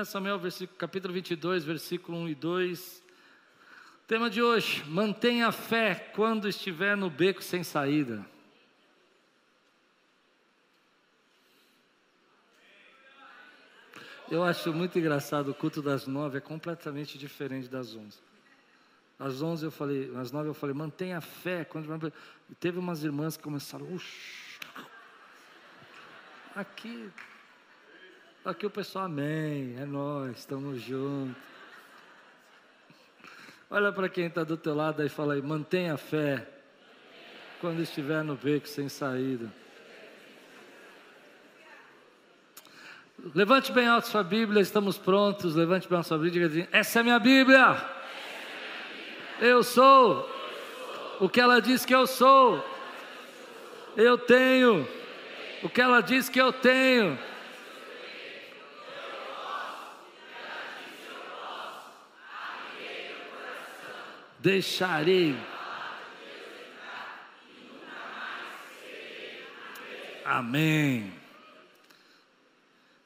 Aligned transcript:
1 0.00 0.04
Samuel, 0.04 0.38
versículo, 0.38 0.78
capítulo 0.78 1.14
22, 1.14 1.64
versículo 1.64 2.18
1 2.18 2.28
e 2.28 2.34
2. 2.34 3.02
Tema 4.06 4.28
de 4.28 4.42
hoje: 4.42 4.84
mantenha 4.86 5.48
a 5.48 5.52
fé 5.52 5.94
quando 6.14 6.46
estiver 6.48 6.96
no 6.96 7.08
beco 7.08 7.42
sem 7.42 7.64
saída. 7.64 8.24
Eu 14.30 14.42
acho 14.42 14.72
muito 14.72 14.98
engraçado, 14.98 15.52
o 15.52 15.54
culto 15.54 15.80
das 15.80 16.06
nove 16.06 16.38
é 16.38 16.40
completamente 16.40 17.16
diferente 17.16 17.68
das 17.68 17.94
onze. 17.94 18.18
Às 19.18 19.40
onze 19.40 19.64
eu 19.64 19.70
falei, 19.70 20.12
às 20.16 20.30
nove 20.30 20.48
eu 20.48 20.54
falei, 20.54 20.74
mantenha 20.74 21.18
a 21.18 21.20
fé. 21.22 21.64
Quando... 21.64 22.12
E 22.50 22.54
teve 22.56 22.78
umas 22.78 23.02
irmãs 23.02 23.36
que 23.36 23.42
começaram, 23.42 23.86
Uxa. 23.90 24.04
aqui, 26.54 27.10
aqui 28.46 28.64
o 28.64 28.70
pessoal, 28.70 29.06
amém, 29.06 29.74
é 29.76 29.84
nós, 29.84 30.38
estamos 30.38 30.80
juntos. 30.80 31.36
Olha 33.68 33.90
para 33.90 34.08
quem 34.08 34.26
está 34.26 34.44
do 34.44 34.56
teu 34.56 34.72
lado 34.72 35.04
e 35.04 35.08
fala 35.08 35.34
aí, 35.34 35.42
mantenha 35.42 35.94
a 35.94 35.96
fé 35.96 36.46
quando 37.60 37.82
estiver 37.82 38.22
no 38.22 38.36
beco 38.36 38.68
sem 38.68 38.88
saída. 38.88 39.52
Levante 43.34 43.72
bem 43.72 43.88
alto 43.88 44.06
sua 44.06 44.22
Bíblia, 44.22 44.62
estamos 44.62 44.96
prontos. 44.96 45.56
Levante 45.56 45.88
bem 45.88 45.96
alto 45.96 46.06
sua 46.06 46.18
Bíblia 46.18 46.46
e 46.46 46.48
diga 46.48 46.62
assim: 46.62 46.68
Essa 46.70 47.00
é 47.00 47.02
minha 47.02 47.18
Bíblia. 47.18 47.76
Eu 49.40 49.64
sou 49.64 50.30
o 51.18 51.28
que 51.28 51.40
ela 51.40 51.60
diz 51.60 51.84
que 51.84 51.94
eu 51.94 52.06
sou. 52.06 52.64
Eu 53.96 54.16
tenho 54.16 54.86
o 55.64 55.68
que 55.68 55.80
ela 55.80 56.00
diz 56.00 56.28
que 56.28 56.40
eu 56.40 56.52
tenho. 56.52 57.18
Deixarei. 64.46 65.36
Amém. 70.24 71.12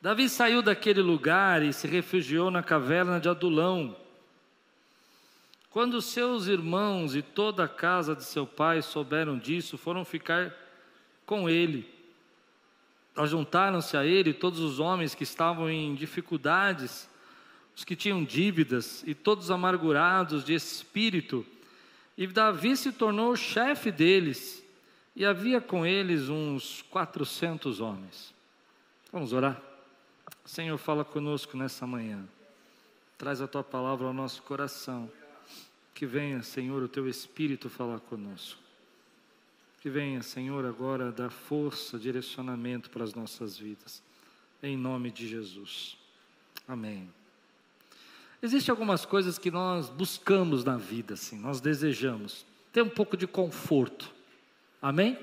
Davi 0.02 0.28
saiu 0.28 0.60
daquele 0.60 1.00
lugar 1.00 1.62
e 1.62 1.72
se 1.72 1.86
refugiou 1.86 2.50
na 2.50 2.62
caverna 2.62 3.18
de 3.18 3.26
Adulão. 3.26 3.96
Quando 5.70 6.02
seus 6.02 6.46
irmãos 6.46 7.16
e 7.16 7.22
toda 7.22 7.64
a 7.64 7.68
casa 7.68 8.14
de 8.14 8.24
seu 8.24 8.46
pai 8.46 8.82
souberam 8.82 9.38
disso, 9.38 9.78
foram 9.78 10.04
ficar 10.04 10.54
com 11.24 11.48
ele. 11.48 11.90
Ajuntaram-se 13.16 13.96
a 13.96 14.04
ele 14.04 14.34
todos 14.34 14.60
os 14.60 14.78
homens 14.78 15.14
que 15.14 15.22
estavam 15.22 15.70
em 15.70 15.94
dificuldades, 15.94 17.08
os 17.74 17.84
que 17.84 17.96
tinham 17.96 18.24
dívidas 18.24 19.02
e 19.06 19.14
todos 19.14 19.50
amargurados 19.50 20.44
de 20.44 20.54
espírito. 20.54 21.46
E 22.16 22.26
Davi 22.26 22.76
se 22.76 22.92
tornou 22.92 23.34
chefe 23.36 23.90
deles, 23.90 24.62
e 25.16 25.24
havia 25.24 25.60
com 25.60 25.84
eles 25.84 26.28
uns 26.28 26.82
quatrocentos 26.90 27.80
homens. 27.80 28.32
Vamos 29.12 29.32
orar. 29.32 29.60
Senhor, 30.44 30.78
fala 30.78 31.04
conosco 31.04 31.56
nessa 31.56 31.86
manhã. 31.86 32.26
Traz 33.18 33.40
a 33.40 33.48
tua 33.48 33.62
palavra 33.62 34.06
ao 34.06 34.12
nosso 34.12 34.42
coração. 34.42 35.10
Que 35.94 36.06
venha, 36.06 36.42
Senhor, 36.42 36.82
o 36.82 36.88
teu 36.88 37.08
Espírito 37.08 37.68
falar 37.68 38.00
conosco. 38.00 38.58
Que 39.80 39.90
venha, 39.90 40.22
Senhor, 40.22 40.64
agora 40.64 41.10
dar 41.10 41.30
força, 41.30 41.98
direcionamento 41.98 42.90
para 42.90 43.04
as 43.04 43.14
nossas 43.14 43.56
vidas. 43.56 44.02
Em 44.62 44.76
nome 44.76 45.10
de 45.10 45.26
Jesus. 45.26 45.96
Amém. 46.68 47.08
Existem 48.42 48.72
algumas 48.72 49.04
coisas 49.04 49.38
que 49.38 49.50
nós 49.50 49.90
buscamos 49.90 50.64
na 50.64 50.76
vida, 50.76 51.14
assim, 51.14 51.38
nós 51.38 51.60
desejamos. 51.60 52.46
Ter 52.72 52.82
um 52.82 52.88
pouco 52.88 53.16
de 53.16 53.26
conforto. 53.26 54.10
Amém? 54.80 55.18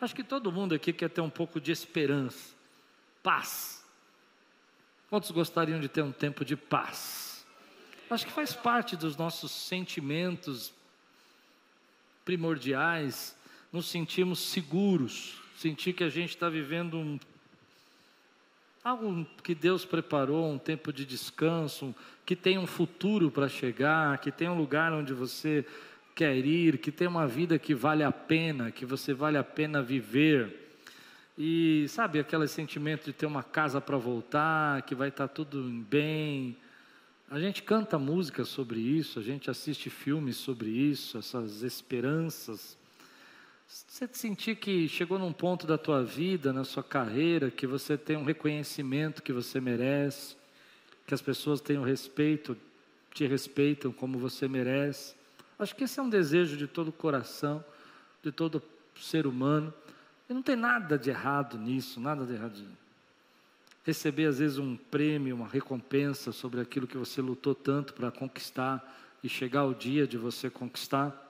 Acho 0.00 0.14
que 0.14 0.22
todo 0.22 0.52
mundo 0.52 0.74
aqui 0.74 0.92
quer 0.92 1.10
ter 1.10 1.20
um 1.20 1.30
pouco 1.30 1.60
de 1.60 1.72
esperança, 1.72 2.54
paz. 3.22 3.84
Quantos 5.08 5.30
gostariam 5.30 5.80
de 5.80 5.88
ter 5.88 6.02
um 6.02 6.12
tempo 6.12 6.44
de 6.44 6.56
paz? 6.56 7.44
Acho 8.10 8.26
que 8.26 8.32
faz 8.32 8.52
parte 8.52 8.96
dos 8.96 9.16
nossos 9.16 9.50
sentimentos 9.50 10.72
primordiais, 12.24 13.36
nos 13.72 13.86
sentirmos 13.86 14.38
seguros, 14.38 15.40
sentir 15.56 15.92
que 15.92 16.04
a 16.04 16.08
gente 16.08 16.30
está 16.30 16.48
vivendo 16.48 16.96
um, 16.96 17.18
algo 18.84 19.26
que 19.42 19.54
Deus 19.54 19.86
preparou, 19.86 20.46
um 20.46 20.58
tempo 20.58 20.92
de 20.92 21.06
descanso, 21.06 21.94
que 22.26 22.36
tem 22.36 22.58
um 22.58 22.66
futuro 22.66 23.30
para 23.30 23.48
chegar, 23.48 24.18
que 24.18 24.30
tem 24.30 24.46
um 24.46 24.58
lugar 24.58 24.92
onde 24.92 25.14
você 25.14 25.64
quer 26.14 26.36
ir, 26.36 26.76
que 26.76 26.92
tem 26.92 27.08
uma 27.08 27.26
vida 27.26 27.58
que 27.58 27.74
vale 27.74 28.02
a 28.04 28.12
pena, 28.12 28.70
que 28.70 28.84
você 28.84 29.14
vale 29.14 29.38
a 29.38 29.42
pena 29.42 29.82
viver. 29.82 30.76
E 31.36 31.86
sabe 31.88 32.20
aquele 32.20 32.46
sentimento 32.46 33.06
de 33.06 33.14
ter 33.14 33.24
uma 33.24 33.42
casa 33.42 33.80
para 33.80 33.96
voltar, 33.96 34.82
que 34.82 34.94
vai 34.94 35.08
estar 35.08 35.28
tá 35.28 35.34
tudo 35.34 35.62
bem. 35.88 36.54
A 37.30 37.40
gente 37.40 37.62
canta 37.62 37.98
música 37.98 38.44
sobre 38.44 38.80
isso, 38.80 39.18
a 39.18 39.22
gente 39.22 39.50
assiste 39.50 39.88
filmes 39.88 40.36
sobre 40.36 40.68
isso, 40.68 41.16
essas 41.16 41.62
esperanças. 41.62 42.76
Você 43.66 44.08
sentir 44.12 44.56
que 44.56 44.88
chegou 44.88 45.18
num 45.18 45.32
ponto 45.32 45.66
da 45.66 45.78
tua 45.78 46.02
vida, 46.02 46.52
na 46.52 46.64
sua 46.64 46.82
carreira, 46.82 47.50
que 47.50 47.66
você 47.66 47.96
tem 47.96 48.16
um 48.16 48.24
reconhecimento 48.24 49.22
que 49.22 49.32
você 49.32 49.60
merece, 49.60 50.36
que 51.06 51.14
as 51.14 51.22
pessoas 51.22 51.60
tenham 51.60 51.82
respeito, 51.82 52.56
te 53.12 53.26
respeitam 53.26 53.92
como 53.92 54.18
você 54.18 54.48
merece. 54.48 55.14
Acho 55.58 55.74
que 55.74 55.84
esse 55.84 55.98
é 55.98 56.02
um 56.02 56.10
desejo 56.10 56.56
de 56.56 56.66
todo 56.66 56.92
coração, 56.92 57.64
de 58.22 58.32
todo 58.32 58.62
ser 59.00 59.26
humano. 59.26 59.72
E 60.28 60.34
não 60.34 60.42
tem 60.42 60.56
nada 60.56 60.98
de 60.98 61.10
errado 61.10 61.58
nisso, 61.58 62.00
nada 62.00 62.24
de 62.24 62.32
errado. 62.34 62.62
Receber 63.84 64.26
às 64.26 64.38
vezes 64.38 64.58
um 64.58 64.76
prêmio, 64.76 65.36
uma 65.36 65.48
recompensa 65.48 66.32
sobre 66.32 66.60
aquilo 66.60 66.86
que 66.86 66.96
você 66.96 67.20
lutou 67.20 67.54
tanto 67.54 67.92
para 67.92 68.10
conquistar 68.10 68.82
e 69.22 69.28
chegar 69.28 69.64
o 69.64 69.74
dia 69.74 70.06
de 70.06 70.16
você 70.16 70.48
conquistar. 70.50 71.23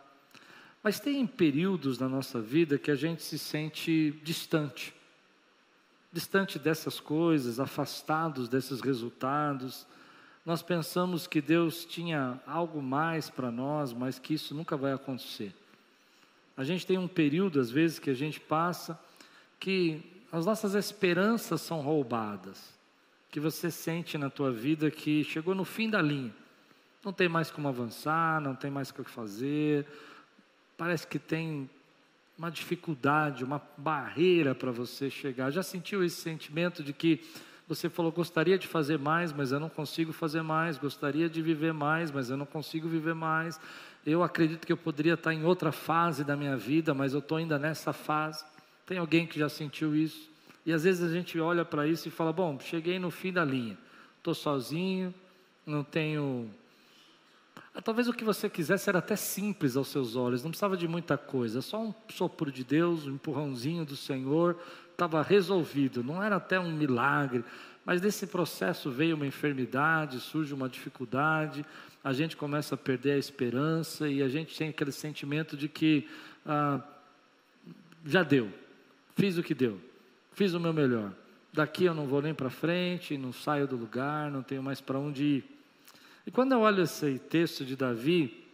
Mas 0.84 1.00
tem 1.00 1.27
períodos 1.27 1.99
na 1.99 2.06
nossa 2.06 2.43
vida 2.43 2.78
que 2.78 2.91
a 2.91 2.95
gente 2.95 3.22
se 3.22 3.39
sente 3.39 4.11
distante. 4.22 4.95
Distante 6.12 6.59
dessas 6.59 7.00
coisas, 7.00 7.59
afastados 7.59 8.50
desses 8.50 8.83
resultados. 8.83 9.87
Nós 10.45 10.61
pensamos 10.61 11.27
que 11.27 11.41
Deus 11.41 11.87
tinha 11.87 12.39
algo 12.47 12.83
mais 12.83 13.31
para 13.31 13.50
nós, 13.50 13.95
mas 13.95 14.19
que 14.19 14.34
isso 14.34 14.55
nunca 14.55 14.77
vai 14.77 14.93
acontecer. 14.93 15.55
A 16.55 16.62
gente 16.62 16.87
tem 16.87 16.99
um 16.99 17.09
período, 17.09 17.61
às 17.61 17.71
vezes, 17.71 17.99
que 17.99 18.11
a 18.11 18.15
gente 18.15 18.39
passa 18.39 19.01
que 19.59 20.03
as 20.31 20.45
nossas 20.45 20.75
esperanças 20.75 21.62
são 21.62 21.81
roubadas, 21.81 22.75
que 23.31 23.41
você 23.41 23.71
sente 23.71 24.19
na 24.19 24.28
tua 24.28 24.53
vida 24.53 24.91
que 24.91 25.25
chegou 25.25 25.54
no 25.54 25.65
fim 25.65 25.89
da 25.89 26.03
linha, 26.03 26.34
não 27.03 27.13
tem 27.13 27.28
mais 27.28 27.51
como 27.51 27.69
avançar, 27.69 28.39
não 28.42 28.54
tem 28.54 28.71
mais 28.71 28.91
o 28.91 28.95
que 28.95 29.04
fazer, 29.04 29.87
parece 30.76 31.06
que 31.06 31.18
tem 31.18 31.68
uma 32.36 32.50
dificuldade, 32.50 33.44
uma 33.44 33.62
barreira 33.76 34.54
para 34.54 34.71
você 34.71 35.09
chegar. 35.09 35.50
Já 35.50 35.62
sentiu 35.62 36.04
esse 36.04 36.16
sentimento 36.16 36.82
de 36.82 36.92
que 36.92 37.21
você 37.66 37.88
falou, 37.88 38.12
gostaria 38.12 38.59
de 38.59 38.66
fazer 38.66 38.98
mais, 38.98 39.32
mas 39.32 39.53
eu 39.53 39.59
não 39.59 39.68
consigo 39.68 40.12
fazer 40.12 40.42
mais, 40.42 40.76
gostaria 40.76 41.28
de 41.28 41.41
viver 41.41 41.72
mais, 41.72 42.10
mas 42.10 42.28
eu 42.28 42.36
não 42.36 42.44
consigo 42.44 42.88
viver 42.88 43.15
mais. 43.15 43.59
Eu 44.04 44.22
acredito 44.22 44.66
que 44.66 44.72
eu 44.72 44.76
poderia 44.76 45.15
estar 45.15 45.32
em 45.32 45.44
outra 45.44 45.72
fase 45.72 46.24
da 46.24 46.36
minha 46.36 46.56
vida, 46.56 46.92
mas 46.92 47.15
eu 47.15 47.20
estou 47.20 47.38
ainda 47.38 47.59
nessa 47.59 47.92
fase. 47.92 48.44
Tem 48.84 48.98
alguém 48.98 49.27
que 49.27 49.38
já 49.38 49.48
sentiu 49.48 49.97
isso? 49.97 50.28
E 50.66 50.72
às 50.72 50.84
vezes 50.84 51.03
a 51.03 51.12
gente 51.12 51.38
olha 51.41 51.65
para 51.65 51.86
isso 51.86 52.09
e 52.09 52.10
fala: 52.10 52.32
bom, 52.32 52.59
cheguei 52.60 52.98
no 52.98 53.10
fim 53.10 53.32
da 53.32 53.44
linha, 53.44 53.78
estou 54.18 54.34
sozinho, 54.34 55.15
não 55.66 55.82
tenho. 55.82 56.50
Talvez 57.82 58.06
o 58.06 58.12
que 58.12 58.22
você 58.22 58.48
quisesse 58.48 58.88
era 58.88 59.00
até 59.00 59.16
simples 59.16 59.76
aos 59.76 59.88
seus 59.88 60.15
olhos, 60.15 60.44
não 60.44 60.50
precisava 60.50 60.76
de 60.76 60.86
muita 60.86 61.18
coisa, 61.18 61.60
só 61.60 61.82
um 61.82 61.92
sopro 62.09 62.53
de 62.53 62.62
Deus, 62.62 63.06
um 63.06 63.15
empurrãozinho 63.15 63.84
do 63.84 63.97
Senhor, 63.97 64.56
estava 64.92 65.21
resolvido, 65.22 66.03
não 66.03 66.22
era 66.22 66.36
até 66.36 66.59
um 66.59 66.71
milagre, 66.71 67.44
mas 67.84 68.00
nesse 68.00 68.28
processo 68.28 68.91
veio 68.91 69.16
uma 69.16 69.26
enfermidade, 69.26 70.21
surge 70.21 70.54
uma 70.54 70.68
dificuldade, 70.68 71.66
a 72.03 72.12
gente 72.12 72.36
começa 72.36 72.76
a 72.76 72.78
perder 72.78 73.12
a 73.12 73.18
esperança 73.18 74.09
e 74.09 74.22
a 74.22 74.28
gente 74.28 74.56
tem 74.56 74.68
aquele 74.68 74.92
sentimento 74.92 75.56
de 75.56 75.68
que 75.68 76.09
ah, 76.47 76.80
já 78.04 78.22
deu, 78.22 78.50
fiz 79.16 79.36
o 79.36 79.42
que 79.42 79.54
deu, 79.54 79.80
fiz 80.32 80.54
o 80.54 80.60
meu 80.60 80.72
melhor. 80.72 81.12
Daqui 81.53 81.84
eu 81.84 81.94
não 81.94 82.06
vou 82.06 82.22
nem 82.22 82.34
para 82.34 82.50
frente, 82.50 83.18
não 83.18 83.32
saio 83.32 83.66
do 83.66 83.77
lugar, 83.77 84.30
não 84.30 84.42
tenho 84.42 84.62
mais 84.62 84.80
para 84.80 84.98
onde 84.98 85.24
ir. 85.24 85.53
E 86.26 86.30
quando 86.30 86.53
eu 86.53 86.60
olho 86.60 86.82
esse 86.82 87.18
texto 87.18 87.65
de 87.65 87.76
Davi, 87.76 88.44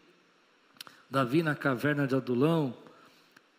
Davi 1.08 1.42
na 1.42 1.54
caverna 1.54 2.06
de 2.06 2.14
Adulão, 2.14 2.74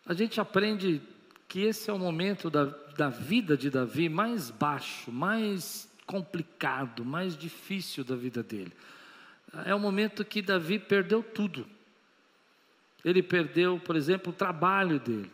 a 0.06 0.14
gente 0.14 0.40
aprende 0.40 1.00
que 1.48 1.60
esse 1.60 1.90
é 1.90 1.92
o 1.92 1.98
momento 1.98 2.50
da, 2.50 2.64
da 2.96 3.08
vida 3.08 3.56
de 3.56 3.70
Davi 3.70 4.08
mais 4.08 4.50
baixo, 4.50 5.12
mais 5.12 5.88
complicado, 6.06 7.04
mais 7.04 7.36
difícil 7.36 8.04
da 8.04 8.16
vida 8.16 8.42
dele. 8.42 8.72
É 9.64 9.74
o 9.74 9.80
momento 9.80 10.24
que 10.24 10.40
Davi 10.40 10.78
perdeu 10.78 11.22
tudo. 11.22 11.66
Ele 13.04 13.22
perdeu, 13.22 13.78
por 13.78 13.96
exemplo, 13.96 14.32
o 14.32 14.36
trabalho 14.36 14.98
dele. 14.98 15.30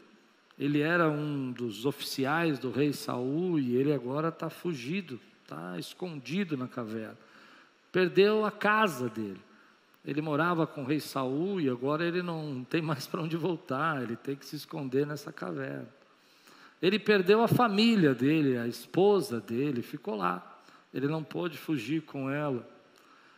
Ele 0.58 0.81
era 0.81 1.08
um 1.08 1.52
dos 1.52 1.86
oficiais 1.86 2.58
do 2.58 2.70
rei 2.70 2.92
Saul 2.92 3.60
e 3.60 3.76
ele 3.76 3.92
agora 3.92 4.28
está 4.28 4.50
fugido, 4.50 5.20
está 5.42 5.78
escondido 5.78 6.56
na 6.56 6.66
caverna. 6.66 7.16
Perdeu 7.90 8.44
a 8.44 8.50
casa 8.50 9.08
dele. 9.08 9.40
Ele 10.05 10.23
morava 10.23 10.67
com 10.67 10.82
o 10.82 10.87
rei 10.87 11.00
Saul 11.00 11.61
e 11.61 11.69
agora 11.69 12.06
ele 12.06 12.23
não 12.23 12.64
tem 12.64 12.81
mais 12.81 13.06
para 13.06 13.20
onde 13.20 13.37
voltar, 13.37 14.02
ele 14.02 14.17
tem 14.17 14.37
que 14.37 14.46
se 14.46 14.56
esconder 14.56 15.06
nessa 15.06 15.32
caverna. 15.32 15.88
Ele 16.81 16.99
perdeu 16.99 17.43
a 17.43 17.49
família 17.49 18.14
dele, 18.14 18.56
a 18.56 18.67
esposa 18.67 19.40
dele, 19.40 19.82
ficou 19.82 20.17
lá. 20.17 20.58
Ele 20.94 21.08
não 21.08 21.23
pôde 21.23 21.58
fugir 21.58 22.02
com 22.02 22.31
ela. 22.31 22.67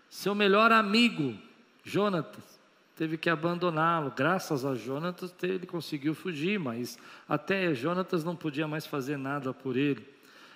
Seu 0.09 0.35
melhor 0.35 0.71
amigo, 0.71 1.37
Jonatas, 1.83 2.61
teve 2.95 3.17
que 3.17 3.31
abandoná-lo. 3.31 4.13
Graças 4.15 4.65
a 4.65 4.75
Jonatas, 4.75 5.35
ele 5.43 5.67
conseguiu 5.67 6.15
fugir, 6.15 6.59
mas 6.59 6.99
até 7.29 7.75
Jonatas 7.75 8.23
não 8.23 8.37
podia 8.37 8.69
mais 8.69 8.87
fazer 8.87 9.17
nada 9.17 9.55
por 9.55 9.77
ele. 9.77 10.07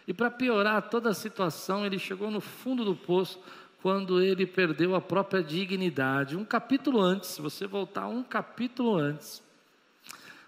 E 0.06 0.12
para 0.12 0.31
piorar 0.31 0.90
toda 0.90 1.08
a 1.08 1.14
situação, 1.14 1.87
ele 1.87 1.99
chegou 1.99 2.31
no 2.31 2.40
fundo 2.40 2.85
do 2.85 2.94
poço 2.94 3.40
quando 3.84 4.22
ele 4.22 4.46
perdeu 4.46 4.94
a 4.94 5.00
própria 5.02 5.42
dignidade. 5.42 6.38
Um 6.38 6.44
capítulo 6.46 7.02
antes, 7.02 7.28
se 7.28 7.42
você 7.42 7.66
voltar 7.66 8.08
um 8.08 8.22
capítulo 8.22 8.96
antes, 8.96 9.42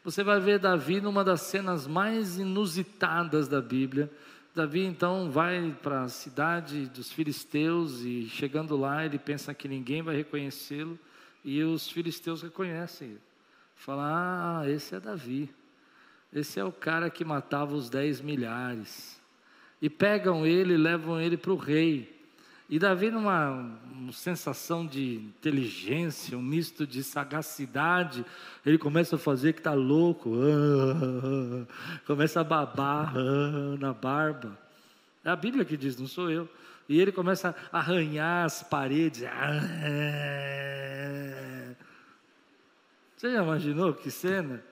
você 0.03 0.25
vai 0.25 0.41
ver 0.41 0.59
Davi 0.59 1.03
numa 1.03 1.23
das 1.23 1.43
cenas 1.43 1.87
mais 1.87 2.39
inusitadas 2.39 3.47
da 3.47 3.61
Bíblia. 3.61 4.11
Davi 4.55 4.87
então 4.87 5.31
vai 5.31 5.77
para 5.83 6.05
a 6.05 6.09
cidade 6.09 6.87
dos 6.87 7.13
filisteus 7.13 8.01
e 8.01 8.27
chegando 8.27 8.75
lá 8.75 9.05
ele 9.05 9.19
pensa 9.19 9.53
que 9.53 9.69
ninguém 9.69 10.01
vai 10.01 10.17
reconhecê-lo 10.17 10.99
e 11.45 11.63
os 11.63 11.91
filisteus 11.91 12.41
reconhecem 12.41 13.09
ele. 13.09 13.21
Fala, 13.75 14.63
ah, 14.63 14.71
esse 14.71 14.95
é 14.95 14.99
Davi. 14.99 15.55
Esse 16.33 16.59
é 16.59 16.65
o 16.65 16.73
cara 16.73 17.11
que 17.11 17.23
matava 17.23 17.75
os 17.75 17.91
dez 17.91 18.19
milhares. 18.19 19.21
E 19.83 19.91
pegam 19.91 20.47
ele 20.47 20.75
levam 20.79 21.21
ele 21.21 21.37
para 21.37 21.53
o 21.53 21.57
rei. 21.57 22.16
E 22.69 22.79
Davi, 22.81 23.11
numa 23.11 23.51
uma 24.07 24.13
sensação 24.13 24.87
de 24.87 25.17
inteligência, 25.17 26.37
um 26.37 26.43
misto 26.43 26.87
de 26.87 27.03
sagacidade, 27.03 28.25
ele 28.65 28.79
começa 28.79 29.17
a 29.17 29.19
fazer 29.19 29.53
que 29.53 29.61
está 29.61 29.73
louco, 29.73 30.33
começa 32.07 32.41
a 32.41 32.45
babar 32.45 33.15
na 33.79 33.93
barba. 33.93 34.57
É 35.25 35.31
a 35.31 35.37
Bíblia 35.37 35.65
que 35.65 35.77
diz, 35.77 35.97
não 35.99 36.07
sou 36.07 36.31
eu. 36.31 36.49
E 36.89 37.01
ele 37.01 37.11
começa 37.11 37.55
a 37.73 37.79
arranhar 37.79 38.45
as 38.45 38.63
paredes. 38.63 39.25
Você 43.17 43.33
já 43.33 43.43
imaginou 43.43 43.93
que 43.93 44.11
cena? 44.11 44.63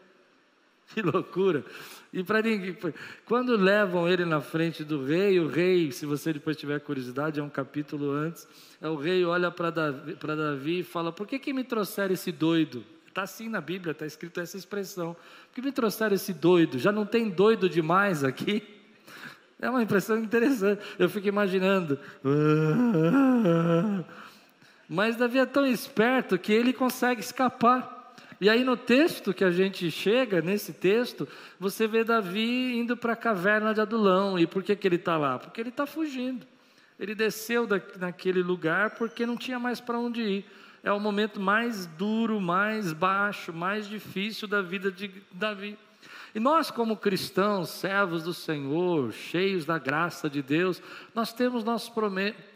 Que 0.94 1.02
loucura! 1.02 1.64
E 2.12 2.22
para 2.22 2.42
ninguém, 2.42 2.76
quando 3.24 3.56
levam 3.56 4.08
ele 4.08 4.24
na 4.24 4.40
frente 4.40 4.84
do 4.84 5.04
rei, 5.04 5.40
o 5.40 5.48
rei, 5.48 5.90
se 5.90 6.06
você 6.06 6.32
depois 6.32 6.56
tiver 6.56 6.78
curiosidade, 6.80 7.40
é 7.40 7.42
um 7.42 7.48
capítulo 7.48 8.12
antes, 8.12 8.46
é 8.80 8.88
o 8.88 8.94
rei 8.94 9.24
olha 9.24 9.50
para 9.50 9.70
Davi, 9.70 10.14
Davi, 10.14 10.78
e 10.80 10.82
fala: 10.84 11.10
Por 11.10 11.26
que, 11.26 11.38
que 11.38 11.52
me 11.52 11.64
trouxeram 11.64 12.14
esse 12.14 12.30
doido? 12.30 12.84
Está 13.08 13.22
assim 13.22 13.48
na 13.48 13.60
Bíblia, 13.60 13.92
está 13.92 14.04
escrito 14.04 14.40
essa 14.40 14.56
expressão. 14.56 15.14
Por 15.48 15.54
que 15.54 15.62
me 15.62 15.72
trouxeram 15.72 16.14
esse 16.14 16.32
doido? 16.32 16.78
Já 16.78 16.92
não 16.92 17.06
tem 17.06 17.30
doido 17.30 17.68
demais 17.68 18.22
aqui? 18.22 18.62
É 19.60 19.70
uma 19.70 19.82
impressão 19.82 20.18
interessante. 20.18 20.82
Eu 20.98 21.08
fico 21.08 21.28
imaginando. 21.28 21.98
Mas 24.88 25.16
Davi 25.16 25.38
é 25.38 25.46
tão 25.46 25.66
esperto 25.66 26.36
que 26.36 26.52
ele 26.52 26.72
consegue 26.72 27.20
escapar. 27.20 28.03
E 28.40 28.48
aí 28.48 28.64
no 28.64 28.76
texto 28.76 29.32
que 29.32 29.44
a 29.44 29.50
gente 29.50 29.90
chega, 29.90 30.42
nesse 30.42 30.72
texto, 30.72 31.28
você 31.58 31.86
vê 31.86 32.04
Davi 32.04 32.76
indo 32.76 32.96
para 32.96 33.12
a 33.12 33.16
caverna 33.16 33.72
de 33.72 33.80
Adulão. 33.80 34.38
E 34.38 34.46
por 34.46 34.62
que, 34.62 34.74
que 34.74 34.86
ele 34.86 34.96
está 34.96 35.16
lá? 35.16 35.38
Porque 35.38 35.60
ele 35.60 35.68
está 35.68 35.86
fugindo. 35.86 36.46
Ele 36.98 37.14
desceu 37.14 37.66
da, 37.66 37.80
naquele 37.98 38.42
lugar 38.42 38.90
porque 38.90 39.26
não 39.26 39.36
tinha 39.36 39.58
mais 39.58 39.80
para 39.80 39.98
onde 39.98 40.22
ir. 40.22 40.46
É 40.82 40.92
o 40.92 41.00
momento 41.00 41.40
mais 41.40 41.86
duro, 41.86 42.40
mais 42.40 42.92
baixo, 42.92 43.52
mais 43.52 43.88
difícil 43.88 44.46
da 44.46 44.60
vida 44.60 44.92
de 44.92 45.10
Davi. 45.32 45.78
E 46.34 46.40
nós, 46.40 46.70
como 46.70 46.96
cristãos, 46.96 47.70
servos 47.70 48.24
do 48.24 48.34
Senhor, 48.34 49.12
cheios 49.12 49.64
da 49.64 49.78
graça 49.78 50.28
de 50.28 50.42
Deus, 50.42 50.82
nós 51.14 51.32
temos 51.32 51.64
nossos 51.64 51.92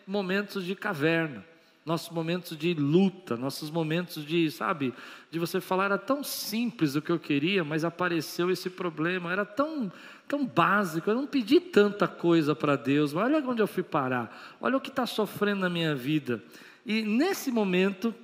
momentos 0.06 0.64
de 0.64 0.74
caverna 0.74 1.44
nossos 1.88 2.10
momentos 2.10 2.54
de 2.56 2.74
luta, 2.74 3.34
nossos 3.34 3.70
momentos 3.70 4.24
de, 4.24 4.50
sabe, 4.50 4.92
de 5.30 5.38
você 5.38 5.58
falar, 5.58 5.86
era 5.86 5.98
tão 5.98 6.22
simples 6.22 6.94
o 6.94 7.00
que 7.00 7.10
eu 7.10 7.18
queria, 7.18 7.64
mas 7.64 7.82
apareceu 7.82 8.50
esse 8.50 8.68
problema, 8.68 9.32
era 9.32 9.46
tão, 9.46 9.90
tão 10.28 10.46
básico, 10.46 11.08
eu 11.08 11.14
não 11.14 11.26
pedi 11.26 11.58
tanta 11.58 12.06
coisa 12.06 12.54
para 12.54 12.76
Deus, 12.76 13.14
mas 13.14 13.24
olha 13.24 13.38
onde 13.38 13.62
eu 13.62 13.66
fui 13.66 13.82
parar, 13.82 14.56
olha 14.60 14.76
o 14.76 14.80
que 14.80 14.90
está 14.90 15.06
sofrendo 15.06 15.62
na 15.62 15.70
minha 15.70 15.94
vida. 15.94 16.42
E 16.84 17.00
nesse 17.00 17.50
momento, 17.50 18.14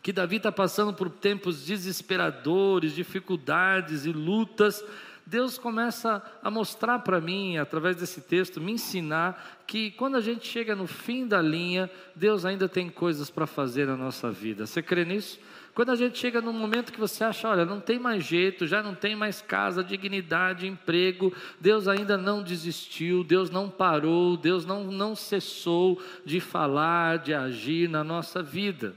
que 0.00 0.12
Davi 0.12 0.36
está 0.36 0.52
passando 0.52 0.94
por 0.94 1.10
tempos 1.10 1.66
desesperadores, 1.66 2.94
dificuldades 2.94 4.06
e 4.06 4.12
lutas, 4.12 4.84
Deus 5.28 5.58
começa 5.58 6.22
a 6.42 6.50
mostrar 6.50 7.00
para 7.00 7.20
mim, 7.20 7.58
através 7.58 7.96
desse 7.96 8.22
texto, 8.22 8.62
me 8.62 8.72
ensinar 8.72 9.60
que 9.66 9.90
quando 9.90 10.16
a 10.16 10.22
gente 10.22 10.48
chega 10.48 10.74
no 10.74 10.86
fim 10.86 11.26
da 11.26 11.42
linha, 11.42 11.90
Deus 12.16 12.46
ainda 12.46 12.66
tem 12.66 12.88
coisas 12.88 13.28
para 13.28 13.46
fazer 13.46 13.86
na 13.86 13.94
nossa 13.94 14.30
vida. 14.30 14.64
Você 14.64 14.80
crê 14.82 15.04
nisso? 15.04 15.38
Quando 15.74 15.90
a 15.90 15.96
gente 15.96 16.16
chega 16.18 16.40
num 16.40 16.54
momento 16.54 16.90
que 16.90 16.98
você 16.98 17.24
acha, 17.24 17.46
olha, 17.46 17.66
não 17.66 17.78
tem 17.78 17.98
mais 17.98 18.24
jeito, 18.24 18.66
já 18.66 18.82
não 18.82 18.94
tem 18.94 19.14
mais 19.14 19.42
casa, 19.42 19.84
dignidade, 19.84 20.66
emprego, 20.66 21.30
Deus 21.60 21.86
ainda 21.86 22.16
não 22.16 22.42
desistiu, 22.42 23.22
Deus 23.22 23.50
não 23.50 23.68
parou, 23.68 24.34
Deus 24.34 24.64
não, 24.64 24.84
não 24.84 25.14
cessou 25.14 26.02
de 26.24 26.40
falar, 26.40 27.18
de 27.18 27.34
agir 27.34 27.86
na 27.86 28.02
nossa 28.02 28.42
vida. 28.42 28.94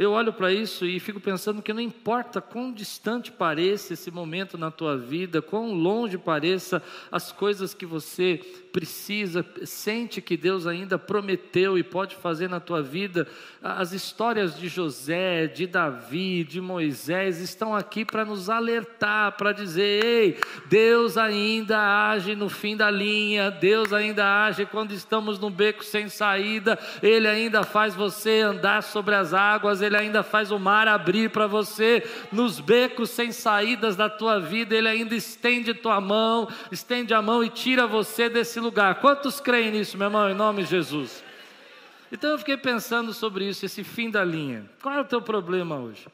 Eu 0.00 0.12
olho 0.12 0.32
para 0.32 0.50
isso 0.50 0.86
e 0.86 0.98
fico 0.98 1.20
pensando 1.20 1.60
que 1.60 1.74
não 1.74 1.80
importa 1.82 2.40
quão 2.40 2.72
distante 2.72 3.30
pareça 3.30 3.92
esse 3.92 4.10
momento 4.10 4.56
na 4.56 4.70
tua 4.70 4.96
vida, 4.96 5.42
quão 5.42 5.74
longe 5.74 6.16
pareça 6.16 6.82
as 7.12 7.30
coisas 7.30 7.74
que 7.74 7.84
você 7.84 8.40
precisa, 8.72 9.44
sente 9.64 10.22
que 10.22 10.36
Deus 10.36 10.66
ainda 10.66 10.98
prometeu 10.98 11.76
e 11.76 11.82
pode 11.82 12.16
fazer 12.16 12.48
na 12.48 12.60
tua 12.60 12.82
vida. 12.82 13.26
As 13.62 13.92
histórias 13.92 14.56
de 14.56 14.68
José, 14.68 15.46
de 15.46 15.66
Davi, 15.66 16.44
de 16.44 16.60
Moisés 16.60 17.38
estão 17.40 17.74
aqui 17.74 18.04
para 18.04 18.24
nos 18.24 18.48
alertar, 18.48 19.32
para 19.36 19.52
dizer: 19.52 20.04
ei, 20.04 20.38
Deus 20.66 21.18
ainda 21.18 22.10
age 22.10 22.34
no 22.34 22.48
fim 22.48 22.76
da 22.76 22.90
linha, 22.90 23.50
Deus 23.50 23.92
ainda 23.92 24.44
age 24.44 24.64
quando 24.66 24.92
estamos 24.92 25.38
no 25.38 25.50
beco 25.50 25.84
sem 25.84 26.08
saída, 26.08 26.78
Ele 27.02 27.28
ainda 27.28 27.64
faz 27.64 27.94
você 27.94 28.40
andar 28.40 28.82
sobre 28.82 29.14
as 29.14 29.34
águas, 29.34 29.82
Ele 29.90 29.98
ainda 29.98 30.22
faz 30.22 30.52
o 30.52 30.58
mar 30.58 30.86
abrir 30.86 31.30
para 31.30 31.48
você, 31.48 32.08
nos 32.30 32.60
becos 32.60 33.10
sem 33.10 33.32
saídas 33.32 33.96
da 33.96 34.08
tua 34.08 34.38
vida, 34.38 34.72
Ele 34.76 34.86
ainda 34.86 35.16
estende 35.16 35.74
tua 35.74 36.00
mão, 36.00 36.48
estende 36.70 37.12
a 37.12 37.20
mão 37.20 37.42
e 37.42 37.48
tira 37.48 37.88
você 37.88 38.28
desse 38.28 38.60
lugar. 38.60 39.00
Quantos 39.00 39.40
creem 39.40 39.72
nisso, 39.72 39.98
meu 39.98 40.06
irmão, 40.06 40.30
em 40.30 40.34
nome 40.34 40.62
de 40.62 40.70
Jesus? 40.70 41.24
Então 42.12 42.30
eu 42.30 42.38
fiquei 42.38 42.56
pensando 42.56 43.12
sobre 43.12 43.48
isso, 43.48 43.66
esse 43.66 43.82
fim 43.82 44.08
da 44.08 44.22
linha. 44.22 44.64
Qual 44.80 44.94
é 44.94 45.00
o 45.00 45.04
teu 45.04 45.20
problema 45.20 45.76
hoje? 45.76 46.06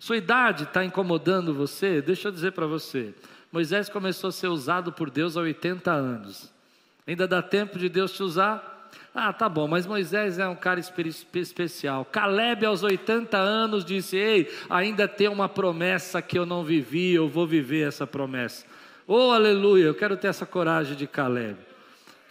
Sua 0.00 0.16
idade 0.16 0.64
está 0.64 0.84
incomodando 0.84 1.54
você? 1.54 2.02
Deixa 2.02 2.26
eu 2.26 2.32
dizer 2.32 2.50
para 2.50 2.66
você. 2.66 3.14
Moisés 3.52 3.88
começou 3.88 4.28
a 4.28 4.32
ser 4.32 4.48
usado 4.48 4.90
por 4.90 5.08
Deus 5.08 5.36
há 5.36 5.42
80 5.42 5.92
anos. 5.92 6.52
Ainda 7.06 7.28
dá 7.28 7.40
tempo 7.40 7.78
de 7.78 7.88
Deus 7.88 8.12
te 8.12 8.22
usar? 8.24 8.71
Ah, 9.14 9.32
tá 9.32 9.48
bom, 9.48 9.68
mas 9.68 9.86
Moisés 9.86 10.38
é 10.38 10.46
um 10.48 10.54
cara 10.54 10.80
especial. 10.80 12.04
Caleb, 12.04 12.64
aos 12.64 12.82
80 12.82 13.36
anos, 13.36 13.84
disse: 13.84 14.16
Ei, 14.16 14.50
ainda 14.70 15.06
tem 15.06 15.28
uma 15.28 15.48
promessa 15.48 16.22
que 16.22 16.38
eu 16.38 16.46
não 16.46 16.64
vivi, 16.64 17.12
eu 17.12 17.28
vou 17.28 17.46
viver 17.46 17.88
essa 17.88 18.06
promessa. 18.06 18.64
Oh, 19.06 19.30
aleluia, 19.30 19.84
eu 19.84 19.94
quero 19.94 20.16
ter 20.16 20.28
essa 20.28 20.46
coragem 20.46 20.96
de 20.96 21.06
Caleb 21.06 21.71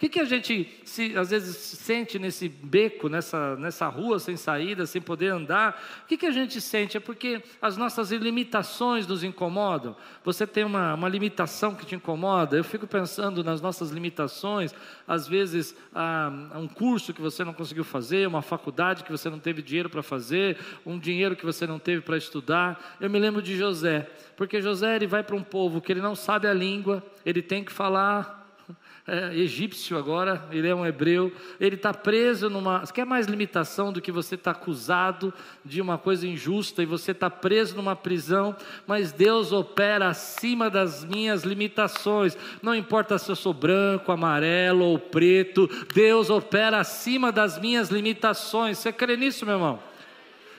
que, 0.02 0.08
que 0.08 0.20
a 0.20 0.24
gente 0.24 0.68
se, 0.84 1.16
às 1.16 1.30
vezes 1.30 1.56
sente 1.56 2.18
nesse 2.18 2.48
beco, 2.48 3.08
nessa, 3.08 3.54
nessa 3.54 3.86
rua 3.86 4.18
sem 4.18 4.36
saída, 4.36 4.84
sem 4.84 5.00
poder 5.00 5.28
andar? 5.28 5.80
O 6.02 6.06
que, 6.08 6.16
que 6.16 6.26
a 6.26 6.32
gente 6.32 6.60
sente? 6.60 6.96
É 6.96 7.00
porque 7.00 7.40
as 7.60 7.76
nossas 7.76 8.10
limitações 8.10 9.06
nos 9.06 9.22
incomodam. 9.22 9.94
Você 10.24 10.44
tem 10.44 10.64
uma, 10.64 10.94
uma 10.94 11.08
limitação 11.08 11.76
que 11.76 11.86
te 11.86 11.94
incomoda. 11.94 12.56
Eu 12.56 12.64
fico 12.64 12.84
pensando 12.84 13.44
nas 13.44 13.60
nossas 13.60 13.90
limitações, 13.90 14.74
às 15.06 15.28
vezes 15.28 15.72
um 16.58 16.66
curso 16.66 17.14
que 17.14 17.20
você 17.20 17.44
não 17.44 17.54
conseguiu 17.54 17.84
fazer, 17.84 18.26
uma 18.26 18.42
faculdade 18.42 19.04
que 19.04 19.12
você 19.12 19.30
não 19.30 19.38
teve 19.38 19.62
dinheiro 19.62 19.88
para 19.88 20.02
fazer, 20.02 20.58
um 20.84 20.98
dinheiro 20.98 21.36
que 21.36 21.46
você 21.46 21.64
não 21.64 21.78
teve 21.78 22.02
para 22.02 22.16
estudar. 22.16 22.96
Eu 23.00 23.08
me 23.08 23.20
lembro 23.20 23.40
de 23.40 23.56
José, 23.56 24.10
porque 24.36 24.60
José 24.60 24.96
ele 24.96 25.06
vai 25.06 25.22
para 25.22 25.36
um 25.36 25.44
povo 25.44 25.80
que 25.80 25.92
ele 25.92 26.00
não 26.00 26.16
sabe 26.16 26.48
a 26.48 26.52
língua, 26.52 27.04
ele 27.24 27.40
tem 27.40 27.62
que 27.62 27.70
falar 27.70 28.41
é, 29.04 29.34
egípcio 29.34 29.98
agora, 29.98 30.46
ele 30.52 30.68
é 30.68 30.74
um 30.74 30.86
hebreu, 30.86 31.32
ele 31.58 31.74
está 31.74 31.92
preso 31.92 32.48
numa. 32.48 32.86
Quer 32.86 33.04
mais 33.04 33.26
limitação 33.26 33.92
do 33.92 34.00
que 34.00 34.12
você 34.12 34.36
está 34.36 34.52
acusado 34.52 35.34
de 35.64 35.80
uma 35.80 35.98
coisa 35.98 36.24
injusta 36.24 36.84
e 36.84 36.86
você 36.86 37.10
está 37.10 37.28
preso 37.28 37.74
numa 37.74 37.96
prisão, 37.96 38.54
mas 38.86 39.10
Deus 39.10 39.50
opera 39.50 40.08
acima 40.08 40.70
das 40.70 41.04
minhas 41.04 41.42
limitações. 41.42 42.38
Não 42.62 42.76
importa 42.76 43.18
se 43.18 43.28
eu 43.28 43.34
sou 43.34 43.52
branco, 43.52 44.12
amarelo 44.12 44.84
ou 44.84 44.98
preto, 45.00 45.68
Deus 45.92 46.30
opera 46.30 46.78
acima 46.78 47.32
das 47.32 47.58
minhas 47.58 47.90
limitações. 47.90 48.78
Você 48.78 48.92
crê 48.92 49.16
nisso, 49.16 49.44
meu 49.44 49.56
irmão? 49.56 49.82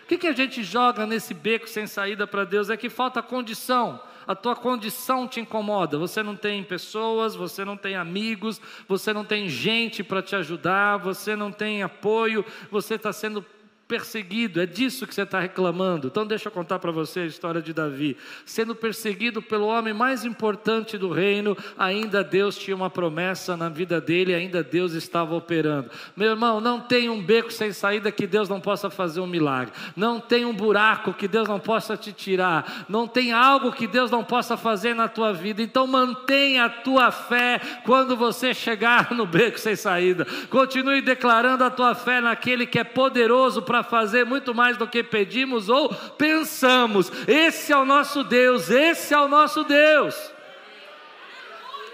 O 0.03 0.05
que, 0.05 0.17
que 0.17 0.27
a 0.27 0.33
gente 0.33 0.63
joga 0.63 1.05
nesse 1.07 1.33
beco 1.33 1.69
sem 1.69 1.87
saída 1.87 2.27
para 2.27 2.43
Deus? 2.43 2.69
É 2.69 2.75
que 2.75 2.89
falta 2.89 3.21
condição 3.21 4.01
a 4.27 4.35
tua 4.35 4.55
condição 4.55 5.27
te 5.27 5.39
incomoda, 5.39 5.97
você 5.97 6.23
não 6.23 6.35
tem 6.35 6.63
pessoas, 6.63 7.35
você 7.35 7.63
não 7.63 7.77
tem 7.77 7.95
amigos, 7.95 8.61
você 8.87 9.13
não 9.13 9.25
tem 9.25 9.49
gente 9.49 10.03
para 10.03 10.21
te 10.21 10.35
ajudar, 10.35 10.97
você 10.97 11.35
não 11.35 11.51
tem 11.51 11.83
apoio, 11.83 12.45
você 12.71 12.95
está 12.95 13.11
sendo 13.11 13.45
perseguido, 13.87 14.61
é 14.61 14.65
disso 14.65 15.05
que 15.05 15.13
você 15.13 15.23
está 15.23 15.39
reclamando. 15.39 16.07
Então, 16.07 16.25
deixa 16.25 16.47
eu 16.47 16.51
contar 16.51 16.79
para 16.79 16.91
você 16.91 17.21
a 17.21 17.25
história 17.25 17.61
de 17.61 17.73
Davi. 17.73 18.17
Sendo 18.45 18.73
perseguido 18.73 19.41
pelo 19.41 19.67
homem 19.67 19.93
mais 19.93 20.23
importante 20.23 20.97
do 20.97 21.11
reino, 21.11 21.55
ainda 21.77 22.23
Deus 22.23 22.57
tinha 22.57 22.75
uma 22.75 22.89
promessa 22.89 23.57
na 23.57 23.69
vida 23.69 23.99
dele, 23.99 24.33
ainda 24.33 24.63
Deus 24.63 24.93
estava 24.93 25.35
operando. 25.35 25.89
Meu 26.15 26.31
irmão, 26.31 26.61
não 26.61 26.79
tem 26.79 27.09
um 27.09 27.21
beco 27.21 27.51
sem 27.51 27.71
saída 27.73 28.11
que 28.11 28.25
Deus 28.25 28.47
não 28.47 28.61
possa 28.61 28.89
fazer 28.89 29.19
um 29.19 29.27
milagre, 29.27 29.73
não 29.95 30.19
tem 30.19 30.45
um 30.45 30.53
buraco 30.53 31.13
que 31.13 31.27
Deus 31.27 31.47
não 31.47 31.59
possa 31.59 31.97
te 31.97 32.13
tirar, 32.13 32.85
não 32.87 33.07
tem 33.07 33.31
algo 33.31 33.71
que 33.71 33.85
Deus 33.85 34.09
não 34.09 34.23
possa 34.23 34.55
fazer 34.55 34.95
na 34.95 35.07
tua 35.07 35.33
vida. 35.33 35.61
Então, 35.61 35.85
mantenha 35.85 36.65
a 36.65 36.69
tua 36.69 37.11
fé 37.11 37.59
quando 37.85 38.15
você 38.15 38.53
chegar 38.53 39.11
no 39.11 39.25
beco 39.25 39.59
sem 39.59 39.75
saída, 39.75 40.25
continue 40.49 41.01
declarando 41.01 41.63
a 41.63 41.69
tua 41.69 41.93
fé 41.93 42.21
naquele 42.21 42.65
que 42.65 42.79
é 42.79 42.83
poderoso 42.83 43.61
para 43.61 43.72
fazer 43.81 44.25
muito 44.25 44.53
mais 44.53 44.77
do 44.77 44.87
que 44.87 45.01
pedimos 45.01 45.69
ou 45.69 45.89
pensamos. 46.17 47.11
Esse 47.27 47.71
é 47.71 47.77
o 47.77 47.85
nosso 47.85 48.23
Deus, 48.23 48.69
esse 48.69 49.13
é 49.13 49.19
o 49.19 49.27
nosso 49.27 49.63
Deus. 49.63 50.15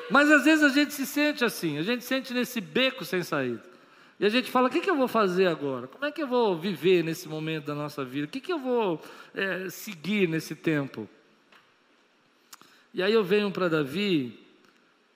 Mas 0.10 0.32
às 0.32 0.44
vezes 0.44 0.64
a 0.64 0.70
gente 0.70 0.94
se 0.94 1.06
sente 1.06 1.46
assim, 1.46 1.78
a 1.78 1.84
gente 1.84 2.04
sente 2.04 2.34
nesse 2.34 2.60
beco 2.60 3.06
sem 3.06 3.22
saída. 3.22 3.64
E 4.20 4.26
a 4.26 4.30
gente 4.30 4.52
fala: 4.52 4.68
o 4.68 4.72
que, 4.72 4.82
que 4.82 4.90
eu 4.90 4.98
vou 4.98 5.08
fazer 5.08 5.48
agora? 5.48 5.88
Como 5.88 6.04
é 6.04 6.12
que 6.12 6.22
eu 6.22 6.28
vou 6.28 6.58
viver 6.58 7.04
nesse 7.04 7.30
momento 7.30 7.66
da 7.66 7.76
nossa 7.76 8.04
vida? 8.04 8.26
O 8.26 8.30
que, 8.30 8.42
que 8.42 8.52
eu 8.52 8.60
vou 8.60 9.02
é, 9.34 9.70
seguir 9.70 10.28
nesse 10.28 10.56
tempo? 10.56 11.08
E 12.94 13.02
aí 13.02 13.14
eu 13.14 13.24
venho 13.24 13.52
para 13.52 13.70
Davi 13.70 14.38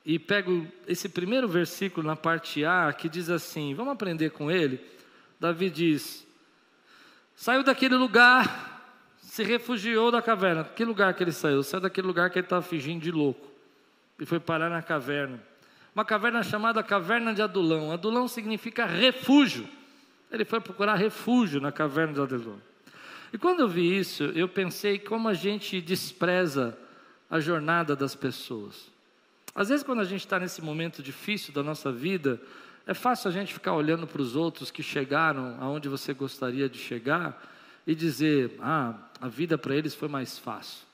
e 0.05 0.19
pego 0.19 0.67
esse 0.87 1.09
primeiro 1.09 1.47
versículo 1.47 2.05
na 2.05 2.15
parte 2.15 2.63
A 2.63 2.93
que 2.93 3.09
diz 3.09 3.29
assim: 3.29 3.73
vamos 3.73 3.93
aprender 3.93 4.29
com 4.29 4.49
ele. 4.49 4.79
Davi 5.39 5.69
diz: 5.69 6.25
Saiu 7.35 7.63
daquele 7.63 7.95
lugar, 7.95 9.15
se 9.21 9.43
refugiou 9.43 10.11
da 10.11 10.21
caverna. 10.21 10.63
Que 10.63 10.85
lugar 10.85 11.13
que 11.13 11.23
ele 11.23 11.31
saiu? 11.31 11.63
Saiu 11.63 11.81
daquele 11.81 12.07
lugar 12.07 12.29
que 12.29 12.39
ele 12.39 12.45
estava 12.45 12.61
fingindo 12.61 13.01
de 13.01 13.11
louco. 13.11 13.51
E 14.19 14.25
foi 14.25 14.39
parar 14.39 14.69
na 14.69 14.81
caverna. 14.81 15.41
Uma 15.95 16.05
caverna 16.05 16.41
chamada 16.41 16.81
Caverna 16.81 17.33
de 17.33 17.41
Adulão. 17.41 17.91
Adulão 17.91 18.27
significa 18.27 18.85
refúgio. 18.85 19.67
Ele 20.31 20.43
foi 20.43 20.59
procurar 20.59 20.95
refúgio 20.95 21.61
na 21.61 21.71
caverna 21.71 22.13
de 22.13 22.21
Adulão. 22.21 22.59
E 23.31 23.37
quando 23.37 23.61
eu 23.61 23.67
vi 23.67 23.97
isso, 23.97 24.23
eu 24.35 24.47
pensei 24.47 24.97
como 24.97 25.27
a 25.27 25.33
gente 25.33 25.81
despreza 25.81 26.77
a 27.29 27.39
jornada 27.39 27.95
das 27.95 28.15
pessoas. 28.15 28.91
Às 29.55 29.69
vezes, 29.69 29.83
quando 29.83 30.01
a 30.01 30.05
gente 30.05 30.21
está 30.21 30.39
nesse 30.39 30.61
momento 30.61 31.03
difícil 31.03 31.53
da 31.53 31.61
nossa 31.61 31.91
vida, 31.91 32.41
é 32.85 32.93
fácil 32.93 33.29
a 33.29 33.31
gente 33.31 33.53
ficar 33.53 33.73
olhando 33.73 34.05
para 34.05 34.21
os 34.21 34.35
outros 34.35 34.69
que 34.69 34.83
chegaram 34.83 35.57
aonde 35.59 35.87
você 35.87 36.13
gostaria 36.13 36.67
de 36.67 36.77
chegar 36.77 37.41
e 37.87 37.95
dizer: 37.95 38.57
ah, 38.59 38.95
a 39.21 39.27
vida 39.27 39.57
para 39.57 39.75
eles 39.75 39.95
foi 39.95 40.09
mais 40.09 40.37
fácil. 40.37 40.85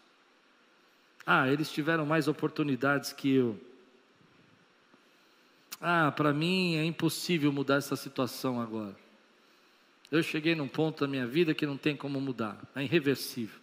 Ah, 1.25 1.47
eles 1.47 1.71
tiveram 1.71 2.05
mais 2.05 2.27
oportunidades 2.27 3.11
que 3.11 3.33
eu. 3.33 3.59
Ah, 5.81 6.11
para 6.11 6.33
mim 6.33 6.75
é 6.75 6.83
impossível 6.83 7.51
mudar 7.51 7.75
essa 7.75 7.95
situação 7.95 8.61
agora. 8.61 8.95
Eu 10.11 10.21
cheguei 10.21 10.55
num 10.55 10.67
ponto 10.67 11.01
da 11.01 11.07
minha 11.07 11.25
vida 11.25 11.53
que 11.53 11.65
não 11.65 11.77
tem 11.77 11.95
como 11.95 12.19
mudar, 12.19 12.57
é 12.75 12.83
irreversível, 12.83 13.59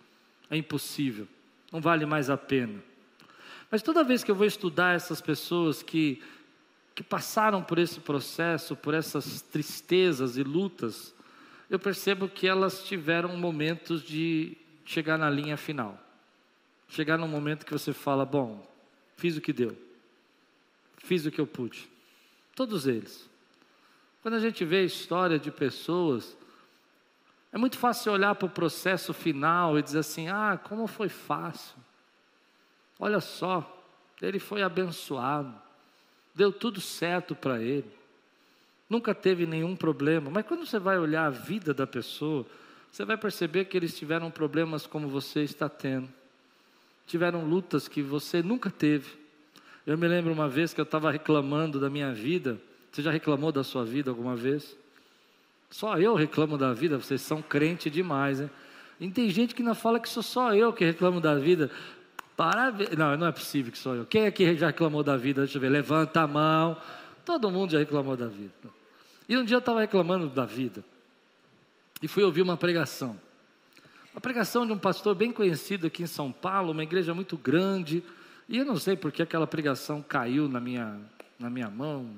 é 0.48 0.56
impossível, 0.56 1.26
não 1.72 1.80
vale 1.80 2.06
mais 2.06 2.30
a 2.30 2.36
pena. 2.36 2.80
Mas 3.68 3.82
toda 3.82 4.04
vez 4.04 4.22
que 4.22 4.30
eu 4.30 4.34
vou 4.34 4.46
estudar 4.46 4.94
essas 4.94 5.20
pessoas 5.20 5.82
que 5.82 6.22
que 6.96 7.04
passaram 7.04 7.62
por 7.62 7.78
esse 7.78 8.00
processo, 8.00 8.74
por 8.74 8.94
essas 8.94 9.42
tristezas 9.42 10.38
e 10.38 10.42
lutas, 10.42 11.14
eu 11.68 11.78
percebo 11.78 12.26
que 12.26 12.48
elas 12.48 12.84
tiveram 12.84 13.36
momentos 13.36 14.02
de 14.02 14.56
chegar 14.82 15.18
na 15.18 15.28
linha 15.28 15.58
final. 15.58 16.00
Chegar 16.88 17.18
num 17.18 17.28
momento 17.28 17.66
que 17.66 17.72
você 17.72 17.92
fala: 17.92 18.24
bom, 18.24 18.66
fiz 19.14 19.36
o 19.36 19.42
que 19.42 19.52
deu, 19.52 19.76
fiz 20.96 21.26
o 21.26 21.30
que 21.30 21.38
eu 21.38 21.46
pude. 21.46 21.86
Todos 22.54 22.86
eles. 22.86 23.28
Quando 24.22 24.34
a 24.34 24.40
gente 24.40 24.64
vê 24.64 24.78
a 24.78 24.84
história 24.84 25.38
de 25.38 25.50
pessoas, 25.50 26.34
é 27.52 27.58
muito 27.58 27.76
fácil 27.76 28.10
olhar 28.10 28.34
para 28.36 28.46
o 28.46 28.50
processo 28.50 29.12
final 29.12 29.78
e 29.78 29.82
dizer 29.82 29.98
assim: 29.98 30.28
ah, 30.28 30.58
como 30.64 30.86
foi 30.86 31.10
fácil. 31.10 31.76
Olha 32.98 33.20
só, 33.20 33.84
ele 34.22 34.38
foi 34.38 34.62
abençoado 34.62 35.65
deu 36.36 36.52
tudo 36.52 36.82
certo 36.82 37.34
para 37.34 37.62
ele, 37.62 37.90
nunca 38.88 39.14
teve 39.14 39.46
nenhum 39.46 39.74
problema. 39.74 40.30
Mas 40.30 40.46
quando 40.46 40.66
você 40.66 40.78
vai 40.78 40.98
olhar 40.98 41.24
a 41.24 41.30
vida 41.30 41.72
da 41.72 41.86
pessoa, 41.86 42.44
você 42.92 43.04
vai 43.06 43.16
perceber 43.16 43.64
que 43.64 43.76
eles 43.76 43.96
tiveram 43.96 44.30
problemas 44.30 44.86
como 44.86 45.08
você 45.08 45.40
está 45.40 45.68
tendo, 45.68 46.08
tiveram 47.06 47.44
lutas 47.46 47.88
que 47.88 48.02
você 48.02 48.42
nunca 48.42 48.70
teve. 48.70 49.10
Eu 49.86 49.96
me 49.96 50.06
lembro 50.06 50.32
uma 50.32 50.48
vez 50.48 50.74
que 50.74 50.80
eu 50.80 50.84
estava 50.84 51.10
reclamando 51.10 51.80
da 51.80 51.88
minha 51.88 52.12
vida. 52.12 52.60
Você 52.92 53.02
já 53.02 53.10
reclamou 53.10 53.50
da 53.50 53.64
sua 53.64 53.84
vida 53.84 54.10
alguma 54.10 54.36
vez? 54.36 54.76
Só 55.70 55.98
eu 55.98 56.14
reclamo 56.14 56.58
da 56.58 56.72
vida, 56.72 56.98
vocês 56.98 57.22
são 57.22 57.40
crente 57.40 57.88
demais, 57.88 58.40
hein? 58.40 58.50
E 58.98 59.10
tem 59.10 59.28
gente 59.28 59.54
que 59.54 59.62
não 59.62 59.74
fala 59.74 60.00
que 60.00 60.08
sou 60.08 60.22
só 60.22 60.54
eu 60.54 60.72
que 60.72 60.84
reclamo 60.84 61.20
da 61.20 61.34
vida. 61.34 61.70
Parabéns. 62.36 62.90
Não, 62.90 63.16
não 63.16 63.26
é 63.26 63.32
possível 63.32 63.72
que 63.72 63.78
sou 63.78 63.94
eu. 63.94 64.04
Quem 64.04 64.26
aqui 64.26 64.54
já 64.56 64.66
reclamou 64.66 65.02
da 65.02 65.16
vida? 65.16 65.42
Deixa 65.42 65.56
eu 65.56 65.60
ver. 65.60 65.70
Levanta 65.70 66.20
a 66.20 66.26
mão. 66.26 66.76
Todo 67.24 67.50
mundo 67.50 67.72
já 67.72 67.78
reclamou 67.78 68.16
da 68.16 68.28
vida. 68.28 68.52
E 69.28 69.36
um 69.36 69.44
dia 69.44 69.56
eu 69.56 69.60
estava 69.60 69.80
reclamando 69.80 70.28
da 70.28 70.44
vida. 70.44 70.84
E 72.02 72.06
fui 72.06 72.22
ouvir 72.22 72.42
uma 72.42 72.56
pregação. 72.56 73.18
Uma 74.12 74.20
pregação 74.20 74.66
de 74.66 74.72
um 74.72 74.78
pastor 74.78 75.14
bem 75.14 75.32
conhecido 75.32 75.86
aqui 75.86 76.02
em 76.02 76.06
São 76.06 76.30
Paulo, 76.30 76.72
uma 76.72 76.82
igreja 76.82 77.12
muito 77.12 77.36
grande. 77.36 78.02
E 78.48 78.58
eu 78.58 78.64
não 78.64 78.76
sei 78.76 78.96
porque 78.96 79.22
aquela 79.22 79.46
pregação 79.46 80.02
caiu 80.02 80.48
na 80.48 80.60
minha, 80.60 81.00
na 81.38 81.50
minha 81.50 81.68
mão. 81.68 82.10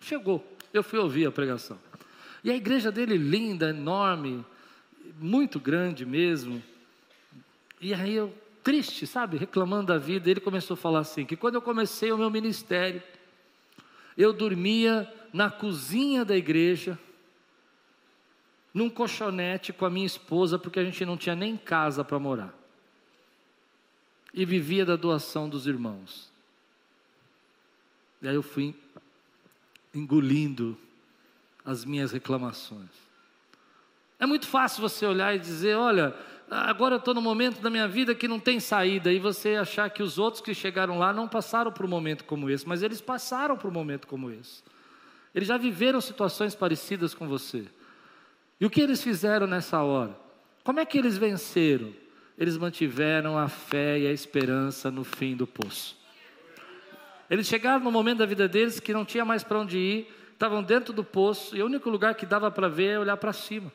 Chegou. 0.00 0.44
Eu 0.72 0.82
fui 0.82 0.98
ouvir 0.98 1.26
a 1.26 1.32
pregação. 1.32 1.78
E 2.42 2.50
a 2.50 2.56
igreja 2.56 2.90
dele 2.90 3.16
linda, 3.16 3.70
enorme, 3.70 4.44
muito 5.18 5.60
grande 5.60 6.04
mesmo. 6.04 6.62
E 7.80 7.94
aí 7.94 8.14
eu 8.14 8.32
triste, 8.66 9.06
sabe, 9.06 9.36
reclamando 9.36 9.86
da 9.86 9.96
vida, 9.96 10.28
ele 10.28 10.40
começou 10.40 10.74
a 10.74 10.76
falar 10.76 10.98
assim: 10.98 11.24
que 11.24 11.36
quando 11.36 11.54
eu 11.54 11.62
comecei 11.62 12.10
o 12.10 12.18
meu 12.18 12.28
ministério, 12.28 13.00
eu 14.18 14.32
dormia 14.32 15.08
na 15.32 15.48
cozinha 15.48 16.24
da 16.24 16.36
igreja, 16.36 16.98
num 18.74 18.90
colchonete 18.90 19.72
com 19.72 19.86
a 19.86 19.90
minha 19.90 20.04
esposa, 20.04 20.58
porque 20.58 20.80
a 20.80 20.84
gente 20.84 21.04
não 21.04 21.16
tinha 21.16 21.36
nem 21.36 21.56
casa 21.56 22.02
para 22.02 22.18
morar. 22.18 22.52
E 24.34 24.44
vivia 24.44 24.84
da 24.84 24.96
doação 24.96 25.48
dos 25.48 25.68
irmãos. 25.68 26.28
E 28.20 28.26
aí 28.26 28.34
eu 28.34 28.42
fui 28.42 28.74
engolindo 29.94 30.76
as 31.64 31.84
minhas 31.84 32.10
reclamações. 32.10 32.90
É 34.18 34.26
muito 34.26 34.48
fácil 34.48 34.80
você 34.80 35.06
olhar 35.06 35.36
e 35.36 35.38
dizer: 35.38 35.76
olha, 35.76 36.16
agora 36.50 36.94
eu 36.94 36.98
estou 36.98 37.14
no 37.14 37.20
momento 37.20 37.60
da 37.60 37.70
minha 37.70 37.88
vida 37.88 38.14
que 38.14 38.28
não 38.28 38.38
tem 38.38 38.60
saída, 38.60 39.12
e 39.12 39.18
você 39.18 39.56
achar 39.56 39.90
que 39.90 40.02
os 40.02 40.18
outros 40.18 40.42
que 40.42 40.54
chegaram 40.54 40.98
lá 40.98 41.12
não 41.12 41.28
passaram 41.28 41.72
por 41.72 41.84
um 41.84 41.88
momento 41.88 42.24
como 42.24 42.48
esse, 42.50 42.66
mas 42.66 42.82
eles 42.82 43.00
passaram 43.00 43.56
por 43.56 43.68
um 43.68 43.74
momento 43.74 44.06
como 44.06 44.30
esse. 44.30 44.62
Eles 45.34 45.48
já 45.48 45.56
viveram 45.56 46.00
situações 46.00 46.54
parecidas 46.54 47.12
com 47.12 47.28
você. 47.28 47.64
E 48.60 48.64
o 48.64 48.70
que 48.70 48.80
eles 48.80 49.02
fizeram 49.02 49.46
nessa 49.46 49.82
hora? 49.82 50.16
Como 50.64 50.80
é 50.80 50.84
que 50.84 50.96
eles 50.96 51.18
venceram? 51.18 51.92
Eles 52.38 52.56
mantiveram 52.56 53.38
a 53.38 53.48
fé 53.48 53.98
e 53.98 54.06
a 54.06 54.12
esperança 54.12 54.90
no 54.90 55.04
fim 55.04 55.36
do 55.36 55.46
poço. 55.46 55.96
Eles 57.28 57.46
chegaram 57.46 57.84
no 57.84 57.90
momento 57.90 58.18
da 58.18 58.26
vida 58.26 58.48
deles 58.48 58.80
que 58.80 58.92
não 58.92 59.04
tinha 59.04 59.24
mais 59.24 59.42
para 59.42 59.58
onde 59.58 59.78
ir, 59.78 60.14
estavam 60.32 60.62
dentro 60.62 60.92
do 60.92 61.02
poço, 61.02 61.56
e 61.56 61.62
o 61.62 61.66
único 61.66 61.90
lugar 61.90 62.14
que 62.14 62.24
dava 62.24 62.50
para 62.50 62.68
ver 62.68 62.92
é 62.92 62.98
olhar 62.98 63.16
para 63.16 63.32
cima. 63.32 63.72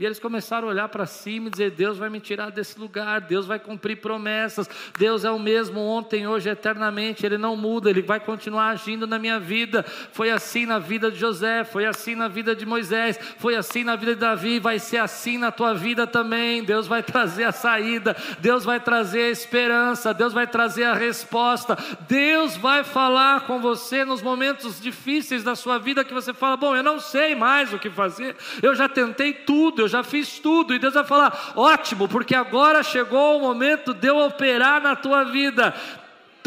E 0.00 0.06
eles 0.06 0.20
começaram 0.20 0.68
a 0.68 0.70
olhar 0.70 0.88
para 0.88 1.06
cima 1.06 1.48
e 1.48 1.50
dizer: 1.50 1.72
Deus 1.72 1.98
vai 1.98 2.08
me 2.08 2.20
tirar 2.20 2.50
desse 2.50 2.78
lugar, 2.78 3.20
Deus 3.20 3.46
vai 3.46 3.58
cumprir 3.58 3.96
promessas, 3.96 4.70
Deus 4.96 5.24
é 5.24 5.30
o 5.30 5.40
mesmo 5.40 5.80
ontem, 5.80 6.24
hoje, 6.24 6.48
eternamente, 6.48 7.26
Ele 7.26 7.36
não 7.36 7.56
muda, 7.56 7.90
Ele 7.90 8.00
vai 8.00 8.20
continuar 8.20 8.68
agindo 8.68 9.08
na 9.08 9.18
minha 9.18 9.40
vida. 9.40 9.82
Foi 10.12 10.30
assim 10.30 10.66
na 10.66 10.78
vida 10.78 11.10
de 11.10 11.18
José, 11.18 11.64
foi 11.64 11.84
assim 11.84 12.14
na 12.14 12.28
vida 12.28 12.54
de 12.54 12.64
Moisés, 12.64 13.18
foi 13.38 13.56
assim 13.56 13.82
na 13.82 13.96
vida 13.96 14.14
de 14.14 14.20
Davi, 14.20 14.60
vai 14.60 14.78
ser 14.78 14.98
assim 14.98 15.36
na 15.36 15.50
tua 15.50 15.74
vida 15.74 16.06
também. 16.06 16.62
Deus 16.62 16.86
vai 16.86 17.02
trazer 17.02 17.42
a 17.42 17.52
saída, 17.52 18.16
Deus 18.38 18.64
vai 18.64 18.78
trazer 18.78 19.22
a 19.22 19.30
esperança, 19.30 20.14
Deus 20.14 20.32
vai 20.32 20.46
trazer 20.46 20.84
a 20.84 20.94
resposta, 20.94 21.76
Deus 22.06 22.56
vai 22.56 22.84
falar 22.84 23.48
com 23.48 23.58
você 23.58 24.04
nos 24.04 24.22
momentos 24.22 24.80
difíceis 24.80 25.42
da 25.42 25.56
sua 25.56 25.76
vida 25.76 26.04
que 26.04 26.14
você 26.14 26.32
fala: 26.32 26.56
Bom, 26.56 26.76
eu 26.76 26.84
não 26.84 27.00
sei 27.00 27.34
mais 27.34 27.72
o 27.72 27.80
que 27.80 27.90
fazer, 27.90 28.36
eu 28.62 28.76
já 28.76 28.88
tentei 28.88 29.32
tudo, 29.32 29.82
eu 29.82 29.87
já 29.88 30.02
fiz 30.02 30.38
tudo, 30.38 30.74
e 30.74 30.78
Deus 30.78 30.94
vai 30.94 31.04
falar: 31.04 31.52
ótimo, 31.56 32.08
porque 32.08 32.34
agora 32.34 32.82
chegou 32.82 33.38
o 33.38 33.40
momento 33.40 33.92
de 33.92 34.08
eu 34.08 34.18
operar 34.18 34.80
na 34.80 34.94
tua 34.94 35.24
vida. 35.24 35.74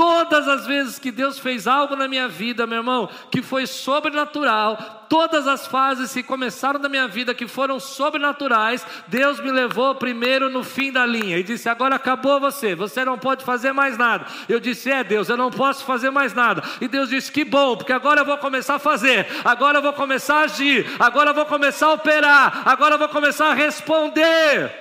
Todas 0.01 0.47
as 0.47 0.65
vezes 0.65 0.97
que 0.97 1.11
Deus 1.11 1.37
fez 1.37 1.67
algo 1.67 1.95
na 1.95 2.07
minha 2.07 2.27
vida, 2.27 2.65
meu 2.65 2.79
irmão, 2.79 3.07
que 3.29 3.39
foi 3.39 3.67
sobrenatural, 3.67 5.05
todas 5.07 5.47
as 5.47 5.67
fases 5.67 6.11
que 6.11 6.23
começaram 6.23 6.79
na 6.79 6.89
minha 6.89 7.07
vida 7.07 7.35
que 7.35 7.47
foram 7.47 7.79
sobrenaturais, 7.79 8.83
Deus 9.05 9.39
me 9.39 9.51
levou 9.51 9.93
primeiro 9.93 10.49
no 10.49 10.63
fim 10.63 10.91
da 10.91 11.05
linha 11.05 11.37
e 11.37 11.43
disse: 11.43 11.69
Agora 11.69 11.97
acabou 11.97 12.39
você, 12.39 12.73
você 12.73 13.05
não 13.05 13.15
pode 13.15 13.45
fazer 13.45 13.73
mais 13.73 13.95
nada. 13.95 14.25
Eu 14.49 14.59
disse: 14.59 14.89
É, 14.89 15.03
Deus, 15.03 15.29
eu 15.29 15.37
não 15.37 15.51
posso 15.51 15.85
fazer 15.85 16.09
mais 16.09 16.33
nada. 16.33 16.63
E 16.81 16.87
Deus 16.87 17.09
disse: 17.09 17.31
Que 17.31 17.45
bom, 17.45 17.77
porque 17.77 17.93
agora 17.93 18.21
eu 18.21 18.25
vou 18.25 18.39
começar 18.39 18.77
a 18.77 18.79
fazer, 18.79 19.27
agora 19.45 19.77
eu 19.77 19.83
vou 19.83 19.93
começar 19.93 20.37
a 20.37 20.43
agir, 20.45 20.83
agora 20.99 21.29
eu 21.29 21.35
vou 21.35 21.45
começar 21.45 21.85
a 21.85 21.93
operar, 21.93 22.63
agora 22.65 22.95
eu 22.95 22.99
vou 22.99 23.09
começar 23.09 23.51
a 23.51 23.53
responder. 23.53 24.71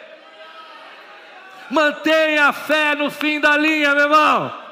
Mantenha 1.70 2.46
a 2.46 2.54
fé 2.54 2.94
no 2.94 3.10
fim 3.10 3.38
da 3.38 3.54
linha, 3.54 3.94
meu 3.94 4.04
irmão. 4.04 4.69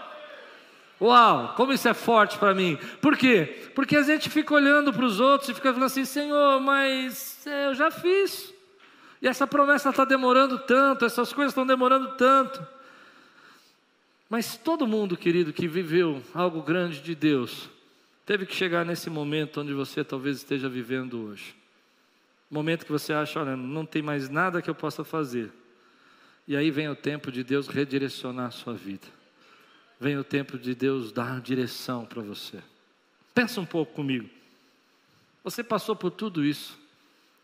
Uau, 1.00 1.54
como 1.54 1.72
isso 1.72 1.88
é 1.88 1.94
forte 1.94 2.38
para 2.38 2.54
mim. 2.54 2.76
Por 3.00 3.16
quê? 3.16 3.70
Porque 3.74 3.96
a 3.96 4.02
gente 4.02 4.28
fica 4.28 4.52
olhando 4.52 4.92
para 4.92 5.04
os 5.04 5.20
outros 5.20 5.48
e 5.48 5.54
fica 5.54 5.72
falando 5.72 5.86
assim: 5.86 6.04
Senhor, 6.04 6.60
mas 6.60 7.46
é, 7.46 7.66
eu 7.66 7.74
já 7.74 7.90
fiz. 7.90 8.52
E 9.22 9.28
essa 9.28 9.46
promessa 9.46 9.90
está 9.90 10.04
demorando 10.04 10.58
tanto, 10.58 11.04
essas 11.04 11.32
coisas 11.32 11.52
estão 11.52 11.66
demorando 11.66 12.16
tanto. 12.16 12.64
Mas 14.28 14.56
todo 14.56 14.86
mundo, 14.86 15.16
querido, 15.16 15.52
que 15.52 15.66
viveu 15.66 16.22
algo 16.34 16.62
grande 16.62 17.00
de 17.00 17.14
Deus, 17.14 17.70
teve 18.26 18.44
que 18.44 18.54
chegar 18.54 18.84
nesse 18.84 19.08
momento 19.08 19.60
onde 19.60 19.72
você 19.72 20.04
talvez 20.04 20.38
esteja 20.38 20.68
vivendo 20.68 21.26
hoje. 21.26 21.54
Momento 22.50 22.84
que 22.84 22.92
você 22.92 23.12
acha, 23.12 23.40
olha, 23.40 23.56
não 23.56 23.86
tem 23.86 24.02
mais 24.02 24.28
nada 24.28 24.60
que 24.60 24.68
eu 24.68 24.74
possa 24.74 25.04
fazer. 25.04 25.50
E 26.46 26.56
aí 26.56 26.70
vem 26.70 26.88
o 26.88 26.96
tempo 26.96 27.30
de 27.30 27.44
Deus 27.44 27.68
redirecionar 27.68 28.46
a 28.46 28.50
sua 28.50 28.74
vida 28.74 29.17
vem 30.00 30.16
o 30.16 30.24
tempo 30.24 30.58
de 30.58 30.74
Deus 30.74 31.12
dar 31.12 31.40
direção 31.40 32.04
para 32.04 32.22
você. 32.22 32.62
Pensa 33.34 33.60
um 33.60 33.66
pouco 33.66 33.94
comigo. 33.94 34.28
Você 35.44 35.62
passou 35.62 35.96
por 35.96 36.10
tudo 36.10 36.44
isso 36.44 36.78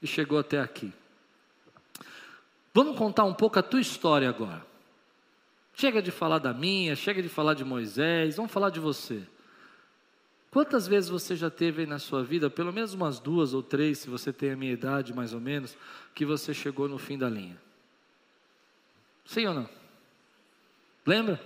e 0.03 0.07
chegou 0.07 0.39
até 0.39 0.61
aqui. 0.61 0.93
Vamos 2.73 2.99
contar 2.99 3.25
um 3.25 3.35
pouco 3.35 3.59
a 3.59 3.63
tua 3.63 3.81
história 3.81 4.29
agora. 4.29 4.65
Chega 5.75 6.03
de 6.03 6.11
falar 6.11 6.39
da 6.39 6.53
minha, 6.53 6.95
chega 6.95 7.23
de 7.23 7.29
falar 7.29 7.55
de 7.55 7.65
Moisés, 7.65 8.37
vamos 8.37 8.53
falar 8.53 8.71
de 8.71 8.81
você. 8.81 9.23
Quantas 10.51 10.87
vezes 10.87 11.11
você 11.11 11.35
já 11.35 11.51
teve 11.51 11.83
aí 11.83 11.87
na 11.87 11.99
sua 11.99 12.23
vida, 12.23 12.49
pelo 12.49 12.73
menos 12.73 12.95
umas 12.95 13.19
duas 13.19 13.55
ou 13.55 13.63
três, 13.63 13.99
se 13.99 14.09
você 14.09 14.33
tem 14.33 14.53
a 14.53 14.57
minha 14.57 14.73
idade 14.73 15.13
mais 15.13 15.33
ou 15.33 15.41
menos, 15.41 15.77
que 16.15 16.25
você 16.25 16.55
chegou 16.55 16.89
no 16.89 16.97
fim 16.97 17.19
da 17.19 17.29
linha? 17.29 17.61
Sim 19.25 19.47
ou 19.47 19.55
não? 19.55 19.69
Lembra? 21.05 21.41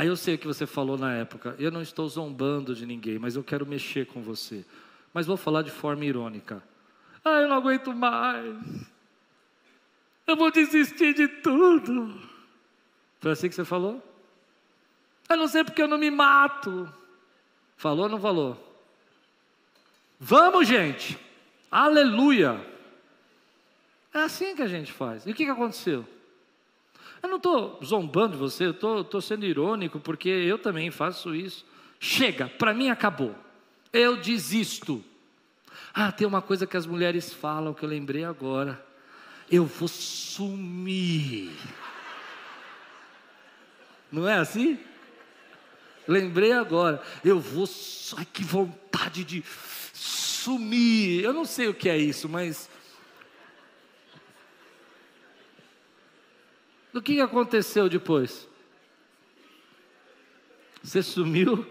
Aí 0.00 0.06
eu 0.06 0.16
sei 0.16 0.36
o 0.36 0.38
que 0.38 0.46
você 0.46 0.66
falou 0.66 0.96
na 0.96 1.12
época. 1.12 1.54
Eu 1.58 1.70
não 1.70 1.82
estou 1.82 2.08
zombando 2.08 2.74
de 2.74 2.86
ninguém, 2.86 3.18
mas 3.18 3.36
eu 3.36 3.44
quero 3.44 3.66
mexer 3.66 4.06
com 4.06 4.22
você. 4.22 4.64
Mas 5.12 5.26
vou 5.26 5.36
falar 5.36 5.60
de 5.60 5.70
forma 5.70 6.06
irônica. 6.06 6.62
Ah, 7.22 7.42
eu 7.42 7.48
não 7.48 7.56
aguento 7.56 7.92
mais. 7.92 8.56
Eu 10.26 10.36
vou 10.36 10.50
desistir 10.50 11.12
de 11.12 11.28
tudo. 11.28 12.18
Foi 13.20 13.32
assim 13.32 13.50
que 13.50 13.54
você 13.54 13.62
falou? 13.62 14.02
Eu 15.28 15.36
não 15.36 15.46
sei 15.46 15.64
porque 15.64 15.82
eu 15.82 15.88
não 15.88 15.98
me 15.98 16.10
mato. 16.10 16.90
Falou 17.76 18.04
ou 18.04 18.08
não 18.08 18.18
falou? 18.18 18.56
Vamos, 20.18 20.66
gente. 20.66 21.18
Aleluia. 21.70 22.58
É 24.14 24.20
assim 24.20 24.56
que 24.56 24.62
a 24.62 24.66
gente 24.66 24.90
faz. 24.94 25.26
E 25.26 25.30
o 25.30 25.34
que, 25.34 25.44
que 25.44 25.50
aconteceu? 25.50 26.08
Eu 27.22 27.28
não 27.28 27.36
estou 27.36 27.78
zombando 27.84 28.32
de 28.32 28.38
você, 28.38 28.64
eu 28.64 29.00
estou 29.00 29.20
sendo 29.20 29.44
irônico, 29.44 30.00
porque 30.00 30.28
eu 30.28 30.58
também 30.58 30.90
faço 30.90 31.34
isso. 31.34 31.66
Chega, 31.98 32.48
para 32.48 32.72
mim 32.72 32.88
acabou. 32.88 33.34
Eu 33.92 34.16
desisto. 34.16 35.04
Ah, 35.92 36.10
tem 36.10 36.26
uma 36.26 36.40
coisa 36.40 36.66
que 36.66 36.76
as 36.76 36.86
mulheres 36.86 37.32
falam 37.32 37.74
que 37.74 37.84
eu 37.84 37.88
lembrei 37.88 38.24
agora. 38.24 38.84
Eu 39.50 39.66
vou 39.66 39.88
sumir. 39.88 41.50
Não 44.10 44.28
é 44.28 44.38
assim? 44.38 44.78
Lembrei 46.06 46.52
agora. 46.52 47.02
Eu 47.24 47.38
vou. 47.38 47.68
Ai, 48.16 48.26
que 48.32 48.42
vontade 48.42 49.24
de 49.24 49.44
sumir. 49.92 51.22
Eu 51.22 51.32
não 51.32 51.44
sei 51.44 51.68
o 51.68 51.74
que 51.74 51.88
é 51.88 51.98
isso, 51.98 52.28
mas 52.28 52.70
O 56.92 57.00
que 57.00 57.20
aconteceu 57.20 57.88
depois? 57.88 58.48
Você 60.82 61.02
sumiu? 61.02 61.66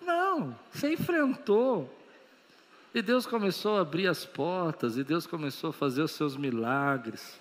Não, 0.00 0.56
você 0.72 0.92
enfrentou. 0.92 1.96
E 2.94 3.02
Deus 3.02 3.26
começou 3.26 3.76
a 3.76 3.82
abrir 3.82 4.06
as 4.06 4.24
portas, 4.24 4.96
e 4.96 5.04
Deus 5.04 5.26
começou 5.26 5.70
a 5.70 5.72
fazer 5.72 6.02
os 6.02 6.10
seus 6.10 6.36
milagres. 6.36 7.38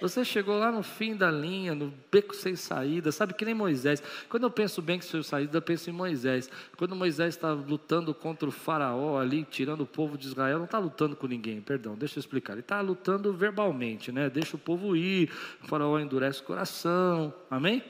Você 0.00 0.24
chegou 0.24 0.56
lá 0.56 0.70
no 0.70 0.82
fim 0.82 1.16
da 1.16 1.28
linha, 1.28 1.74
no 1.74 1.92
beco 2.10 2.34
sem 2.34 2.54
saída, 2.54 3.10
sabe 3.10 3.34
que 3.34 3.44
nem 3.44 3.52
Moisés. 3.52 4.00
Quando 4.28 4.44
eu 4.44 4.50
penso 4.50 4.80
bem 4.80 4.96
que 4.96 5.04
sem 5.04 5.20
saída, 5.24 5.58
eu 5.58 5.62
penso 5.62 5.90
em 5.90 5.92
Moisés. 5.92 6.48
Quando 6.76 6.94
Moisés 6.94 7.34
está 7.34 7.52
lutando 7.52 8.14
contra 8.14 8.48
o 8.48 8.52
faraó 8.52 9.18
ali, 9.18 9.44
tirando 9.44 9.80
o 9.80 9.86
povo 9.86 10.16
de 10.16 10.28
Israel, 10.28 10.58
não 10.58 10.66
está 10.66 10.78
lutando 10.78 11.16
com 11.16 11.26
ninguém, 11.26 11.60
perdão, 11.60 11.96
deixa 11.96 12.18
eu 12.18 12.20
explicar. 12.20 12.52
Ele 12.52 12.60
está 12.60 12.80
lutando 12.80 13.32
verbalmente, 13.32 14.12
né? 14.12 14.30
Deixa 14.30 14.54
o 14.54 14.58
povo 14.58 14.94
ir, 14.94 15.32
o 15.64 15.66
faraó 15.66 15.98
endurece 15.98 16.42
o 16.42 16.44
coração, 16.44 17.34
amém? 17.50 17.82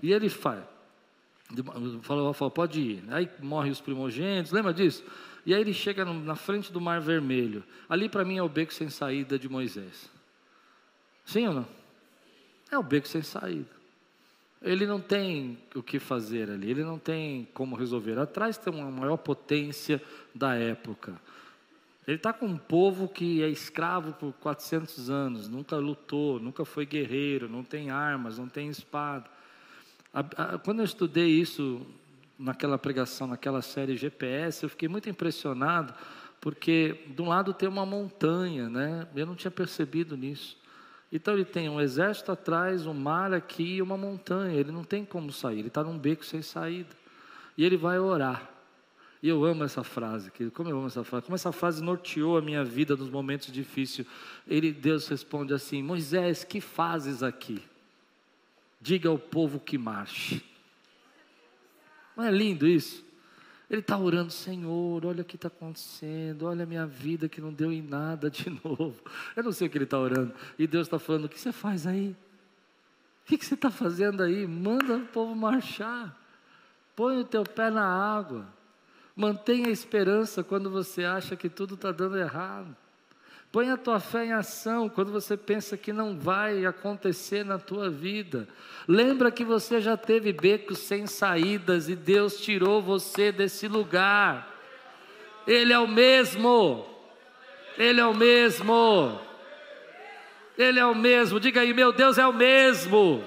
E 0.00 0.12
ele 0.12 0.28
faz. 0.28 0.62
Fala, 2.02 2.50
pode 2.50 2.80
ir. 2.80 3.04
Aí 3.08 3.28
morre 3.40 3.70
os 3.70 3.80
primogênitos, 3.80 4.52
lembra 4.52 4.72
disso? 4.72 5.04
E 5.44 5.52
aí 5.52 5.60
ele 5.60 5.74
chega 5.74 6.04
na 6.04 6.36
frente 6.36 6.72
do 6.72 6.80
Mar 6.80 7.00
Vermelho. 7.00 7.64
Ali 7.88 8.08
para 8.08 8.24
mim 8.24 8.38
é 8.38 8.42
o 8.44 8.48
beco 8.48 8.72
sem 8.72 8.88
saída 8.88 9.36
de 9.36 9.48
Moisés. 9.48 10.11
Sim 11.24 11.48
ou 11.48 11.54
não? 11.54 11.68
É 12.70 12.78
o 12.78 12.82
beco 12.82 13.06
sem 13.06 13.22
saída. 13.22 13.70
Ele 14.60 14.86
não 14.86 15.00
tem 15.00 15.58
o 15.74 15.82
que 15.82 15.98
fazer 15.98 16.48
ali, 16.48 16.70
ele 16.70 16.84
não 16.84 16.98
tem 16.98 17.48
como 17.52 17.74
resolver. 17.74 18.18
Atrás 18.18 18.56
tem 18.56 18.72
uma 18.72 18.90
maior 18.90 19.16
potência 19.16 20.00
da 20.34 20.54
época. 20.54 21.20
Ele 22.06 22.16
está 22.16 22.32
com 22.32 22.46
um 22.46 22.56
povo 22.56 23.08
que 23.08 23.42
é 23.42 23.48
escravo 23.48 24.12
por 24.12 24.32
400 24.34 25.10
anos, 25.10 25.48
nunca 25.48 25.76
lutou, 25.76 26.40
nunca 26.40 26.64
foi 26.64 26.86
guerreiro, 26.86 27.48
não 27.48 27.62
tem 27.62 27.90
armas, 27.90 28.38
não 28.38 28.48
tem 28.48 28.68
espada. 28.68 29.28
Quando 30.64 30.80
eu 30.80 30.84
estudei 30.84 31.28
isso 31.28 31.84
naquela 32.38 32.78
pregação, 32.78 33.26
naquela 33.26 33.62
série 33.62 33.96
GPS, 33.96 34.62
eu 34.62 34.68
fiquei 34.68 34.88
muito 34.88 35.08
impressionado, 35.08 35.94
porque 36.40 37.04
de 37.06 37.22
um 37.22 37.28
lado 37.28 37.52
tem 37.54 37.68
uma 37.68 37.86
montanha, 37.86 38.68
né? 38.68 39.08
Eu 39.14 39.26
não 39.26 39.34
tinha 39.34 39.50
percebido 39.50 40.16
nisso. 40.16 40.56
Então 41.12 41.34
ele 41.34 41.44
tem 41.44 41.68
um 41.68 41.78
exército 41.78 42.32
atrás, 42.32 42.86
um 42.86 42.94
mar 42.94 43.34
aqui 43.34 43.74
e 43.74 43.82
uma 43.82 43.98
montanha. 43.98 44.58
Ele 44.58 44.72
não 44.72 44.82
tem 44.82 45.04
como 45.04 45.30
sair, 45.30 45.58
ele 45.58 45.68
está 45.68 45.84
num 45.84 45.98
beco 45.98 46.24
sem 46.24 46.40
saída. 46.40 46.96
E 47.56 47.64
ele 47.64 47.76
vai 47.76 47.98
orar. 47.98 48.50
E 49.22 49.28
eu 49.28 49.44
amo 49.44 49.62
essa 49.62 49.84
frase, 49.84 50.32
como 50.52 50.68
eu 50.68 50.76
amo 50.76 50.88
essa 50.88 51.04
frase, 51.04 51.26
como 51.26 51.36
essa 51.36 51.52
frase 51.52 51.80
norteou 51.80 52.36
a 52.36 52.42
minha 52.42 52.64
vida 52.64 52.96
nos 52.96 53.08
momentos 53.08 53.52
difíceis. 53.52 54.08
Ele, 54.48 54.72
Deus 54.72 55.06
responde 55.06 55.52
assim: 55.52 55.80
Moisés, 55.82 56.42
que 56.42 56.60
fazes 56.60 57.22
aqui? 57.22 57.62
Diga 58.80 59.10
ao 59.10 59.18
povo 59.18 59.60
que 59.60 59.78
marche. 59.78 60.42
Não 62.16 62.24
é 62.24 62.32
lindo 62.32 62.66
isso? 62.66 63.04
Ele 63.72 63.80
está 63.80 63.96
orando, 63.96 64.30
Senhor, 64.30 65.06
olha 65.06 65.22
o 65.22 65.24
que 65.24 65.36
está 65.36 65.48
acontecendo, 65.48 66.44
olha 66.44 66.64
a 66.64 66.66
minha 66.66 66.84
vida 66.86 67.26
que 67.26 67.40
não 67.40 67.50
deu 67.50 67.72
em 67.72 67.80
nada 67.80 68.28
de 68.28 68.50
novo. 68.62 69.02
Eu 69.34 69.42
não 69.42 69.50
sei 69.50 69.66
o 69.66 69.70
que 69.70 69.78
ele 69.78 69.84
está 69.84 69.98
orando. 69.98 70.34
E 70.58 70.66
Deus 70.66 70.86
está 70.86 70.98
falando: 70.98 71.24
o 71.24 71.28
que 71.30 71.40
você 71.40 71.50
faz 71.52 71.86
aí? 71.86 72.14
O 73.22 73.24
que, 73.24 73.42
você 73.42 73.54
está 73.54 73.70
fazendo 73.70 74.22
aí? 74.22 74.46
Manda 74.46 74.98
o 74.98 75.06
povo 75.06 75.34
marchar. 75.34 76.14
Põe 76.94 77.18
o 77.20 77.24
teu 77.24 77.44
pé 77.44 77.70
na 77.70 77.82
água. 77.82 78.46
Mantenha 79.16 79.68
a 79.68 79.70
esperança 79.70 80.44
quando 80.44 80.68
você 80.68 81.04
acha 81.04 81.34
que 81.34 81.48
tudo 81.48 81.74
está 81.74 81.90
dando 81.90 82.18
errado. 82.18 82.76
Põe 83.52 83.68
a 83.68 83.76
tua 83.76 84.00
fé 84.00 84.24
em 84.24 84.32
ação 84.32 84.88
quando 84.88 85.12
você 85.12 85.36
pensa 85.36 85.76
que 85.76 85.92
não 85.92 86.18
vai 86.18 86.64
acontecer 86.64 87.44
na 87.44 87.58
tua 87.58 87.90
vida. 87.90 88.48
Lembra 88.88 89.30
que 89.30 89.44
você 89.44 89.78
já 89.78 89.94
teve 89.94 90.32
becos 90.32 90.78
sem 90.78 91.06
saídas 91.06 91.86
e 91.86 91.94
Deus 91.94 92.40
tirou 92.40 92.80
você 92.80 93.30
desse 93.30 93.68
lugar. 93.68 94.50
Ele 95.46 95.70
é 95.70 95.78
o 95.78 95.86
mesmo. 95.86 96.86
Ele 97.76 98.00
é 98.00 98.06
o 98.06 98.14
mesmo. 98.14 99.20
Ele 100.56 100.80
é 100.80 100.86
o 100.86 100.94
mesmo. 100.94 101.38
Diga 101.38 101.60
aí, 101.60 101.74
meu 101.74 101.92
Deus 101.92 102.16
é 102.16 102.26
o 102.26 102.32
mesmo. 102.32 103.22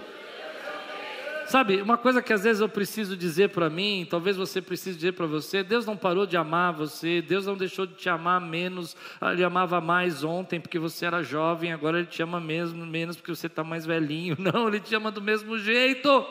Sabe, 1.48 1.80
uma 1.80 1.96
coisa 1.96 2.24
que 2.24 2.34
às 2.34 2.44
vezes 2.44 2.60
eu 2.60 2.68
preciso 2.68 3.16
dizer 3.16 3.50
para 3.50 3.70
mim, 3.70 4.08
talvez 4.10 4.36
você 4.36 4.60
precise 4.62 4.96
dizer 4.96 5.14
para 5.14 5.28
você: 5.28 5.64
Deus 5.64 5.86
não 5.86 5.96
parou 5.96 6.26
de 6.26 6.36
amar 6.36 6.74
você, 6.74 7.22
Deus 7.22 7.46
não 7.46 7.56
deixou 7.56 7.86
de 7.86 7.94
te 7.94 8.10
amar 8.10 8.42
menos, 8.42 8.98
ah, 9.22 9.32
Ele 9.32 9.44
amava 9.44 9.80
mais 9.80 10.24
ontem 10.24 10.60
porque 10.60 10.80
você 10.80 11.06
era 11.06 11.22
jovem, 11.22 11.72
agora 11.72 12.00
Ele 12.00 12.08
te 12.08 12.24
ama 12.24 12.40
mesmo 12.40 12.84
menos 12.84 13.16
porque 13.16 13.34
você 13.34 13.46
está 13.46 13.64
mais 13.64 13.86
velhinho. 13.86 14.36
Não, 14.42 14.68
Ele 14.68 14.80
te 14.80 14.96
ama 14.96 15.12
do 15.12 15.22
mesmo 15.22 15.58
jeito. 15.60 16.26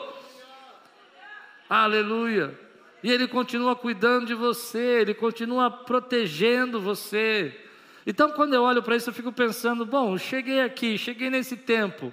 Aleluia. 1.69 2.59
E 3.01 3.09
Ele 3.09 3.27
continua 3.27 3.73
cuidando 3.73 4.25
de 4.25 4.33
você, 4.33 4.99
Ele 5.01 5.13
continua 5.13 5.71
protegendo 5.71 6.81
você. 6.81 7.57
Então, 8.05 8.31
quando 8.31 8.53
eu 8.53 8.63
olho 8.63 8.83
para 8.83 8.97
isso, 8.97 9.09
eu 9.09 9.13
fico 9.13 9.31
pensando: 9.31 9.85
bom, 9.85 10.17
cheguei 10.17 10.59
aqui, 10.59 10.97
cheguei 10.97 11.29
nesse 11.29 11.55
tempo. 11.55 12.11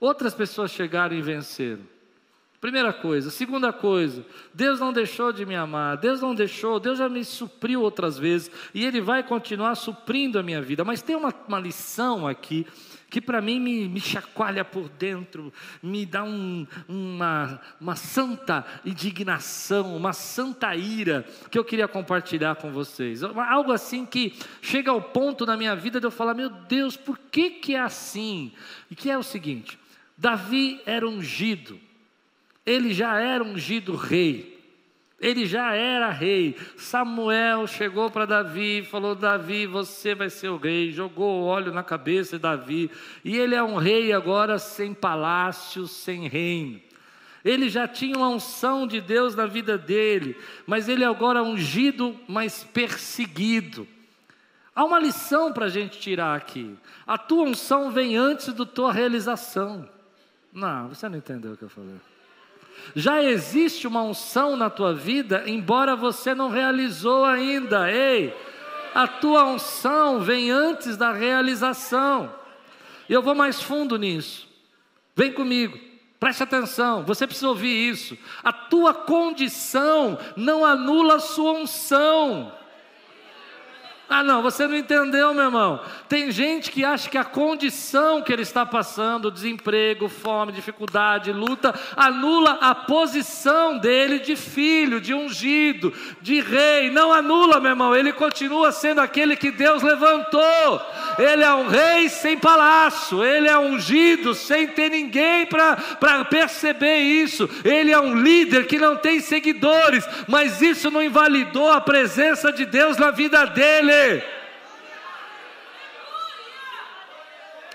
Outras 0.00 0.34
pessoas 0.34 0.72
chegaram 0.72 1.16
e 1.16 1.22
venceram. 1.22 1.95
Primeira 2.66 2.92
coisa. 2.92 3.30
Segunda 3.30 3.72
coisa, 3.72 4.26
Deus 4.52 4.80
não 4.80 4.92
deixou 4.92 5.32
de 5.32 5.46
me 5.46 5.54
amar, 5.54 5.96
Deus 5.98 6.20
não 6.20 6.34
deixou, 6.34 6.80
Deus 6.80 6.98
já 6.98 7.08
me 7.08 7.24
supriu 7.24 7.80
outras 7.80 8.18
vezes 8.18 8.50
e 8.74 8.84
Ele 8.84 9.00
vai 9.00 9.22
continuar 9.22 9.76
suprindo 9.76 10.36
a 10.36 10.42
minha 10.42 10.60
vida. 10.60 10.82
Mas 10.84 11.00
tem 11.00 11.14
uma, 11.14 11.32
uma 11.46 11.60
lição 11.60 12.26
aqui 12.26 12.66
que 13.08 13.20
para 13.20 13.40
mim 13.40 13.60
me, 13.60 13.88
me, 13.88 14.00
chacoalha 14.00 14.64
por 14.64 14.88
dentro, 14.88 15.52
me 15.80 16.04
dá 16.04 16.24
um, 16.24 16.66
uma, 16.88 17.60
uma 17.80 17.94
santa 17.94 18.66
indignação, 18.84 19.96
uma 19.96 20.12
santa 20.12 20.74
ira, 20.74 21.24
que 21.48 21.56
eu 21.56 21.64
queria 21.64 21.86
compartilhar 21.86 22.56
com 22.56 22.72
vocês. 22.72 23.22
Algo 23.22 23.70
assim 23.70 24.04
que 24.04 24.34
chega 24.60 24.90
ao 24.90 25.00
ponto 25.00 25.46
na 25.46 25.56
minha 25.56 25.76
vida 25.76 26.00
de 26.00 26.06
eu 26.08 26.10
falar: 26.10 26.34
meu 26.34 26.50
Deus, 26.50 26.96
por 26.96 27.16
que, 27.16 27.48
que 27.48 27.76
é 27.76 27.80
assim? 27.80 28.52
E 28.90 28.96
que 28.96 29.08
é 29.08 29.16
o 29.16 29.22
seguinte: 29.22 29.78
Davi 30.18 30.80
era 30.84 31.08
ungido 31.08 31.85
ele 32.66 32.92
já 32.92 33.18
era 33.20 33.44
ungido 33.44 33.94
rei. 33.94 34.56
Ele 35.18 35.46
já 35.46 35.72
era 35.72 36.10
rei. 36.10 36.56
Samuel 36.76 37.66
chegou 37.66 38.10
para 38.10 38.26
Davi 38.26 38.80
e 38.80 38.84
falou: 38.84 39.14
Davi, 39.14 39.66
você 39.66 40.14
vai 40.14 40.28
ser 40.28 40.48
o 40.48 40.56
rei. 40.56 40.90
Jogou 40.90 41.44
óleo 41.44 41.72
na 41.72 41.82
cabeça 41.82 42.36
de 42.36 42.42
Davi. 42.42 42.90
E 43.24 43.36
ele 43.36 43.54
é 43.54 43.62
um 43.62 43.76
rei 43.76 44.12
agora 44.12 44.58
sem 44.58 44.92
palácio, 44.92 45.86
sem 45.86 46.28
reino. 46.28 46.80
Ele 47.42 47.68
já 47.68 47.86
tinha 47.86 48.16
uma 48.16 48.28
unção 48.28 48.88
de 48.88 49.00
Deus 49.00 49.36
na 49.36 49.46
vida 49.46 49.78
dele, 49.78 50.36
mas 50.66 50.88
ele 50.88 51.04
é 51.04 51.06
agora 51.06 51.44
ungido, 51.44 52.18
mas 52.26 52.64
perseguido. 52.64 53.86
Há 54.74 54.84
uma 54.84 54.98
lição 54.98 55.52
para 55.52 55.66
a 55.66 55.68
gente 55.68 55.98
tirar 55.98 56.34
aqui. 56.36 56.76
A 57.06 57.16
tua 57.16 57.44
unção 57.44 57.90
vem 57.92 58.16
antes 58.16 58.52
da 58.52 58.66
tua 58.66 58.92
realização. 58.92 59.88
Não, 60.52 60.88
você 60.88 61.08
não 61.08 61.16
entendeu 61.16 61.52
o 61.52 61.56
que 61.56 61.62
eu 61.62 61.68
falei. 61.68 61.94
Já 62.94 63.22
existe 63.22 63.86
uma 63.86 64.02
unção 64.02 64.56
na 64.56 64.70
tua 64.70 64.94
vida, 64.94 65.44
embora 65.46 65.94
você 65.94 66.34
não 66.34 66.48
realizou 66.48 67.24
ainda. 67.24 67.90
Ei, 67.90 68.34
a 68.94 69.06
tua 69.06 69.44
unção 69.44 70.20
vem 70.20 70.50
antes 70.50 70.96
da 70.96 71.12
realização. 71.12 72.32
E 73.08 73.12
eu 73.12 73.22
vou 73.22 73.34
mais 73.34 73.60
fundo 73.60 73.98
nisso. 73.98 74.48
Vem 75.14 75.32
comigo. 75.32 75.78
Preste 76.18 76.42
atenção, 76.42 77.04
você 77.04 77.26
precisa 77.26 77.48
ouvir 77.48 77.90
isso. 77.90 78.16
A 78.42 78.52
tua 78.52 78.94
condição 78.94 80.18
não 80.34 80.64
anula 80.64 81.16
a 81.16 81.20
sua 81.20 81.52
unção. 81.52 82.52
Ah, 84.08 84.22
não, 84.22 84.40
você 84.40 84.68
não 84.68 84.76
entendeu, 84.76 85.34
meu 85.34 85.46
irmão. 85.46 85.80
Tem 86.08 86.30
gente 86.30 86.70
que 86.70 86.84
acha 86.84 87.10
que 87.10 87.18
a 87.18 87.24
condição 87.24 88.22
que 88.22 88.32
ele 88.32 88.42
está 88.42 88.64
passando, 88.64 89.32
desemprego, 89.32 90.08
fome, 90.08 90.52
dificuldade, 90.52 91.32
luta, 91.32 91.74
anula 91.96 92.58
a 92.60 92.72
posição 92.72 93.78
dele 93.78 94.20
de 94.20 94.36
filho, 94.36 95.00
de 95.00 95.12
ungido, 95.12 95.92
de 96.22 96.40
rei. 96.40 96.88
Não 96.88 97.12
anula, 97.12 97.58
meu 97.58 97.70
irmão. 97.70 97.96
Ele 97.96 98.12
continua 98.12 98.70
sendo 98.70 99.00
aquele 99.00 99.34
que 99.34 99.50
Deus 99.50 99.82
levantou. 99.82 100.80
Ele 101.18 101.42
é 101.42 101.52
um 101.52 101.66
rei 101.66 102.08
sem 102.08 102.38
palácio, 102.38 103.24
ele 103.24 103.48
é 103.48 103.58
ungido 103.58 104.34
sem 104.34 104.68
ter 104.68 104.88
ninguém 104.88 105.46
para 105.46 106.24
perceber 106.30 106.98
isso. 106.98 107.50
Ele 107.64 107.90
é 107.90 107.98
um 107.98 108.14
líder 108.14 108.68
que 108.68 108.78
não 108.78 108.96
tem 108.96 109.18
seguidores, 109.18 110.08
mas 110.28 110.62
isso 110.62 110.92
não 110.92 111.02
invalidou 111.02 111.72
a 111.72 111.80
presença 111.80 112.52
de 112.52 112.64
Deus 112.64 112.96
na 112.98 113.10
vida 113.10 113.44
dele. 113.46 113.95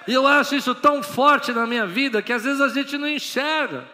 E 0.08 0.14
eu 0.14 0.26
acho 0.26 0.56
isso 0.56 0.74
tão 0.74 1.04
forte 1.04 1.52
na 1.52 1.68
minha 1.68 1.86
vida 1.86 2.22
que 2.22 2.34
às 2.34 2.44
vezes 2.44 2.60
a 2.62 2.70
gente 2.70 2.98
não 2.98 3.08
enxerga. 3.08 3.86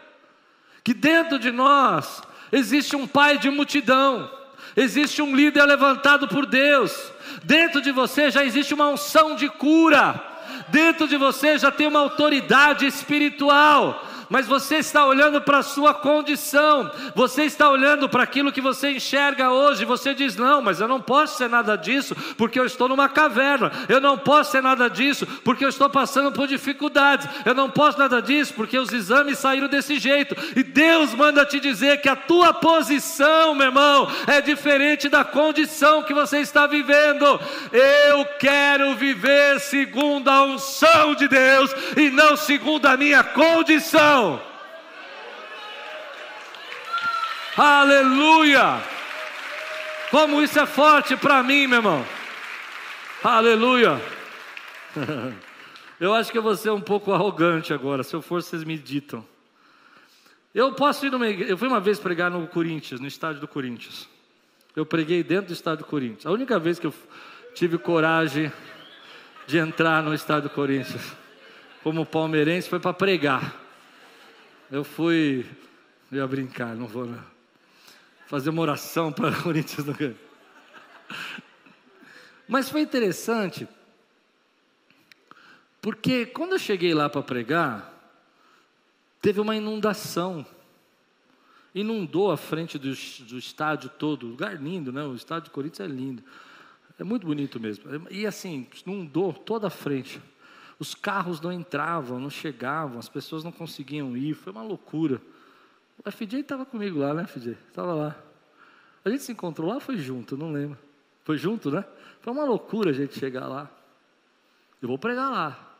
Que 0.83 0.93
dentro 0.93 1.37
de 1.37 1.51
nós 1.51 2.21
existe 2.51 2.95
um 2.95 3.05
pai 3.05 3.37
de 3.37 3.49
multidão, 3.49 4.31
existe 4.75 5.21
um 5.21 5.35
líder 5.35 5.65
levantado 5.65 6.27
por 6.27 6.45
Deus. 6.45 7.11
Dentro 7.43 7.81
de 7.81 7.91
você 7.91 8.31
já 8.31 8.43
existe 8.43 8.73
uma 8.73 8.87
unção 8.87 9.35
de 9.35 9.49
cura. 9.49 10.23
Dentro 10.69 11.07
de 11.07 11.17
você 11.17 11.57
já 11.57 11.71
tem 11.71 11.87
uma 11.87 11.99
autoridade 11.99 12.85
espiritual 12.85 14.05
mas 14.29 14.47
você 14.47 14.77
está 14.77 15.05
olhando 15.05 15.41
para 15.41 15.59
a 15.59 15.63
sua 15.63 15.93
condição, 15.93 16.91
você 17.15 17.43
está 17.43 17.69
olhando 17.69 18.09
para 18.09 18.23
aquilo 18.23 18.51
que 18.51 18.61
você 18.61 18.91
enxerga 18.91 19.51
hoje, 19.51 19.85
você 19.85 20.13
diz: 20.13 20.35
não, 20.35 20.61
mas 20.61 20.79
eu 20.79 20.87
não 20.87 21.01
posso 21.01 21.37
ser 21.37 21.49
nada 21.49 21.75
disso, 21.75 22.15
porque 22.37 22.59
eu 22.59 22.65
estou 22.65 22.87
numa 22.87 23.07
caverna, 23.07 23.71
eu 23.87 24.01
não 24.01 24.17
posso 24.17 24.51
ser 24.51 24.61
nada 24.61 24.89
disso, 24.89 25.25
porque 25.43 25.63
eu 25.63 25.69
estou 25.69 25.89
passando 25.89 26.31
por 26.31 26.47
dificuldades, 26.47 27.27
eu 27.45 27.53
não 27.53 27.69
posso 27.69 27.99
nada 27.99 28.21
disso, 28.21 28.53
porque 28.53 28.77
os 28.77 28.91
exames 28.91 29.39
saíram 29.39 29.67
desse 29.67 29.99
jeito, 29.99 30.35
e 30.55 30.63
Deus 30.63 31.13
manda 31.13 31.45
te 31.45 31.59
dizer 31.59 32.01
que 32.01 32.09
a 32.09 32.15
tua 32.15 32.53
posição, 32.53 33.55
meu 33.55 33.67
irmão, 33.67 34.09
é 34.27 34.41
diferente 34.41 35.09
da 35.09 35.23
condição 35.23 36.03
que 36.03 36.13
você 36.13 36.39
está 36.39 36.67
vivendo. 36.67 37.39
Eu 37.71 38.25
quero 38.39 38.95
viver 38.95 39.59
segundo 39.59 40.29
a 40.29 40.43
unção 40.43 41.15
de 41.15 41.27
Deus 41.27 41.73
e 41.95 42.09
não 42.09 42.35
segundo 42.35 42.85
a 42.85 42.97
minha 42.97 43.23
condição 43.23 44.16
coração. 44.17 44.41
Aleluia! 47.55 48.81
Como 50.11 50.41
isso 50.41 50.59
é 50.59 50.65
forte 50.65 51.15
para 51.15 51.43
mim, 51.43 51.67
meu 51.67 51.79
irmão. 51.79 52.05
Aleluia! 53.23 54.01
Eu 55.99 56.13
acho 56.13 56.31
que 56.31 56.37
eu 56.37 56.43
vou 56.43 56.55
ser 56.55 56.69
um 56.69 56.79
pouco 56.79 57.11
arrogante 57.11 57.73
agora. 57.73 58.03
Se 58.03 58.15
eu 58.15 58.21
for, 58.21 58.43
vocês 58.43 58.63
me 58.63 58.77
ditam. 58.77 59.25
Eu 60.53 60.71
posso 60.73 61.03
ir 61.07 61.11
numa 61.11 61.27
igreja. 61.27 61.51
Eu 61.51 61.57
fui 61.57 61.67
uma 61.67 61.79
vez 61.79 61.97
pregar 61.97 62.29
no 62.29 62.45
Corinthians, 62.45 62.99
no 63.01 63.07
estádio 63.07 63.41
do 63.41 63.47
Corinthians. 63.47 64.07
Eu 64.75 64.85
preguei 64.85 65.23
dentro 65.23 65.47
do 65.47 65.53
estádio 65.53 65.85
do 65.85 65.89
Corinthians. 65.89 66.27
A 66.27 66.29
única 66.29 66.59
vez 66.59 66.77
que 66.77 66.85
eu 66.85 66.93
tive 67.55 67.79
coragem 67.79 68.51
de 69.47 69.57
entrar 69.57 70.03
no 70.03 70.13
estádio 70.13 70.43
do 70.43 70.53
Corinthians 70.53 71.15
como 71.81 72.05
palmeirense 72.05 72.69
foi 72.69 72.79
para 72.79 72.93
pregar. 72.93 73.66
Eu 74.69 74.83
fui. 74.83 75.45
Eu 76.11 76.17
ia 76.17 76.27
brincar, 76.27 76.75
não 76.75 76.87
vou 76.87 77.05
não. 77.05 77.23
fazer 78.27 78.49
uma 78.49 78.61
oração 78.61 79.11
para 79.11 79.29
o 79.39 79.43
Corinthians 79.43 79.85
não 79.85 79.93
ganhar. 79.93 80.15
Mas 82.47 82.69
foi 82.69 82.81
interessante, 82.81 83.67
porque 85.81 86.25
quando 86.25 86.53
eu 86.53 86.59
cheguei 86.59 86.93
lá 86.93 87.09
para 87.09 87.21
pregar, 87.21 87.93
teve 89.21 89.39
uma 89.39 89.55
inundação. 89.55 90.45
Inundou 91.75 92.31
a 92.31 92.37
frente 92.37 92.77
do, 92.77 92.89
do 93.25 93.37
estádio 93.37 93.89
todo, 93.89 94.27
lugar 94.27 94.61
lindo, 94.61 94.91
né? 94.91 95.03
O 95.03 95.15
estádio 95.15 95.49
do 95.49 95.53
Corinthians 95.53 95.89
é 95.89 95.93
lindo. 95.93 96.23
É 96.97 97.03
muito 97.03 97.27
bonito 97.27 97.59
mesmo. 97.59 97.85
E 98.09 98.25
assim, 98.25 98.67
inundou 98.85 99.31
toda 99.31 99.67
a 99.67 99.69
frente. 99.69 100.21
Os 100.79 100.93
carros 100.93 101.41
não 101.41 101.51
entravam, 101.51 102.19
não 102.19 102.29
chegavam, 102.29 102.99
as 102.99 103.09
pessoas 103.09 103.43
não 103.43 103.51
conseguiam 103.51 104.15
ir, 104.15 104.33
foi 104.33 104.53
uma 104.53 104.61
loucura. 104.61 105.21
O 106.05 106.11
FJ 106.11 106.41
estava 106.41 106.65
comigo 106.65 106.99
lá, 106.99 107.13
né, 107.13 107.25
FJ? 107.25 107.57
Estava 107.69 107.93
lá. 107.93 108.15
A 109.03 109.09
gente 109.09 109.23
se 109.23 109.31
encontrou 109.31 109.69
lá 109.69 109.79
foi 109.79 109.97
junto? 109.97 110.37
Não 110.37 110.51
lembro. 110.51 110.77
Foi 111.23 111.37
junto, 111.37 111.71
né? 111.71 111.83
Foi 112.21 112.31
uma 112.31 112.43
loucura 112.43 112.91
a 112.91 112.93
gente 112.93 113.17
chegar 113.17 113.47
lá. 113.47 113.69
Eu 114.81 114.87
vou 114.87 114.99
pregar 114.99 115.31
lá. 115.31 115.75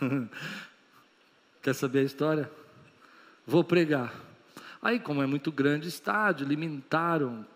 Quer 1.62 1.74
saber 1.74 2.00
a 2.00 2.04
história? 2.04 2.50
Vou 3.46 3.62
pregar. 3.62 4.14
Aí, 4.82 4.98
como 4.98 5.22
é 5.22 5.26
muito 5.26 5.52
grande 5.52 5.88
estádio, 5.88 6.46
limitaram 6.46 7.46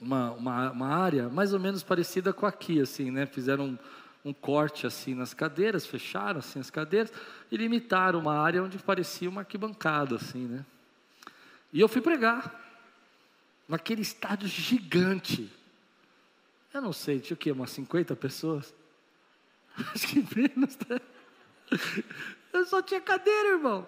uma, 0.00 0.32
uma, 0.32 0.70
uma 0.70 0.88
área 0.88 1.28
mais 1.28 1.52
ou 1.52 1.60
menos 1.60 1.82
parecida 1.82 2.32
com 2.32 2.46
aqui, 2.46 2.80
assim, 2.80 3.10
né? 3.10 3.26
Fizeram 3.26 3.66
um, 3.66 3.78
um 4.24 4.32
corte 4.32 4.86
assim 4.86 5.14
nas 5.14 5.34
cadeiras, 5.34 5.86
fecharam 5.86 6.38
assim 6.38 6.58
as 6.58 6.70
cadeiras 6.70 7.12
e 7.50 7.56
limitaram 7.56 8.18
uma 8.18 8.38
área 8.38 8.62
onde 8.62 8.78
parecia 8.78 9.28
uma 9.28 9.42
arquibancada, 9.42 10.16
assim, 10.16 10.46
né? 10.46 10.64
E 11.72 11.80
eu 11.80 11.88
fui 11.88 12.00
pregar 12.00 12.58
naquele 13.68 14.02
estádio 14.02 14.48
gigante. 14.48 15.50
Eu 16.72 16.80
não 16.80 16.92
sei, 16.92 17.20
tinha 17.20 17.34
o 17.34 17.38
quê? 17.38 17.52
Umas 17.52 17.70
50 17.70 18.16
pessoas? 18.16 18.74
Acho 19.94 20.06
que 20.06 20.24
menos, 20.34 20.76
né? 20.88 21.00
Eu 22.52 22.64
só 22.66 22.82
tinha 22.82 23.00
cadeira, 23.00 23.50
irmão. 23.50 23.86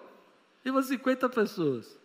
E 0.63 0.69
umas 0.69 0.85
50 0.85 1.27
pessoas. 1.29 1.97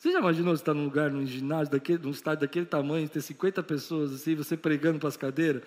Você 0.00 0.12
já 0.12 0.18
imaginou 0.18 0.54
estar 0.54 0.72
num 0.72 0.84
lugar, 0.84 1.10
num 1.10 1.26
ginásio, 1.26 1.72
daquele, 1.72 2.02
num 2.02 2.10
estádio 2.10 2.40
daquele 2.40 2.64
tamanho, 2.64 3.06
ter 3.06 3.20
50 3.20 3.62
pessoas 3.62 4.14
assim, 4.14 4.34
você 4.34 4.56
pregando 4.56 4.98
para 4.98 5.10
as 5.10 5.16
cadeiras? 5.16 5.62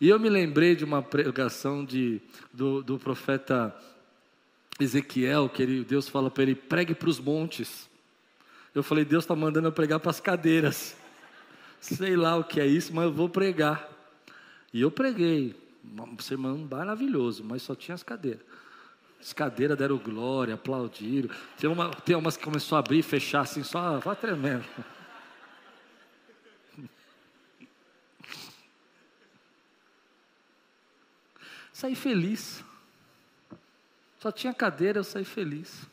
E 0.00 0.08
eu 0.08 0.20
me 0.20 0.28
lembrei 0.28 0.76
de 0.76 0.84
uma 0.84 1.02
pregação 1.02 1.84
de, 1.84 2.22
do, 2.52 2.84
do 2.84 3.00
profeta 3.00 3.74
Ezequiel, 4.78 5.48
que 5.48 5.60
ele, 5.60 5.82
Deus 5.82 6.08
fala 6.08 6.30
para 6.30 6.44
ele: 6.44 6.54
pregue 6.54 6.94
para 6.94 7.08
os 7.08 7.18
montes. 7.18 7.90
Eu 8.72 8.84
falei: 8.84 9.04
Deus 9.04 9.24
está 9.24 9.34
mandando 9.34 9.66
eu 9.66 9.72
pregar 9.72 9.98
para 9.98 10.10
as 10.10 10.20
cadeiras. 10.20 10.94
Sei 11.80 12.14
lá 12.14 12.36
o 12.36 12.44
que 12.44 12.60
é 12.60 12.66
isso, 12.68 12.94
mas 12.94 13.06
eu 13.06 13.12
vou 13.12 13.28
pregar. 13.28 13.90
E 14.72 14.80
eu 14.80 14.90
preguei. 14.90 15.52
Um 15.84 16.18
sermão 16.20 16.56
maravilhoso, 16.70 17.42
mas 17.42 17.62
só 17.62 17.74
tinha 17.74 17.96
as 17.96 18.04
cadeiras. 18.04 18.40
As 19.20 19.32
cadeiras 19.32 19.76
deram 19.78 19.96
glória, 19.96 20.54
aplaudiram. 20.54 21.30
Tem, 21.58 21.68
uma, 21.70 21.90
tem 21.90 22.14
umas 22.14 22.36
que 22.36 22.44
começou 22.44 22.76
a 22.76 22.78
abrir 22.80 22.98
e 22.98 23.02
fechar 23.02 23.40
assim, 23.40 23.62
só 23.62 23.98
vai 23.98 24.14
tremendo. 24.16 24.64
Saí 31.72 31.94
feliz. 31.94 32.64
Só 34.18 34.30
tinha 34.30 34.54
cadeira, 34.54 35.00
eu 35.00 35.04
saí 35.04 35.24
feliz. 35.24 35.86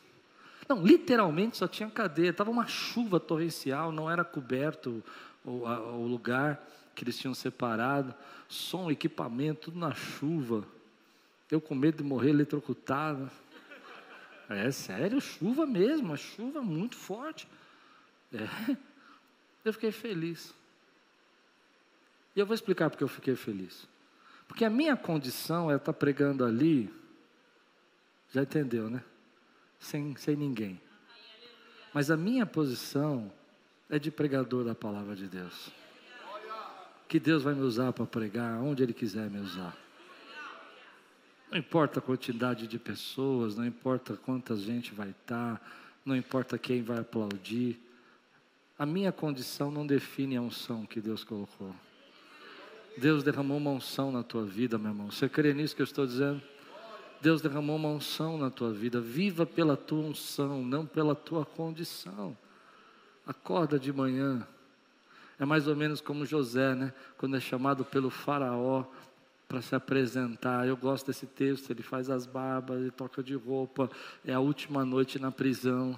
Não, 0.68 0.82
literalmente 0.82 1.58
só 1.58 1.68
tinha 1.68 1.90
cadeira. 1.90 2.30
Estava 2.30 2.50
uma 2.50 2.66
chuva 2.66 3.20
torrencial, 3.20 3.92
não 3.92 4.10
era 4.10 4.24
coberto 4.24 5.04
o, 5.44 5.66
a, 5.66 5.80
o 5.80 6.06
lugar 6.06 6.66
que 6.94 7.04
eles 7.04 7.18
tinham 7.18 7.34
separado. 7.34 8.14
Som, 8.48 8.90
equipamento, 8.90 9.70
tudo 9.70 9.78
na 9.78 9.92
chuva. 9.92 10.64
Eu 11.52 11.60
com 11.60 11.74
medo 11.74 11.98
de 11.98 12.02
morrer 12.02 12.30
eletrocutado. 12.30 13.30
É 14.48 14.70
sério, 14.70 15.20
chuva 15.20 15.66
mesmo, 15.66 16.06
uma 16.06 16.16
chuva 16.16 16.62
muito 16.62 16.96
forte. 16.96 17.46
É. 18.32 18.76
Eu 19.62 19.72
fiquei 19.74 19.92
feliz. 19.92 20.54
E 22.34 22.40
eu 22.40 22.46
vou 22.46 22.54
explicar 22.54 22.88
porque 22.88 23.04
eu 23.04 23.08
fiquei 23.08 23.36
feliz. 23.36 23.86
Porque 24.48 24.64
a 24.64 24.70
minha 24.70 24.96
condição 24.96 25.70
é 25.70 25.76
estar 25.76 25.92
pregando 25.92 26.42
ali, 26.42 26.92
já 28.30 28.42
entendeu, 28.42 28.88
né? 28.88 29.04
Sem, 29.78 30.16
sem 30.16 30.34
ninguém. 30.34 30.80
Mas 31.92 32.10
a 32.10 32.16
minha 32.16 32.46
posição 32.46 33.30
é 33.90 33.98
de 33.98 34.10
pregador 34.10 34.64
da 34.64 34.74
palavra 34.74 35.14
de 35.14 35.28
Deus. 35.28 35.70
Que 37.06 37.20
Deus 37.20 37.42
vai 37.42 37.54
me 37.54 37.60
usar 37.60 37.92
para 37.92 38.06
pregar 38.06 38.58
onde 38.62 38.82
Ele 38.82 38.94
quiser 38.94 39.28
me 39.28 39.38
usar. 39.38 39.76
Não 41.52 41.58
importa 41.58 41.98
a 41.98 42.02
quantidade 42.02 42.66
de 42.66 42.78
pessoas, 42.78 43.54
não 43.54 43.66
importa 43.66 44.16
quanta 44.16 44.56
gente 44.56 44.94
vai 44.94 45.10
estar, 45.10 45.60
não 46.02 46.16
importa 46.16 46.56
quem 46.56 46.82
vai 46.82 47.00
aplaudir. 47.00 47.78
A 48.78 48.86
minha 48.86 49.12
condição 49.12 49.70
não 49.70 49.86
define 49.86 50.34
a 50.34 50.40
unção 50.40 50.86
que 50.86 50.98
Deus 50.98 51.24
colocou. 51.24 51.74
Deus 52.96 53.22
derramou 53.22 53.58
uma 53.58 53.70
unção 53.70 54.10
na 54.10 54.22
tua 54.22 54.46
vida, 54.46 54.78
meu 54.78 54.92
irmão. 54.92 55.10
Você 55.10 55.28
crê 55.28 55.52
nisso 55.52 55.76
que 55.76 55.82
eu 55.82 55.84
estou 55.84 56.06
dizendo? 56.06 56.40
Deus 57.20 57.42
derramou 57.42 57.76
uma 57.76 57.90
unção 57.90 58.38
na 58.38 58.48
tua 58.48 58.72
vida. 58.72 58.98
Viva 58.98 59.44
pela 59.44 59.76
tua 59.76 60.06
unção, 60.06 60.64
não 60.64 60.86
pela 60.86 61.14
tua 61.14 61.44
condição. 61.44 62.34
Acorda 63.26 63.78
de 63.78 63.92
manhã. 63.92 64.48
É 65.38 65.44
mais 65.44 65.68
ou 65.68 65.76
menos 65.76 66.00
como 66.00 66.24
José, 66.24 66.74
né? 66.74 66.94
Quando 67.18 67.36
é 67.36 67.40
chamado 67.40 67.84
pelo 67.84 68.08
Faraó 68.08 68.86
para 69.52 69.60
se 69.60 69.74
apresentar. 69.74 70.66
Eu 70.66 70.78
gosto 70.78 71.08
desse 71.08 71.26
texto. 71.26 71.70
Ele 71.70 71.82
faz 71.82 72.08
as 72.08 72.24
barbas, 72.24 72.80
ele 72.80 72.90
toca 72.90 73.22
de 73.22 73.34
roupa. 73.34 73.90
É 74.24 74.32
a 74.32 74.40
última 74.40 74.82
noite 74.82 75.18
na 75.18 75.30
prisão. 75.30 75.94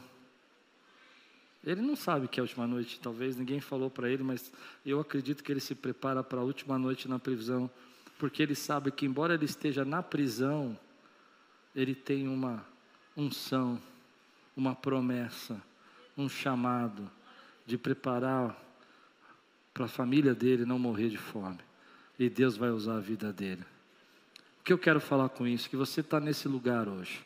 Ele 1.63 1.81
não 1.81 1.95
sabe 1.95 2.27
que 2.27 2.41
é 2.41 2.43
a 2.43 2.45
última 2.45 2.67
noite, 2.67 3.01
talvez 3.01 3.37
ninguém 3.37 3.61
falou 3.61 3.89
para 3.89 4.11
ele, 4.11 4.23
mas 4.23 4.53
eu 4.85 5.01
acredito 5.01 5.43
que 5.43 5.51
ele 5.51 5.61
se 5.61 5.75
prepara 5.75 6.23
para 6.23 6.41
a 6.41 6.45
última 6.45 6.79
noite 6.79 7.09
na 7.09 7.19
prisão, 7.19 7.71
porque 8.19 8.43
ele 8.43 8.55
sabe 8.55 8.91
que, 8.91 9.07
embora 9.07 9.33
ele 9.33 9.47
esteja 9.47 9.83
na 9.83 10.03
prisão, 10.03 10.79
ele 11.75 11.95
tem 11.95 12.29
uma 12.29 12.63
unção, 13.17 13.81
uma 14.55 14.75
promessa, 14.75 15.59
um 16.19 16.29
chamado 16.29 17.11
de 17.65 17.79
preparar 17.79 18.55
para 19.73 19.87
a 19.87 19.89
família 19.89 20.35
dele 20.35 20.67
não 20.67 20.79
morrer 20.79 21.09
de 21.09 21.17
fome. 21.17 21.61
E 22.19 22.29
Deus 22.29 22.57
vai 22.57 22.71
usar 22.71 22.97
a 22.97 23.01
vida 23.01 23.33
dele. 23.33 23.63
O 24.61 24.65
que 24.65 24.73
eu 24.73 24.79
quero 24.79 25.01
falar 25.01 25.29
com 25.29 25.47
isso? 25.47 25.69
Que 25.69 25.77
você 25.77 26.01
está 26.01 26.21
nesse 26.21 26.49
lugar 26.49 26.89
hoje. 26.89 27.21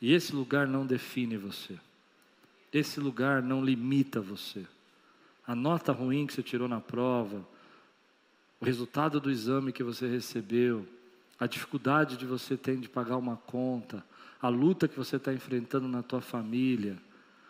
E 0.00 0.12
esse 0.12 0.34
lugar 0.34 0.66
não 0.66 0.84
define 0.84 1.36
você. 1.36 1.78
Esse 2.72 3.00
lugar 3.00 3.42
não 3.42 3.64
limita 3.64 4.20
você. 4.20 4.66
A 5.46 5.54
nota 5.54 5.92
ruim 5.92 6.26
que 6.26 6.34
você 6.34 6.42
tirou 6.42 6.68
na 6.68 6.80
prova, 6.80 7.46
o 8.60 8.64
resultado 8.64 9.20
do 9.20 9.30
exame 9.30 9.72
que 9.72 9.82
você 9.82 10.08
recebeu, 10.08 10.86
a 11.38 11.46
dificuldade 11.46 12.16
de 12.16 12.26
você 12.26 12.56
ter 12.56 12.76
de 12.76 12.88
pagar 12.88 13.16
uma 13.16 13.36
conta, 13.36 14.04
a 14.40 14.48
luta 14.48 14.88
que 14.88 14.96
você 14.96 15.16
está 15.16 15.32
enfrentando 15.32 15.86
na 15.86 16.02
tua 16.02 16.20
família, 16.20 16.98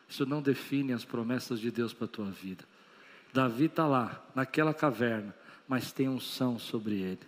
isso 0.08 0.24
não 0.26 0.40
define 0.40 0.92
as 0.92 1.04
promessas 1.04 1.58
de 1.58 1.70
Deus 1.70 1.92
para 1.92 2.04
a 2.04 2.08
tua 2.08 2.30
vida. 2.30 2.64
Davi 3.32 3.64
está 3.64 3.86
lá, 3.86 4.24
naquela 4.34 4.72
caverna, 4.72 5.34
mas 5.68 5.92
tem 5.92 6.08
unção 6.08 6.58
sobre 6.58 6.96
ele, 6.96 7.20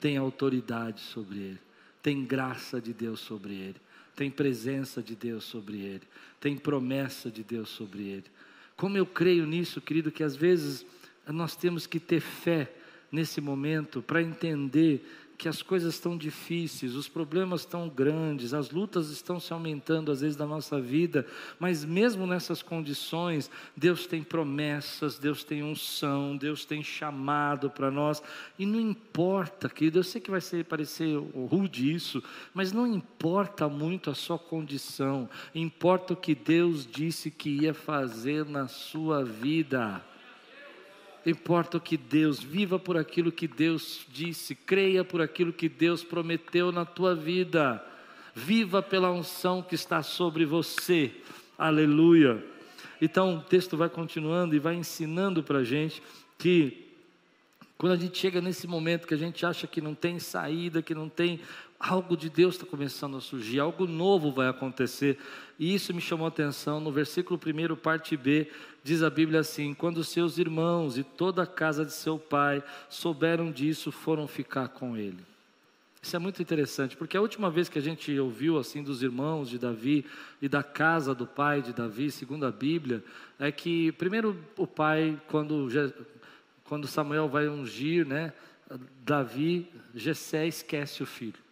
tem 0.00 0.16
autoridade 0.16 1.00
sobre 1.00 1.38
ele, 1.38 1.58
tem 2.02 2.24
graça 2.24 2.80
de 2.80 2.92
Deus 2.92 3.20
sobre 3.20 3.54
ele, 3.54 3.76
tem 4.14 4.30
presença 4.30 5.02
de 5.02 5.14
Deus 5.14 5.44
sobre 5.44 5.78
ele, 5.78 6.02
tem 6.40 6.56
promessa 6.56 7.30
de 7.30 7.42
Deus 7.44 7.68
sobre 7.68 8.04
ele. 8.04 8.24
Como 8.76 8.96
eu 8.96 9.06
creio 9.06 9.46
nisso, 9.46 9.80
querido, 9.80 10.10
que 10.10 10.22
às 10.22 10.36
vezes 10.36 10.84
nós 11.26 11.56
temos 11.56 11.86
que 11.86 11.98
ter 11.98 12.20
fé 12.20 12.72
nesse 13.10 13.40
momento 13.40 14.02
para 14.02 14.22
entender 14.22 15.04
que 15.36 15.48
as 15.48 15.62
coisas 15.62 15.94
estão 15.94 16.16
difíceis, 16.16 16.94
os 16.94 17.08
problemas 17.08 17.60
estão 17.60 17.88
grandes, 17.88 18.54
as 18.54 18.70
lutas 18.70 19.10
estão 19.10 19.38
se 19.38 19.52
aumentando 19.52 20.10
às 20.10 20.20
vezes 20.20 20.36
da 20.36 20.46
nossa 20.46 20.80
vida, 20.80 21.26
mas 21.58 21.84
mesmo 21.84 22.26
nessas 22.26 22.62
condições, 22.62 23.50
Deus 23.76 24.06
tem 24.06 24.22
promessas, 24.22 25.18
Deus 25.18 25.44
tem 25.44 25.62
unção, 25.62 26.36
Deus 26.36 26.64
tem 26.64 26.82
chamado 26.82 27.70
para 27.70 27.90
nós, 27.90 28.22
e 28.58 28.64
não 28.64 28.80
importa, 28.80 29.68
querido, 29.68 29.98
eu 29.98 30.04
sei 30.04 30.20
que 30.20 30.30
vai 30.30 30.40
ser, 30.40 30.64
parecer 30.64 31.16
rude 31.16 31.92
isso, 31.92 32.22
mas 32.54 32.72
não 32.72 32.86
importa 32.86 33.68
muito 33.68 34.10
a 34.10 34.14
sua 34.14 34.38
condição, 34.38 35.28
importa 35.54 36.14
o 36.14 36.16
que 36.16 36.34
Deus 36.34 36.86
disse 36.86 37.30
que 37.30 37.50
ia 37.50 37.74
fazer 37.74 38.44
na 38.46 38.68
sua 38.68 39.24
vida 39.24 40.02
importa 41.30 41.76
o 41.76 41.80
que 41.80 41.96
Deus, 41.96 42.42
viva 42.42 42.78
por 42.78 42.96
aquilo 42.96 43.32
que 43.32 43.48
Deus 43.48 44.06
disse, 44.08 44.54
creia 44.54 45.04
por 45.04 45.20
aquilo 45.20 45.52
que 45.52 45.68
Deus 45.68 46.04
prometeu 46.04 46.70
na 46.70 46.84
tua 46.84 47.14
vida, 47.14 47.84
viva 48.34 48.82
pela 48.82 49.10
unção 49.10 49.62
que 49.62 49.74
está 49.74 50.02
sobre 50.02 50.44
você, 50.44 51.12
aleluia. 51.58 52.44
Então 53.00 53.36
o 53.36 53.40
texto 53.40 53.76
vai 53.76 53.88
continuando 53.88 54.54
e 54.54 54.58
vai 54.58 54.74
ensinando 54.74 55.42
para 55.42 55.58
a 55.58 55.64
gente 55.64 56.02
que 56.38 56.86
quando 57.78 57.92
a 57.92 57.96
gente 57.96 58.16
chega 58.16 58.40
nesse 58.40 58.66
momento 58.66 59.06
que 59.06 59.12
a 59.12 59.18
gente 59.18 59.44
acha 59.44 59.66
que 59.66 59.82
não 59.82 59.94
tem 59.94 60.18
saída, 60.18 60.80
que 60.80 60.94
não 60.94 61.08
tem 61.08 61.40
algo 61.78 62.16
de 62.16 62.28
Deus 62.28 62.54
está 62.54 62.66
começando 62.66 63.16
a 63.16 63.20
surgir, 63.20 63.60
algo 63.60 63.86
novo 63.86 64.30
vai 64.30 64.48
acontecer. 64.48 65.18
E 65.58 65.74
isso 65.74 65.94
me 65.94 66.00
chamou 66.00 66.24
a 66.24 66.28
atenção 66.28 66.80
no 66.80 66.90
versículo 66.90 67.38
1, 67.38 67.76
parte 67.76 68.16
B, 68.16 68.50
diz 68.82 69.02
a 69.02 69.10
Bíblia 69.10 69.40
assim: 69.40 69.74
Quando 69.74 70.02
seus 70.04 70.38
irmãos 70.38 70.98
e 70.98 71.04
toda 71.04 71.42
a 71.42 71.46
casa 71.46 71.84
de 71.84 71.92
seu 71.92 72.18
pai 72.18 72.62
souberam 72.88 73.50
disso, 73.50 73.92
foram 73.92 74.26
ficar 74.26 74.68
com 74.68 74.96
ele. 74.96 75.24
Isso 76.02 76.14
é 76.14 76.20
muito 76.20 76.40
interessante, 76.40 76.96
porque 76.96 77.16
a 77.16 77.20
última 77.20 77.50
vez 77.50 77.68
que 77.68 77.80
a 77.80 77.82
gente 77.82 78.16
ouviu 78.16 78.58
assim 78.58 78.80
dos 78.80 79.02
irmãos 79.02 79.50
de 79.50 79.58
Davi 79.58 80.04
e 80.40 80.48
da 80.48 80.62
casa 80.62 81.12
do 81.12 81.26
pai 81.26 81.60
de 81.60 81.72
Davi, 81.72 82.12
segundo 82.12 82.46
a 82.46 82.52
Bíblia, 82.52 83.02
é 83.40 83.50
que 83.50 83.90
primeiro 83.92 84.38
o 84.56 84.68
pai, 84.68 85.20
quando, 85.26 85.68
quando 86.64 86.86
Samuel 86.86 87.28
vai 87.28 87.48
ungir, 87.48 88.06
né, 88.06 88.32
Davi, 89.04 89.68
Jessé 89.92 90.46
esquece 90.46 91.02
o 91.02 91.06
filho. 91.06 91.45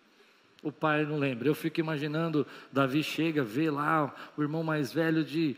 O 0.65 0.73
pai 0.73 1.05
não 1.05 1.19
lembra. 1.19 1.47
Eu 1.47 1.55
fico 1.55 1.79
imaginando, 1.79 2.47
Davi 2.73 3.03
chega, 3.03 3.45
vê 3.45 3.71
lá 3.71 4.13
o 4.37 4.43
irmão 4.43 4.65
mais 4.65 4.93
velho 4.93 5.23
de, 5.23 5.57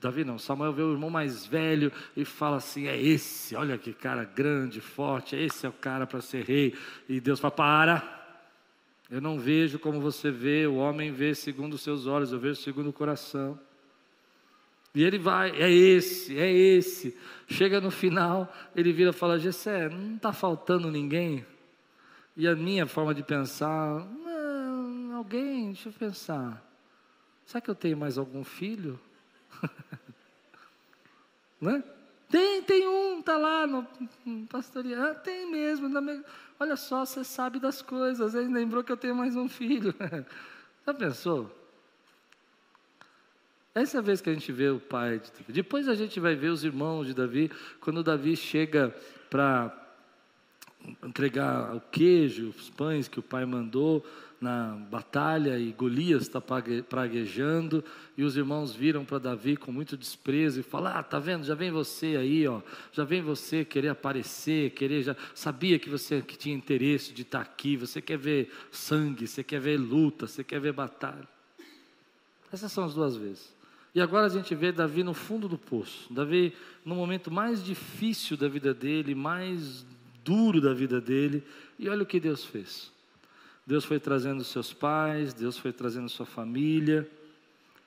Davi 0.00 0.24
não, 0.24 0.36
Samuel 0.36 0.72
vê 0.72 0.82
o 0.82 0.92
irmão 0.92 1.08
mais 1.08 1.46
velho 1.46 1.92
e 2.16 2.24
fala 2.24 2.56
assim: 2.56 2.88
é 2.88 3.00
esse, 3.00 3.54
olha 3.54 3.78
que 3.78 3.92
cara 3.92 4.24
grande, 4.24 4.80
forte, 4.80 5.36
esse 5.36 5.64
é 5.64 5.68
o 5.68 5.72
cara 5.72 6.06
para 6.06 6.20
ser 6.20 6.44
rei. 6.44 6.74
E 7.08 7.20
Deus 7.20 7.38
fala: 7.38 7.52
para. 7.52 8.18
Eu 9.10 9.22
não 9.22 9.38
vejo 9.38 9.78
como 9.78 10.02
você 10.02 10.30
vê, 10.30 10.66
o 10.66 10.74
homem 10.74 11.10
vê 11.10 11.34
segundo 11.34 11.74
os 11.74 11.80
seus 11.80 12.06
olhos, 12.06 12.30
eu 12.30 12.38
vejo 12.38 12.56
segundo 12.56 12.90
o 12.90 12.92
coração. 12.92 13.58
E 14.94 15.02
ele 15.02 15.18
vai, 15.18 15.50
é 15.52 15.70
esse, 15.70 16.38
é 16.38 16.50
esse. 16.50 17.16
Chega 17.46 17.80
no 17.80 17.90
final, 17.90 18.52
ele 18.74 18.92
vira 18.92 19.10
e 19.10 19.14
fala: 19.14 19.38
Gessé, 19.38 19.88
não 19.88 20.16
está 20.16 20.32
faltando 20.32 20.90
ninguém? 20.90 21.46
E 22.36 22.46
a 22.46 22.54
minha 22.54 22.86
forma 22.86 23.12
de 23.12 23.22
pensar, 23.22 24.06
alguém, 25.18 25.72
deixa 25.72 25.88
eu 25.88 25.92
pensar. 25.92 26.64
Será 27.44 27.60
que 27.60 27.70
eu 27.70 27.74
tenho 27.74 27.96
mais 27.96 28.18
algum 28.18 28.44
filho? 28.44 29.00
né? 31.60 31.82
Tem, 32.28 32.62
tem 32.62 32.86
um, 32.86 33.22
tá 33.22 33.38
lá 33.38 33.66
no, 33.66 33.86
no. 34.24 34.46
Ah, 34.52 35.14
tem 35.14 35.50
mesmo. 35.50 35.88
Olha 36.60 36.76
só, 36.76 37.04
você 37.04 37.24
sabe 37.24 37.58
das 37.58 37.80
coisas. 37.80 38.34
Ele 38.34 38.52
lembrou 38.52 38.84
que 38.84 38.92
eu 38.92 38.96
tenho 38.96 39.14
mais 39.14 39.34
um 39.34 39.48
filho. 39.48 39.94
Já 40.86 40.92
pensou? 40.92 41.50
Essa 43.74 43.96
é 43.96 44.00
a 44.00 44.02
vez 44.02 44.20
que 44.20 44.28
a 44.28 44.34
gente 44.34 44.52
vê 44.52 44.68
o 44.68 44.80
pai 44.80 45.20
de 45.20 45.30
Davi. 45.30 45.52
Depois 45.52 45.88
a 45.88 45.94
gente 45.94 46.20
vai 46.20 46.34
ver 46.34 46.48
os 46.48 46.64
irmãos 46.64 47.06
de 47.06 47.14
Davi, 47.14 47.50
quando 47.80 48.02
Davi 48.02 48.36
chega 48.36 48.94
para 49.30 49.72
entregar 51.02 51.76
o 51.76 51.80
queijo, 51.80 52.50
os 52.50 52.68
pães 52.70 53.08
que 53.08 53.18
o 53.18 53.22
pai 53.22 53.46
mandou 53.46 54.04
na 54.40 54.76
batalha 54.90 55.58
e 55.58 55.72
Golias 55.72 56.22
está 56.22 56.40
praguejando 56.40 57.84
e 58.16 58.22
os 58.22 58.36
irmãos 58.36 58.72
viram 58.72 59.04
para 59.04 59.18
Davi 59.18 59.56
com 59.56 59.72
muito 59.72 59.96
desprezo 59.96 60.60
e 60.60 60.62
falam: 60.62 60.96
"Ah, 60.96 61.02
tá 61.02 61.18
vendo? 61.18 61.44
Já 61.44 61.54
vem 61.54 61.70
você 61.70 62.16
aí, 62.16 62.46
ó. 62.46 62.60
Já 62.92 63.04
vem 63.04 63.20
você 63.20 63.64
querer 63.64 63.88
aparecer, 63.88 64.70
querer 64.70 65.02
já 65.02 65.16
sabia 65.34 65.78
que 65.78 65.90
você 65.90 66.22
que 66.22 66.36
tinha 66.36 66.54
interesse 66.54 67.12
de 67.12 67.22
estar 67.22 67.44
tá 67.44 67.50
aqui, 67.50 67.76
você 67.76 68.00
quer 68.00 68.18
ver 68.18 68.50
sangue, 68.70 69.26
você 69.26 69.42
quer 69.42 69.60
ver 69.60 69.76
luta, 69.76 70.26
você 70.26 70.44
quer 70.44 70.60
ver 70.60 70.72
batalha". 70.72 71.26
Essas 72.52 72.70
são 72.70 72.84
as 72.84 72.94
duas 72.94 73.16
vezes. 73.16 73.52
E 73.94 74.00
agora 74.00 74.26
a 74.26 74.30
gente 74.30 74.54
vê 74.54 74.70
Davi 74.70 75.02
no 75.02 75.14
fundo 75.14 75.48
do 75.48 75.58
poço. 75.58 76.12
Davi 76.12 76.54
no 76.84 76.94
momento 76.94 77.30
mais 77.30 77.64
difícil 77.64 78.36
da 78.36 78.48
vida 78.48 78.72
dele, 78.72 79.14
mais 79.14 79.84
duro 80.24 80.60
da 80.60 80.72
vida 80.72 81.00
dele, 81.00 81.42
e 81.78 81.88
olha 81.88 82.02
o 82.02 82.06
que 82.06 82.20
Deus 82.20 82.44
fez. 82.44 82.92
Deus 83.68 83.84
foi 83.84 84.00
trazendo 84.00 84.42
seus 84.44 84.72
pais, 84.72 85.34
Deus 85.34 85.58
foi 85.58 85.74
trazendo 85.74 86.08
sua 86.08 86.24
família, 86.24 87.06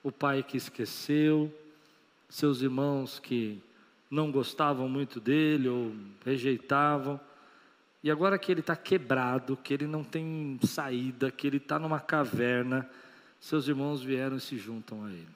o 0.00 0.12
pai 0.12 0.40
que 0.40 0.56
esqueceu, 0.56 1.52
seus 2.28 2.62
irmãos 2.62 3.18
que 3.18 3.60
não 4.08 4.30
gostavam 4.30 4.88
muito 4.88 5.18
dele 5.18 5.68
ou 5.68 5.92
rejeitavam. 6.24 7.20
E 8.00 8.12
agora 8.12 8.38
que 8.38 8.52
ele 8.52 8.60
está 8.60 8.76
quebrado, 8.76 9.56
que 9.56 9.74
ele 9.74 9.88
não 9.88 10.04
tem 10.04 10.56
saída, 10.64 11.32
que 11.32 11.48
ele 11.48 11.56
está 11.56 11.80
numa 11.80 11.98
caverna, 11.98 12.88
seus 13.40 13.66
irmãos 13.66 14.04
vieram 14.04 14.36
e 14.36 14.40
se 14.40 14.56
juntam 14.56 15.04
a 15.04 15.10
ele. 15.10 15.34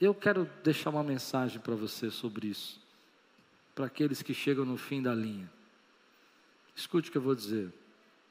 Eu 0.00 0.14
quero 0.14 0.48
deixar 0.62 0.88
uma 0.88 1.04
mensagem 1.04 1.60
para 1.60 1.74
você 1.74 2.10
sobre 2.10 2.46
isso, 2.46 2.80
para 3.74 3.84
aqueles 3.84 4.22
que 4.22 4.32
chegam 4.32 4.64
no 4.64 4.78
fim 4.78 5.02
da 5.02 5.14
linha. 5.14 5.50
Escute 6.74 7.10
o 7.10 7.12
que 7.12 7.18
eu 7.18 7.22
vou 7.22 7.34
dizer. 7.34 7.83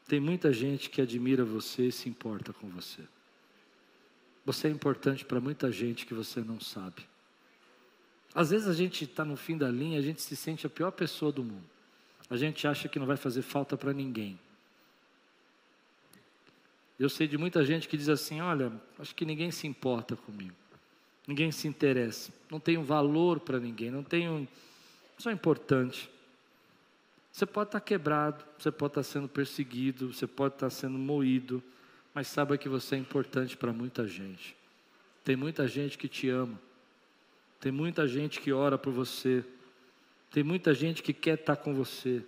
Tem 0.07 0.19
muita 0.19 0.51
gente 0.51 0.89
que 0.89 1.01
admira 1.01 1.45
você 1.45 1.87
e 1.87 1.91
se 1.91 2.09
importa 2.09 2.51
com 2.53 2.67
você. 2.69 3.01
Você 4.45 4.67
é 4.67 4.71
importante 4.71 5.23
para 5.23 5.39
muita 5.39 5.71
gente 5.71 6.05
que 6.05 6.13
você 6.13 6.41
não 6.41 6.59
sabe. 6.59 7.05
Às 8.35 8.49
vezes 8.49 8.67
a 8.67 8.73
gente 8.73 9.05
está 9.05 9.23
no 9.23 9.37
fim 9.37 9.57
da 9.57 9.69
linha, 9.69 9.99
a 9.99 10.01
gente 10.01 10.21
se 10.21 10.35
sente 10.35 10.65
a 10.65 10.69
pior 10.69 10.91
pessoa 10.91 11.31
do 11.31 11.43
mundo. 11.43 11.63
A 12.29 12.35
gente 12.35 12.67
acha 12.67 12.89
que 12.89 12.99
não 12.99 13.05
vai 13.05 13.17
fazer 13.17 13.41
falta 13.41 13.77
para 13.77 13.93
ninguém. 13.93 14.39
Eu 16.99 17.09
sei 17.09 17.27
de 17.27 17.37
muita 17.37 17.63
gente 17.65 17.87
que 17.87 17.97
diz 17.97 18.09
assim: 18.09 18.41
olha, 18.41 18.71
acho 18.99 19.13
que 19.15 19.25
ninguém 19.25 19.51
se 19.51 19.67
importa 19.67 20.15
comigo, 20.15 20.55
ninguém 21.27 21.51
se 21.51 21.67
interessa, 21.67 22.31
não 22.49 22.59
tenho 22.59 22.83
valor 22.83 23.39
para 23.39 23.59
ninguém, 23.59 23.91
não 23.91 24.03
tenho. 24.03 24.47
Sou 25.17 25.31
importante. 25.31 26.09
Você 27.33 27.47
pode 27.47 27.69
estar 27.69 27.81
quebrado, 27.81 28.45
você 28.59 28.71
pode 28.71 28.91
estar 28.91 29.01
sendo 29.01 29.27
perseguido, 29.27 30.13
você 30.13 30.27
pode 30.27 30.53
estar 30.53 30.69
sendo 30.69 30.99
moído, 30.99 31.63
mas 32.13 32.27
saiba 32.27 32.59
que 32.59 32.69
você 32.69 32.93
é 32.93 32.99
importante 32.99 33.57
para 33.57 33.73
muita 33.73 34.07
gente. 34.07 34.55
Tem 35.23 35.35
muita 35.35 35.67
gente 35.67 35.97
que 35.97 36.07
te 36.07 36.29
ama, 36.29 36.61
tem 37.59 37.71
muita 37.71 38.07
gente 38.07 38.39
que 38.39 38.53
ora 38.53 38.77
por 38.77 38.93
você, 38.93 39.43
tem 40.29 40.43
muita 40.43 40.75
gente 40.75 41.01
que 41.01 41.11
quer 41.11 41.39
estar 41.39 41.55
com 41.55 41.73
você, 41.73 42.23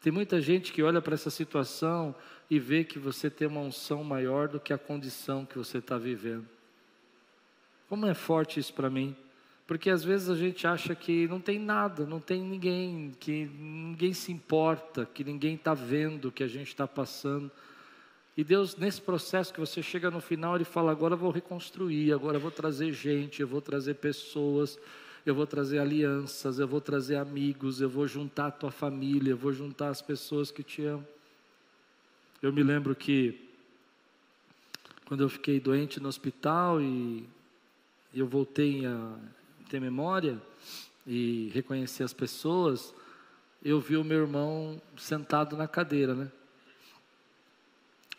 tem 0.00 0.12
muita 0.12 0.40
gente 0.40 0.72
que 0.72 0.82
olha 0.82 1.00
para 1.00 1.14
essa 1.14 1.30
situação 1.30 2.12
e 2.50 2.58
vê 2.58 2.82
que 2.82 2.98
você 2.98 3.30
tem 3.30 3.46
uma 3.46 3.60
unção 3.60 4.02
maior 4.02 4.48
do 4.48 4.58
que 4.58 4.72
a 4.72 4.78
condição 4.78 5.46
que 5.46 5.56
você 5.56 5.78
está 5.78 5.96
vivendo. 5.96 6.48
Como 7.88 8.06
é 8.06 8.14
forte 8.14 8.58
isso 8.58 8.74
para 8.74 8.90
mim? 8.90 9.16
Porque 9.66 9.90
às 9.90 10.04
vezes 10.04 10.28
a 10.28 10.36
gente 10.36 10.64
acha 10.66 10.94
que 10.94 11.26
não 11.26 11.40
tem 11.40 11.58
nada, 11.58 12.06
não 12.06 12.20
tem 12.20 12.40
ninguém, 12.40 13.12
que 13.18 13.46
ninguém 13.46 14.12
se 14.12 14.30
importa, 14.30 15.04
que 15.12 15.24
ninguém 15.24 15.56
está 15.56 15.74
vendo 15.74 16.28
o 16.28 16.32
que 16.32 16.44
a 16.44 16.48
gente 16.48 16.68
está 16.68 16.86
passando. 16.86 17.50
E 18.36 18.44
Deus, 18.44 18.76
nesse 18.76 19.00
processo 19.00 19.52
que 19.52 19.58
você 19.58 19.82
chega 19.82 20.08
no 20.08 20.20
final, 20.20 20.54
Ele 20.54 20.64
fala: 20.64 20.92
agora 20.92 21.14
eu 21.14 21.18
vou 21.18 21.32
reconstruir, 21.32 22.12
agora 22.12 22.36
eu 22.36 22.40
vou 22.40 22.50
trazer 22.52 22.92
gente, 22.92 23.40
eu 23.40 23.48
vou 23.48 23.60
trazer 23.60 23.94
pessoas, 23.94 24.78
eu 25.24 25.34
vou 25.34 25.46
trazer 25.46 25.80
alianças, 25.80 26.60
eu 26.60 26.68
vou 26.68 26.80
trazer 26.80 27.16
amigos, 27.16 27.80
eu 27.80 27.88
vou 27.88 28.06
juntar 28.06 28.46
a 28.46 28.50
tua 28.52 28.70
família, 28.70 29.32
eu 29.32 29.36
vou 29.36 29.52
juntar 29.52 29.88
as 29.88 30.00
pessoas 30.00 30.52
que 30.52 30.62
te 30.62 30.84
amam. 30.84 31.06
Eu 32.40 32.52
me 32.52 32.62
lembro 32.62 32.94
que, 32.94 33.48
quando 35.06 35.24
eu 35.24 35.28
fiquei 35.28 35.58
doente 35.58 35.98
no 35.98 36.08
hospital 36.08 36.80
e 36.80 37.26
eu 38.14 38.26
voltei 38.26 38.86
a 38.86 39.18
ter 39.68 39.80
memória 39.80 40.40
e 41.06 41.50
reconhecer 41.54 42.02
as 42.02 42.12
pessoas, 42.12 42.94
eu 43.62 43.80
vi 43.80 43.96
o 43.96 44.04
meu 44.04 44.22
irmão 44.22 44.80
sentado 44.96 45.56
na 45.56 45.68
cadeira, 45.68 46.14
né? 46.14 46.30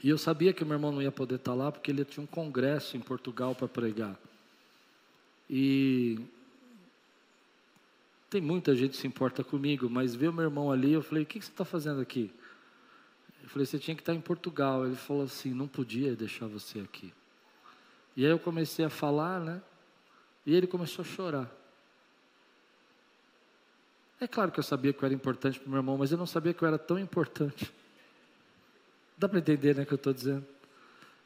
E 0.04 0.10
eu 0.10 0.18
sabia 0.18 0.54
que 0.54 0.64
o 0.64 0.66
meu 0.66 0.76
irmão 0.76 0.92
não 0.92 1.02
ia 1.02 1.12
poder 1.12 1.36
estar 1.36 1.54
lá 1.54 1.72
porque 1.72 1.90
ele 1.90 2.06
tinha 2.06 2.24
um 2.24 2.28
congresso 2.28 2.96
em 2.96 3.00
Portugal 3.00 3.56
para 3.56 3.68
pregar. 3.68 4.18
E 5.50 6.20
tem 8.30 8.42
muita 8.42 8.76
gente 8.76 8.92
que 8.92 8.98
se 8.98 9.08
importa 9.08 9.44
comigo, 9.44 9.90
mas 9.90 10.14
ver 10.14 10.28
o 10.28 10.34
meu 10.34 10.44
irmão 10.44 10.72
ali, 10.72 10.94
eu 10.94 11.02
falei: 11.02 11.24
O 11.24 11.26
que, 11.26 11.42
você 11.42 11.50
está 11.50 11.66
fazendo 11.66 12.02
aqui? 12.02 12.32
Eu 13.42 13.50
falei: 13.50 13.66
Você 13.66 13.80
tinha 13.80 13.96
que 13.96 14.02
estar 14.02 14.14
em 14.14 14.22
Portugal. 14.22 14.86
Ele 14.86 14.96
falou 14.96 15.24
assim: 15.24 15.54
Não 15.54 15.68
podia 15.68 16.16
deixar 16.16 16.46
você 16.46 16.80
aqui. 16.80 17.14
E 18.16 18.26
aí 18.26 18.32
eu 18.32 18.40
comecei 18.40 18.84
a 18.84 18.90
falar, 18.90 19.40
né? 19.40 19.62
E 20.48 20.56
ele 20.56 20.66
começou 20.66 21.04
a 21.04 21.06
chorar. 21.06 21.52
É 24.18 24.26
claro 24.26 24.50
que 24.50 24.60
eu 24.60 24.64
sabia 24.64 24.94
que 24.94 25.04
eu 25.04 25.06
era 25.06 25.14
importante 25.14 25.60
para 25.60 25.68
o 25.68 25.70
meu 25.70 25.80
irmão, 25.80 25.98
mas 25.98 26.10
eu 26.10 26.18
não 26.18 26.26
sabia 26.26 26.54
que 26.54 26.64
eu 26.64 26.68
era 26.70 26.78
tão 26.78 26.98
importante. 26.98 27.70
Dá 29.18 29.28
para 29.28 29.40
entender, 29.40 29.76
né, 29.76 29.84
o 29.84 29.86
que 29.86 29.92
eu 29.92 29.98
estou 29.98 30.14
dizendo? 30.14 30.46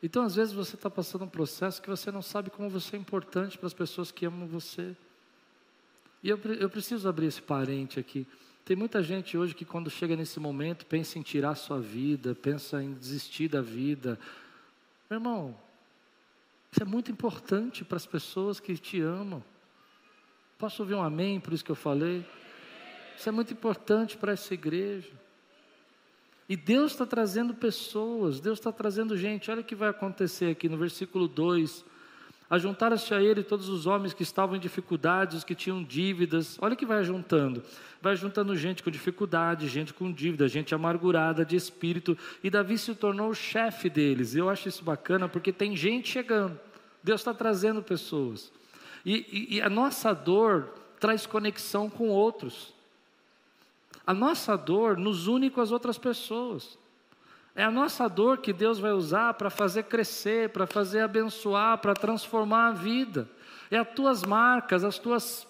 Então, 0.01 0.23
às 0.23 0.33
vezes, 0.33 0.51
você 0.51 0.75
está 0.75 0.89
passando 0.89 1.25
um 1.25 1.29
processo 1.29 1.79
que 1.79 1.87
você 1.87 2.11
não 2.11 2.23
sabe 2.23 2.49
como 2.49 2.67
você 2.67 2.95
é 2.95 2.99
importante 2.99 3.59
para 3.59 3.67
as 3.67 3.73
pessoas 3.73 4.11
que 4.11 4.25
amam 4.25 4.47
você. 4.47 4.95
E 6.23 6.29
eu, 6.29 6.39
eu 6.59 6.69
preciso 6.69 7.07
abrir 7.07 7.27
esse 7.27 7.43
parente 7.43 7.99
aqui. 7.99 8.25
Tem 8.65 8.75
muita 8.75 9.03
gente 9.03 9.37
hoje 9.37 9.53
que, 9.53 9.65
quando 9.65 9.91
chega 9.91 10.15
nesse 10.15 10.39
momento, 10.39 10.83
pensa 10.87 11.19
em 11.19 11.21
tirar 11.21 11.53
sua 11.53 11.79
vida, 11.79 12.33
pensa 12.33 12.81
em 12.81 12.95
desistir 12.95 13.47
da 13.49 13.61
vida. 13.61 14.19
Meu 15.07 15.19
irmão, 15.19 15.55
isso 16.71 16.81
é 16.81 16.85
muito 16.85 17.11
importante 17.11 17.83
para 17.83 17.97
as 17.97 18.05
pessoas 18.05 18.59
que 18.59 18.77
te 18.77 19.01
amam. 19.01 19.43
Posso 20.57 20.81
ouvir 20.81 20.93
um 20.93 21.03
amém 21.03 21.39
por 21.39 21.51
isso 21.51 21.65
que 21.65 21.71
eu 21.71 21.75
falei? 21.75 22.25
Isso 23.17 23.27
é 23.27 23.31
muito 23.31 23.51
importante 23.51 24.17
para 24.17 24.31
essa 24.31 24.53
igreja. 24.53 25.11
E 26.47 26.55
Deus 26.55 26.93
está 26.93 27.05
trazendo 27.05 27.53
pessoas, 27.53 28.39
Deus 28.39 28.59
está 28.59 28.71
trazendo 28.71 29.17
gente. 29.17 29.51
Olha 29.51 29.61
o 29.61 29.63
que 29.63 29.75
vai 29.75 29.89
acontecer 29.89 30.51
aqui 30.51 30.69
no 30.69 30.77
versículo 30.77 31.27
2. 31.27 31.83
Ajuntaram-se 32.51 33.13
a 33.13 33.21
ele 33.21 33.43
todos 33.43 33.69
os 33.69 33.87
homens 33.87 34.13
que 34.13 34.23
estavam 34.23 34.57
em 34.57 34.59
dificuldades, 34.59 35.37
os 35.37 35.43
que 35.45 35.55
tinham 35.55 35.81
dívidas. 35.81 36.57
Olha 36.59 36.75
que 36.75 36.85
vai 36.85 37.01
juntando. 37.01 37.63
Vai 38.01 38.13
juntando 38.17 38.53
gente 38.57 38.83
com 38.83 38.91
dificuldade, 38.91 39.69
gente 39.69 39.93
com 39.93 40.11
dívida, 40.11 40.49
gente 40.49 40.75
amargurada 40.75 41.45
de 41.45 41.55
espírito. 41.55 42.17
E 42.43 42.49
Davi 42.49 42.77
se 42.77 42.93
tornou 42.93 43.29
o 43.29 43.33
chefe 43.33 43.89
deles. 43.89 44.35
Eu 44.35 44.49
acho 44.49 44.67
isso 44.67 44.83
bacana 44.83 45.29
porque 45.29 45.53
tem 45.53 45.77
gente 45.77 46.09
chegando. 46.09 46.59
Deus 47.01 47.21
está 47.21 47.33
trazendo 47.33 47.81
pessoas. 47.81 48.51
E, 49.05 49.25
e, 49.31 49.55
e 49.55 49.61
a 49.61 49.69
nossa 49.69 50.11
dor 50.11 50.73
traz 50.99 51.25
conexão 51.25 51.89
com 51.89 52.09
outros. 52.09 52.73
A 54.05 54.13
nossa 54.13 54.57
dor 54.57 54.97
nos 54.97 55.25
une 55.25 55.49
com 55.49 55.61
as 55.61 55.71
outras 55.71 55.97
pessoas. 55.97 56.77
É 57.53 57.63
a 57.63 57.71
nossa 57.71 58.07
dor 58.07 58.37
que 58.37 58.53
Deus 58.53 58.79
vai 58.79 58.91
usar 58.91 59.33
para 59.33 59.49
fazer 59.49 59.83
crescer, 59.83 60.49
para 60.49 60.65
fazer 60.65 61.01
abençoar, 61.01 61.77
para 61.79 61.93
transformar 61.93 62.67
a 62.67 62.71
vida. 62.71 63.29
É 63.69 63.77
as 63.77 63.89
tuas 63.89 64.23
marcas, 64.23 64.83
as 64.83 64.97
tuas 64.97 65.47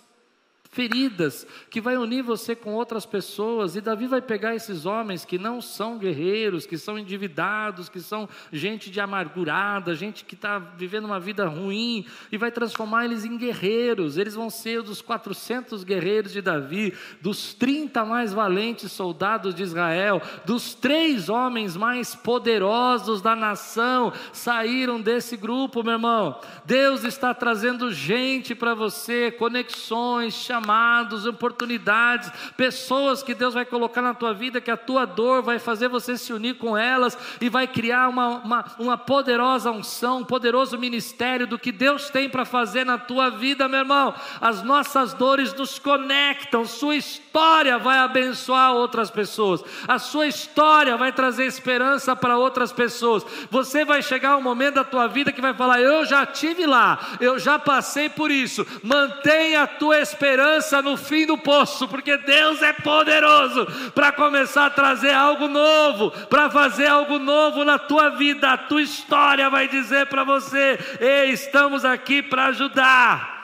feridas, 0.74 1.45
que 1.69 1.82
vai 1.82 1.97
unir 1.97 2.22
você 2.22 2.55
com 2.55 2.74
outras 2.74 3.05
pessoas. 3.05 3.76
E 3.76 3.82
Davi 3.82 4.07
vai 4.07 4.22
pegar 4.22 4.55
esses 4.55 4.86
homens 4.86 5.26
que 5.26 5.38
não 5.38 5.59
são 5.59 5.97
guerreiros, 5.97 6.65
que 6.65 6.78
são 6.78 6.97
endividados, 6.97 7.89
que 7.89 7.99
são 7.99 8.28
gente 8.53 8.89
de 8.89 9.01
amargurada, 9.01 9.93
gente 9.93 10.24
que 10.24 10.34
está 10.34 10.59
vivendo 10.59 11.03
uma 11.03 11.19
vida 11.19 11.45
ruim, 11.45 12.05
e 12.32 12.38
vai 12.38 12.51
transformar 12.51 13.03
eles 13.03 13.26
em 13.26 13.38
guerreiros. 13.38 14.17
Eles 14.17 14.34
vão 14.34 14.49
ser 14.49 14.82
dos 14.82 15.01
400 15.01 15.84
guerreiros 15.84 16.32
de 16.32 16.41
Davi, 16.41 16.93
dos 17.19 17.53
30 17.53 18.05
mais 18.05 18.32
valentes 18.32 18.93
soldados 18.93 19.53
de 19.53 19.63
Israel, 19.63 20.22
dos 20.45 20.74
três 20.74 21.28
homens 21.28 21.76
mais 21.76 22.15
poderosos 22.15 23.22
da 23.22 23.36
nação, 23.36 24.13
saíram 24.32 25.01
desse 25.01 25.36
grupo, 25.36 25.84
meu 25.84 25.93
irmão. 25.93 26.39
Deus 26.63 27.03
está 27.03 27.34
trazendo 27.34 27.91
gente 27.91 28.55
para 28.55 28.74
você, 28.74 29.32
conexões, 29.32 30.34
chamadas 30.36 30.61
chamados, 30.62 31.26
oportunidades, 31.26 32.32
pessoas 32.55 33.24
que 33.24 33.34
Deus 33.34 33.53
vai 33.53 33.66
colocar 33.66 34.01
na 34.01 34.14
tua 34.14 34.34
vida, 34.34 34.62
que 34.62 34.70
a 34.70 34.78
tua 34.78 35.05
dor 35.05 35.41
vai 35.41 35.57
fazer 35.57 35.88
você 35.88 36.18
se 36.18 36.32
unir 36.32 36.55
com 36.55 36.78
elas 36.78 37.18
e 37.39 37.49
vai 37.49 37.68
criar 37.68 38.07
uma, 38.07 38.28
uma, 38.38 38.66
uma 38.78 38.97
poderosa 38.97 39.72
unção, 39.72 40.20
um 40.20 40.24
poderoso 40.24 40.78
ministério 40.78 41.47
do 41.47 41.57
que 41.57 41.72
Deus 41.72 42.09
tem 42.09 42.30
para 42.30 42.45
fazer 42.45 42.86
na 42.86 42.97
tua 42.97 43.30
vida, 43.30 43.68
meu 43.68 43.80
irmão. 43.80 44.14
As 44.39 44.62
nossas 44.62 45.14
dores 45.14 45.53
nos 45.53 45.80
conectam, 45.80 46.66
sua 46.66 46.95
história 46.95 47.80
vai 47.80 47.97
abençoar 47.97 48.74
outras 48.74 49.09
pessoas, 49.09 49.64
a 49.88 49.97
sua 49.97 50.28
história 50.28 50.95
vai 50.95 51.12
trazer 51.12 51.45
esperança 51.45 52.16
para 52.16 52.38
outras 52.38 52.72
pessoas. 52.72 53.26
Você 53.49 53.84
vai 53.84 54.01
chegar 54.01 54.38
um 54.38 54.41
momento 54.41 54.76
da 54.76 54.84
tua 54.84 55.07
vida 55.07 55.32
que 55.32 55.41
vai 55.41 55.53
falar: 55.53 55.82
Eu 55.82 56.05
já 56.05 56.26
tive 56.26 56.66
lá, 56.66 56.99
eu 57.20 57.39
já 57.39 57.57
passei 57.57 58.09
por 58.09 58.30
isso. 58.30 58.66
Mantenha 58.84 59.64
a 59.64 59.68
tua 59.68 59.99
esperança 59.99 60.51
esperança 60.52 60.82
no 60.82 60.97
fim 60.97 61.26
do 61.26 61.38
poço, 61.38 61.88
porque 61.88 62.18
Deus 62.18 62.62
é 62.62 62.74
poderoso 62.74 63.66
para 63.93 64.12
começar 64.12 64.66
a 64.66 64.70
trazer 64.70 65.14
algo 65.14 65.47
novo, 65.47 66.12
para 66.28 66.49
fazer 66.49 66.88
algo 66.88 67.18
novo 67.20 67.64
na 67.64 67.80
tua 67.80 68.10
vida. 68.10 68.52
A 68.52 68.58
tua 68.58 68.82
história 68.82 69.49
vai 69.49 69.68
dizer 69.68 70.08
para 70.08 70.24
você: 70.24 70.78
Ei, 70.99 71.30
estamos 71.30 71.86
aqui 71.86 72.22
para 72.22 72.47
ajudar. 72.47 73.39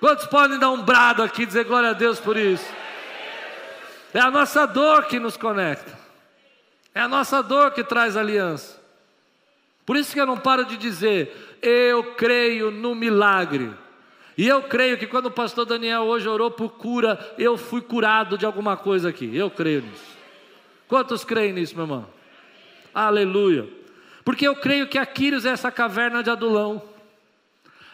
Quantos 0.00 0.26
podem 0.26 0.58
dar 0.58 0.70
um 0.70 0.82
brado 0.82 1.22
aqui 1.22 1.42
e 1.42 1.46
dizer 1.46 1.64
glória 1.64 1.90
a 1.90 1.94
Deus 1.94 2.18
por 2.18 2.36
isso? 2.36 2.68
É 4.12 4.20
a 4.20 4.30
nossa 4.30 4.66
dor 4.66 5.04
que 5.04 5.20
nos 5.20 5.36
conecta, 5.36 5.96
é 6.94 7.00
a 7.00 7.08
nossa 7.08 7.42
dor 7.42 7.70
que 7.70 7.84
traz 7.84 8.16
aliança. 8.16 8.80
Por 9.86 9.96
isso 9.96 10.12
que 10.12 10.20
eu 10.20 10.26
não 10.26 10.38
paro 10.38 10.64
de 10.64 10.76
dizer, 10.76 11.58
eu 11.60 12.14
creio 12.14 12.70
no 12.70 12.94
milagre. 12.94 13.81
E 14.36 14.48
eu 14.48 14.62
creio 14.62 14.96
que 14.96 15.06
quando 15.06 15.26
o 15.26 15.30
pastor 15.30 15.66
Daniel 15.66 16.02
hoje 16.02 16.28
orou 16.28 16.50
por 16.50 16.70
cura, 16.70 17.34
eu 17.38 17.56
fui 17.56 17.80
curado 17.80 18.38
de 18.38 18.46
alguma 18.46 18.76
coisa 18.76 19.08
aqui. 19.08 19.36
Eu 19.36 19.50
creio 19.50 19.82
nisso. 19.82 20.16
Quantos 20.88 21.24
creem 21.24 21.52
nisso, 21.52 21.74
meu 21.74 21.84
irmão? 21.84 22.06
Aleluia. 22.94 23.68
Porque 24.24 24.46
eu 24.46 24.54
creio 24.54 24.86
que 24.86 24.98
Aquiles 24.98 25.44
é 25.44 25.50
essa 25.50 25.70
caverna 25.70 26.22
de 26.22 26.30
Adulão. 26.30 26.82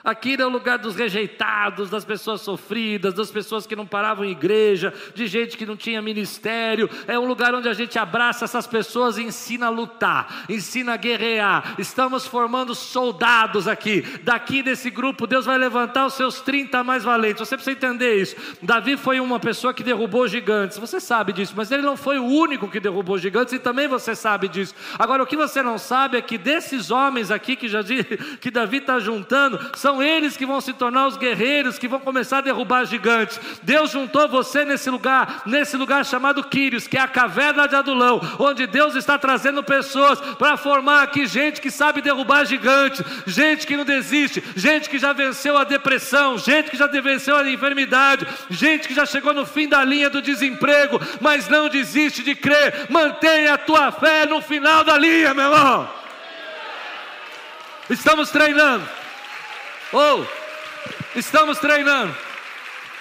Aqui 0.05 0.37
é 0.39 0.47
o 0.47 0.49
lugar 0.49 0.79
dos 0.79 0.95
rejeitados, 0.95 1.91
das 1.91 2.05
pessoas 2.05 2.41
sofridas, 2.41 3.15
das 3.15 3.31
pessoas 3.31 3.67
que 3.67 3.75
não 3.75 3.85
paravam 3.85 4.25
em 4.25 4.31
igreja, 4.31 4.95
de 5.15 5.27
gente 5.27 5.57
que 5.57 5.67
não 5.67 5.77
tinha 5.77 6.01
ministério. 6.01 6.89
É 7.07 7.19
um 7.19 7.27
lugar 7.27 7.55
onde 7.55 7.69
a 7.69 7.73
gente 7.73 7.99
abraça 7.99 8.45
essas 8.45 8.67
pessoas 8.67 9.19
e 9.19 9.23
ensina 9.23 9.67
a 9.67 9.71
lutar, 9.71 10.45
ensina 10.49 10.95
a 10.95 10.97
guerrear. 10.97 11.75
Estamos 11.79 12.27
formando 12.27 12.75
soldados 12.75 13.67
aqui. 13.67 14.03
Daqui 14.23 14.63
desse 14.63 14.89
grupo, 14.89 15.27
Deus 15.27 15.47
vai 15.47 15.59
levantar 15.59 16.07
os 16.07 16.15
seus 16.15 16.41
30 16.41 16.85
mais 16.85 17.03
valentes. 17.03 17.41
Você 17.47 17.57
precisa 17.57 17.77
entender 17.77 18.21
isso. 18.21 18.37
Davi 18.63 18.97
foi 18.97 19.19
uma 19.19 19.41
pessoa 19.41 19.75
que 19.75 19.83
derrubou 19.83 20.29
gigantes. 20.29 20.79
Você 20.79 21.01
sabe 21.01 21.33
disso, 21.33 21.55
mas 21.57 21.73
ele 21.73 21.83
não 21.83 21.97
foi 21.97 22.19
o 22.19 22.25
único 22.25 22.69
que 22.69 22.79
derrubou 22.79 23.19
gigantes 23.19 23.53
e 23.53 23.59
também 23.59 23.89
você 23.89 24.15
sabe 24.15 24.49
disso. 24.49 24.75
Agora, 24.99 25.23
o 25.23 25.27
que 25.27 25.37
você 25.37 25.63
não 25.63 25.77
sabe 25.77 26.17
é 26.17 26.23
que 26.23 26.39
desses 26.39 26.91
homens 26.91 27.31
aqui 27.31 27.57
que, 27.57 27.69
já, 27.69 27.81
que 28.41 28.51
Davi 28.51 28.77
está 28.77 29.01
juntando, 29.01 29.59
são 29.75 29.88
são 29.89 30.03
eles 30.03 30.37
que 30.37 30.45
vão 30.45 30.61
se 30.61 30.75
tornar 30.75 31.07
os 31.07 31.17
guerreiros 31.17 31.79
que 31.79 31.89
vão 31.89 31.99
começar 31.99 32.39
a 32.39 32.43
derrubar 32.43 32.85
gigantes. 32.85 33.41
Deus 33.63 33.91
juntou 33.91 34.29
você 34.29 34.63
nesse 34.63 34.91
lugar, 34.91 35.45
nesse 35.47 35.79
lugar 35.79 36.05
chamado 36.05 36.45
Quírios, 36.45 36.87
que 36.87 36.99
é 36.99 37.01
a 37.01 37.09
caverna 37.09 37.67
de 37.67 37.75
Adulão, 37.75 38.21
onde 38.39 38.67
Deus 38.67 38.95
está 38.95 39.17
trazendo 39.17 39.65
pessoas 39.65 40.21
para 40.37 40.59
formar 40.59 41.05
aqui 41.05 41.27
gente 41.27 41.63
que 41.63 41.71
sabe 41.71 42.03
derrubar 42.03 42.45
gigantes, 42.45 43.03
gente 43.27 43.67
que 43.67 43.79
não 43.79 43.85
desiste, 43.87 44.45
gente 44.55 44.91
que 44.91 44.99
já 44.99 45.15
venceu 45.15 45.57
a 45.57 45.65
depressão, 45.65 46.37
gente 46.37 46.71
que 46.71 46.77
já 46.77 46.87
venceu 46.87 47.39
a 47.39 47.51
enfermidade, 47.51 48.27
gente 48.51 48.89
que 48.89 48.95
já 48.95 49.07
chegou 49.07 49.33
no 49.33 49.47
fim 49.47 49.67
da 49.67 49.83
linha 49.83 50.11
do 50.11 50.21
desemprego, 50.21 51.01
mas 51.19 51.49
não 51.49 51.71
desiste 51.71 52.23
de 52.23 52.35
crer. 52.35 52.89
Mantenha 52.91 53.55
a 53.55 53.59
tua 53.59 53.91
fé 53.91 54.27
no 54.27 54.43
final 54.43 54.85
da 54.85 54.99
linha, 54.99 55.33
meu 55.33 55.45
irmão. 55.45 55.89
Estamos 57.89 58.29
treinando. 58.29 59.08
Ou, 59.93 60.21
oh, 60.21 61.19
estamos 61.19 61.59
treinando, 61.59 62.15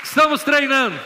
estamos 0.04 0.44
treinando, 0.44 1.00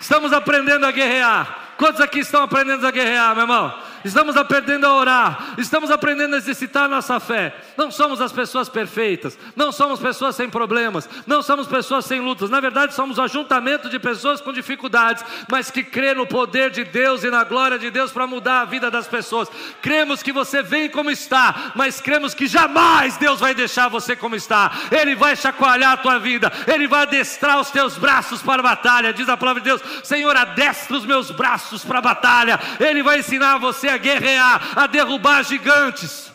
estamos 0.00 0.32
aprendendo 0.32 0.86
a 0.86 0.90
guerrear. 0.90 1.58
Quantos 1.76 2.00
aqui 2.00 2.18
estão 2.18 2.42
aprendendo 2.42 2.86
a 2.86 2.90
guerrear, 2.90 3.34
meu 3.34 3.44
irmão? 3.44 3.90
estamos 4.04 4.36
aprendendo 4.36 4.86
a 4.86 4.94
orar, 4.94 5.54
estamos 5.58 5.90
aprendendo 5.90 6.34
a 6.34 6.38
exercitar 6.38 6.88
nossa 6.88 7.20
fé. 7.20 7.54
Não 7.80 7.90
somos 7.90 8.20
as 8.20 8.30
pessoas 8.30 8.68
perfeitas, 8.68 9.38
não 9.56 9.72
somos 9.72 9.98
pessoas 9.98 10.36
sem 10.36 10.50
problemas, 10.50 11.08
não 11.26 11.40
somos 11.40 11.66
pessoas 11.66 12.04
sem 12.04 12.20
lutas. 12.20 12.50
Na 12.50 12.60
verdade, 12.60 12.92
somos 12.92 13.16
o 13.16 13.22
ajuntamento 13.22 13.88
de 13.88 13.98
pessoas 13.98 14.38
com 14.38 14.52
dificuldades, 14.52 15.24
mas 15.50 15.70
que 15.70 15.82
crê 15.82 16.12
no 16.12 16.26
poder 16.26 16.70
de 16.70 16.84
Deus 16.84 17.24
e 17.24 17.30
na 17.30 17.42
glória 17.42 17.78
de 17.78 17.90
Deus 17.90 18.12
para 18.12 18.26
mudar 18.26 18.60
a 18.60 18.64
vida 18.66 18.90
das 18.90 19.08
pessoas. 19.08 19.48
Cremos 19.80 20.22
que 20.22 20.30
você 20.30 20.62
vem 20.62 20.90
como 20.90 21.10
está, 21.10 21.72
mas 21.74 22.02
cremos 22.02 22.34
que 22.34 22.46
jamais 22.46 23.16
Deus 23.16 23.40
vai 23.40 23.54
deixar 23.54 23.88
você 23.88 24.14
como 24.14 24.36
está. 24.36 24.70
Ele 24.92 25.14
vai 25.14 25.34
chacoalhar 25.34 25.92
a 25.92 25.96
tua 25.96 26.18
vida, 26.18 26.52
ele 26.66 26.86
vai 26.86 27.04
adestrar 27.04 27.58
os 27.58 27.70
teus 27.70 27.96
braços 27.96 28.42
para 28.42 28.60
a 28.60 28.62
batalha. 28.62 29.14
Diz 29.14 29.26
a 29.26 29.38
palavra 29.38 29.62
de 29.62 29.70
Deus: 29.70 29.80
Senhor, 30.04 30.36
adestra 30.36 30.98
os 30.98 31.06
meus 31.06 31.30
braços 31.30 31.82
para 31.82 32.00
a 32.00 32.02
batalha. 32.02 32.60
Ele 32.78 33.02
vai 33.02 33.20
ensinar 33.20 33.56
você 33.56 33.88
a 33.88 33.96
guerrear, 33.96 34.60
a 34.76 34.86
derrubar 34.86 35.42
gigantes. 35.44 36.29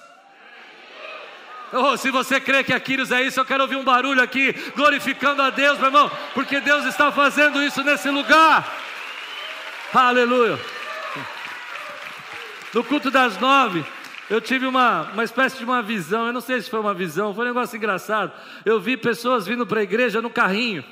Oh, 1.78 1.97
se 1.97 2.09
você 2.09 2.39
crê 2.39 2.63
que 2.63 2.71
Aquiles 2.71 3.11
é 3.11 3.21
isso, 3.21 3.39
eu 3.39 3.45
quero 3.45 3.63
ouvir 3.63 3.76
um 3.76 3.84
barulho 3.84 4.21
aqui, 4.21 4.53
glorificando 4.76 5.41
a 5.41 5.49
Deus, 5.49 5.78
meu 5.78 5.88
irmão, 5.88 6.09
porque 6.34 6.61
Deus 6.61 6.86
está 6.86 7.11
fazendo 7.11 7.61
isso 7.61 7.84
nesse 7.84 8.09
lugar. 8.09 8.65
Aleluia. 9.93 10.57
No 12.73 12.84
culto 12.84 13.11
das 13.11 13.38
nove, 13.39 13.86
eu 14.30 14.39
tive 14.39 14.65
uma, 14.65 15.03
uma 15.11 15.23
espécie 15.23 15.57
de 15.57 15.65
uma 15.65 15.82
visão, 15.82 16.28
eu 16.28 16.34
não 16.34 16.41
sei 16.41 16.61
se 16.61 16.69
foi 16.69 16.80
uma 16.80 16.93
visão, 16.93 17.34
foi 17.34 17.43
um 17.43 17.47
negócio 17.49 17.76
engraçado. 17.76 18.32
Eu 18.63 18.80
vi 18.80 18.95
pessoas 18.95 19.45
vindo 19.45 19.67
para 19.67 19.82
a 19.82 19.84
igreja 19.84 20.21
no 20.21 20.30
carrinho. 20.30 20.84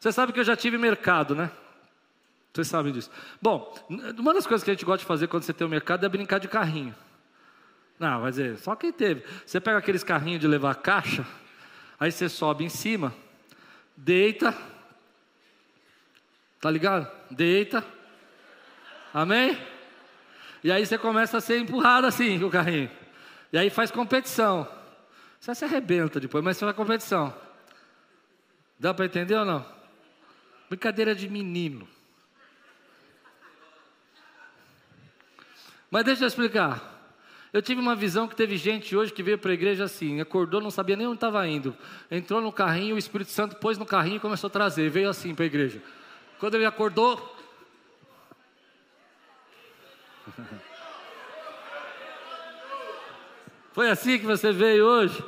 Você 0.00 0.10
sabe 0.10 0.32
que 0.32 0.40
eu 0.40 0.44
já 0.44 0.56
tive 0.56 0.76
mercado, 0.76 1.34
né? 1.34 1.50
Vocês 2.52 2.68
sabem 2.68 2.92
disso. 2.92 3.10
Bom, 3.40 3.74
uma 4.18 4.34
das 4.34 4.46
coisas 4.46 4.62
que 4.62 4.70
a 4.70 4.74
gente 4.74 4.84
gosta 4.84 4.98
de 4.98 5.06
fazer 5.06 5.26
quando 5.28 5.44
você 5.44 5.52
tem 5.52 5.64
o 5.64 5.68
um 5.68 5.70
mercado 5.70 6.04
é 6.04 6.08
brincar 6.08 6.38
de 6.38 6.46
carrinho. 6.46 6.94
Não, 7.98 8.20
vai 8.20 8.30
dizer, 8.30 8.58
só 8.58 8.74
quem 8.74 8.92
teve. 8.92 9.24
Você 9.46 9.60
pega 9.60 9.78
aqueles 9.78 10.02
carrinhos 10.02 10.40
de 10.40 10.48
levar 10.48 10.74
caixa, 10.76 11.26
aí 11.98 12.10
você 12.10 12.28
sobe 12.28 12.64
em 12.64 12.68
cima, 12.68 13.14
deita, 13.96 14.56
tá 16.60 16.70
ligado? 16.70 17.10
Deita, 17.30 17.84
amém? 19.12 19.58
E 20.62 20.72
aí 20.72 20.84
você 20.84 20.98
começa 20.98 21.38
a 21.38 21.40
ser 21.40 21.58
empurrado 21.58 22.06
assim 22.06 22.38
com 22.38 22.46
o 22.46 22.50
carrinho. 22.50 22.90
E 23.52 23.58
aí 23.58 23.70
faz 23.70 23.90
competição. 23.90 24.66
Você 25.38 25.54
se 25.54 25.64
arrebenta 25.64 26.18
depois, 26.18 26.42
mas 26.42 26.58
faz 26.58 26.74
competição. 26.74 27.34
Dá 28.78 28.92
para 28.92 29.04
entender 29.04 29.36
ou 29.36 29.44
não? 29.44 29.64
Brincadeira 30.68 31.14
de 31.14 31.28
menino. 31.28 31.86
Mas 35.90 36.04
deixa 36.04 36.24
eu 36.24 36.28
explicar. 36.28 36.93
Eu 37.54 37.62
tive 37.62 37.80
uma 37.80 37.94
visão 37.94 38.26
que 38.26 38.34
teve 38.34 38.56
gente 38.56 38.96
hoje 38.96 39.12
que 39.12 39.22
veio 39.22 39.38
para 39.38 39.52
a 39.52 39.54
igreja 39.54 39.84
assim, 39.84 40.20
acordou, 40.20 40.60
não 40.60 40.72
sabia 40.72 40.96
nem 40.96 41.06
onde 41.06 41.18
estava 41.18 41.46
indo. 41.46 41.72
Entrou 42.10 42.40
no 42.40 42.50
carrinho, 42.50 42.96
o 42.96 42.98
Espírito 42.98 43.30
Santo 43.30 43.54
pôs 43.54 43.78
no 43.78 43.86
carrinho 43.86 44.16
e 44.16 44.20
começou 44.20 44.48
a 44.48 44.50
trazer, 44.50 44.90
veio 44.90 45.08
assim 45.08 45.36
para 45.36 45.44
a 45.44 45.46
igreja. 45.46 45.80
Quando 46.40 46.56
ele 46.56 46.66
acordou. 46.66 47.32
Foi 53.72 53.88
assim 53.88 54.18
que 54.18 54.26
você 54.26 54.50
veio 54.50 54.84
hoje? 54.84 55.22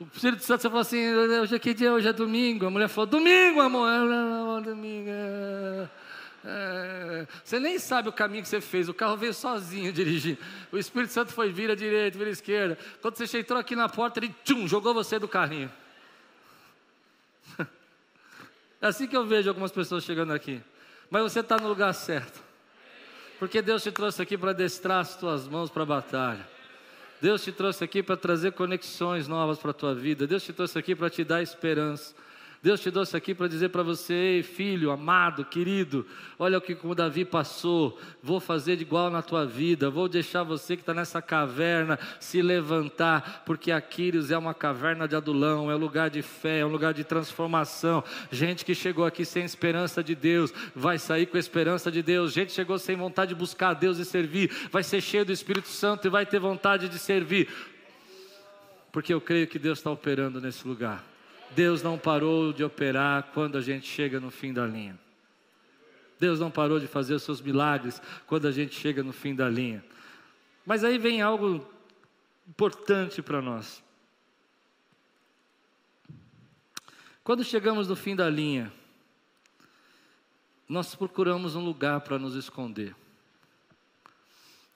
O 0.00 0.08
Espírito 0.10 0.44
Santo 0.44 0.62
falou 0.62 0.80
assim, 0.80 1.06
hoje 1.12 1.54
é 1.54 1.58
que 1.58 1.74
dia? 1.74 1.92
Hoje 1.92 2.08
é 2.08 2.12
domingo. 2.14 2.64
A 2.64 2.70
mulher 2.70 2.88
falou, 2.88 3.04
domingo, 3.04 3.60
amor. 3.60 4.62
Domingo. 4.62 5.10
É, 5.10 5.88
você 7.44 7.58
nem 7.58 7.78
sabe 7.78 8.08
o 8.08 8.12
caminho 8.12 8.42
que 8.42 8.48
você 8.48 8.60
fez, 8.60 8.88
o 8.88 8.94
carro 8.94 9.16
veio 9.16 9.34
sozinho 9.34 9.92
dirigindo. 9.92 10.38
O 10.72 10.78
Espírito 10.78 11.12
Santo 11.12 11.32
foi 11.32 11.52
vira 11.52 11.76
direita, 11.76 12.16
vira 12.16 12.30
esquerda. 12.30 12.78
Quando 13.02 13.16
você 13.16 13.38
entrou 13.38 13.58
aqui 13.58 13.76
na 13.76 13.88
porta, 13.88 14.18
ele 14.20 14.34
tchum, 14.44 14.66
jogou 14.66 14.94
você 14.94 15.18
do 15.18 15.28
carrinho. 15.28 15.70
É 18.80 18.86
assim 18.86 19.08
que 19.08 19.16
eu 19.16 19.26
vejo 19.26 19.48
algumas 19.48 19.72
pessoas 19.72 20.04
chegando 20.04 20.32
aqui. 20.32 20.62
Mas 21.10 21.24
você 21.24 21.40
está 21.40 21.56
no 21.56 21.66
lugar 21.66 21.92
certo. 21.92 22.40
Porque 23.36 23.60
Deus 23.60 23.82
te 23.82 23.90
trouxe 23.90 24.22
aqui 24.22 24.38
para 24.38 24.52
destrar 24.52 25.00
as 25.00 25.16
tuas 25.16 25.48
mãos 25.48 25.68
para 25.68 25.82
a 25.82 25.86
batalha. 25.86 26.48
Deus 27.20 27.42
te 27.42 27.50
trouxe 27.50 27.82
aqui 27.82 28.04
para 28.04 28.16
trazer 28.16 28.52
conexões 28.52 29.26
novas 29.26 29.58
para 29.58 29.72
a 29.72 29.74
tua 29.74 29.96
vida. 29.96 30.28
Deus 30.28 30.44
te 30.44 30.52
trouxe 30.52 30.78
aqui 30.78 30.94
para 30.94 31.10
te 31.10 31.24
dar 31.24 31.42
esperança. 31.42 32.14
Deus 32.60 32.80
te 32.80 32.90
trouxe 32.90 33.16
aqui 33.16 33.34
para 33.34 33.46
dizer 33.46 33.68
para 33.68 33.84
você, 33.84 34.44
filho, 34.44 34.90
amado, 34.90 35.44
querido, 35.44 36.04
olha 36.36 36.58
o 36.58 36.60
que 36.60 36.76
o 36.82 36.94
Davi 36.94 37.24
passou, 37.24 38.00
vou 38.20 38.40
fazer 38.40 38.74
de 38.74 38.82
igual 38.82 39.10
na 39.10 39.22
tua 39.22 39.46
vida, 39.46 39.88
vou 39.88 40.08
deixar 40.08 40.42
você 40.42 40.74
que 40.74 40.82
está 40.82 40.92
nessa 40.92 41.22
caverna 41.22 41.96
se 42.18 42.42
levantar, 42.42 43.44
porque 43.46 43.70
Aquiles 43.70 44.32
é 44.32 44.36
uma 44.36 44.52
caverna 44.54 45.06
de 45.06 45.14
adulão, 45.14 45.70
é 45.70 45.76
um 45.76 45.78
lugar 45.78 46.10
de 46.10 46.20
fé, 46.20 46.58
é 46.58 46.66
um 46.66 46.70
lugar 46.70 46.92
de 46.92 47.04
transformação. 47.04 48.02
Gente 48.30 48.64
que 48.64 48.74
chegou 48.74 49.06
aqui 49.06 49.24
sem 49.24 49.44
esperança 49.44 50.02
de 50.02 50.16
Deus, 50.16 50.52
vai 50.74 50.98
sair 50.98 51.26
com 51.26 51.36
a 51.36 51.40
esperança 51.40 51.92
de 51.92 52.02
Deus. 52.02 52.32
Gente 52.32 52.48
que 52.48 52.54
chegou 52.54 52.76
sem 52.78 52.96
vontade 52.96 53.28
de 53.28 53.34
buscar 53.36 53.68
a 53.68 53.74
Deus 53.74 53.98
e 53.98 54.04
servir, 54.04 54.50
vai 54.72 54.82
ser 54.82 55.00
cheio 55.00 55.24
do 55.24 55.32
Espírito 55.32 55.68
Santo 55.68 56.08
e 56.08 56.10
vai 56.10 56.26
ter 56.26 56.40
vontade 56.40 56.88
de 56.88 56.98
servir. 56.98 57.48
Porque 58.90 59.14
eu 59.14 59.20
creio 59.20 59.46
que 59.46 59.60
Deus 59.60 59.78
está 59.78 59.92
operando 59.92 60.40
nesse 60.40 60.66
lugar. 60.66 61.04
Deus 61.50 61.82
não 61.82 61.98
parou 61.98 62.52
de 62.52 62.62
operar 62.62 63.30
quando 63.32 63.58
a 63.58 63.60
gente 63.60 63.86
chega 63.86 64.20
no 64.20 64.30
fim 64.30 64.52
da 64.52 64.66
linha. 64.66 64.98
Deus 66.18 66.40
não 66.40 66.50
parou 66.50 66.80
de 66.80 66.86
fazer 66.86 67.14
os 67.14 67.22
seus 67.22 67.40
milagres 67.40 68.02
quando 68.26 68.48
a 68.48 68.52
gente 68.52 68.74
chega 68.74 69.02
no 69.02 69.12
fim 69.12 69.34
da 69.34 69.48
linha. 69.48 69.84
Mas 70.66 70.84
aí 70.84 70.98
vem 70.98 71.22
algo 71.22 71.66
importante 72.48 73.22
para 73.22 73.40
nós. 73.40 73.82
Quando 77.22 77.44
chegamos 77.44 77.88
no 77.88 77.94
fim 77.94 78.16
da 78.16 78.28
linha, 78.28 78.72
nós 80.68 80.94
procuramos 80.94 81.54
um 81.54 81.64
lugar 81.64 82.00
para 82.00 82.18
nos 82.18 82.34
esconder. 82.34 82.94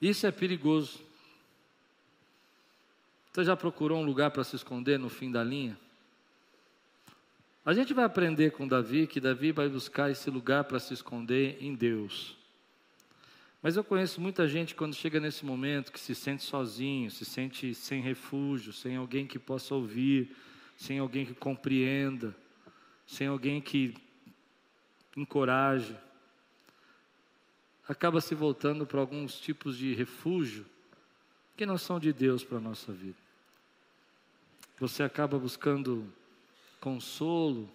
Isso 0.01 0.25
é 0.25 0.31
perigoso. 0.31 0.99
Você 3.31 3.43
já 3.43 3.55
procurou 3.55 4.01
um 4.01 4.05
lugar 4.05 4.31
para 4.31 4.43
se 4.43 4.55
esconder 4.55 4.99
no 4.99 5.09
fim 5.09 5.31
da 5.31 5.43
linha? 5.43 5.77
A 7.65 7.73
gente 7.73 7.93
vai 7.93 8.03
aprender 8.03 8.51
com 8.51 8.67
Davi 8.67 9.07
que 9.07 9.21
Davi 9.21 9.53
vai 9.53 9.69
buscar 9.69 10.11
esse 10.11 10.29
lugar 10.29 10.65
para 10.65 10.79
se 10.79 10.93
esconder 10.93 11.57
em 11.61 11.73
Deus. 11.73 12.35
Mas 13.61 13.77
eu 13.77 13.83
conheço 13.85 14.19
muita 14.19 14.45
gente 14.45 14.75
quando 14.75 14.93
chega 14.93 15.17
nesse 15.17 15.45
momento 15.45 15.89
que 15.89 15.99
se 15.99 16.13
sente 16.13 16.43
sozinho, 16.43 17.09
se 17.09 17.23
sente 17.23 17.73
sem 17.73 18.01
refúgio, 18.01 18.73
sem 18.73 18.97
alguém 18.97 19.25
que 19.25 19.39
possa 19.39 19.73
ouvir, 19.73 20.35
sem 20.75 20.99
alguém 20.99 21.25
que 21.25 21.33
compreenda, 21.33 22.35
sem 23.07 23.27
alguém 23.27 23.61
que 23.61 23.95
encoraje. 25.15 25.95
Acaba 27.87 28.19
se 28.19 28.35
voltando 28.35 28.85
para 28.85 28.99
alguns 28.99 29.39
tipos 29.39 29.77
de 29.77 29.93
refúgio 29.93 30.65
que 31.55 31.65
não 31.65 31.77
são 31.77 31.97
de 31.97 32.11
Deus 32.11 32.43
para 32.43 32.57
a 32.57 32.61
nossa 32.61 32.91
vida. 32.91 33.17
Você 34.77 35.01
acaba 35.03 35.39
buscando 35.39 36.11
consolo 36.83 37.71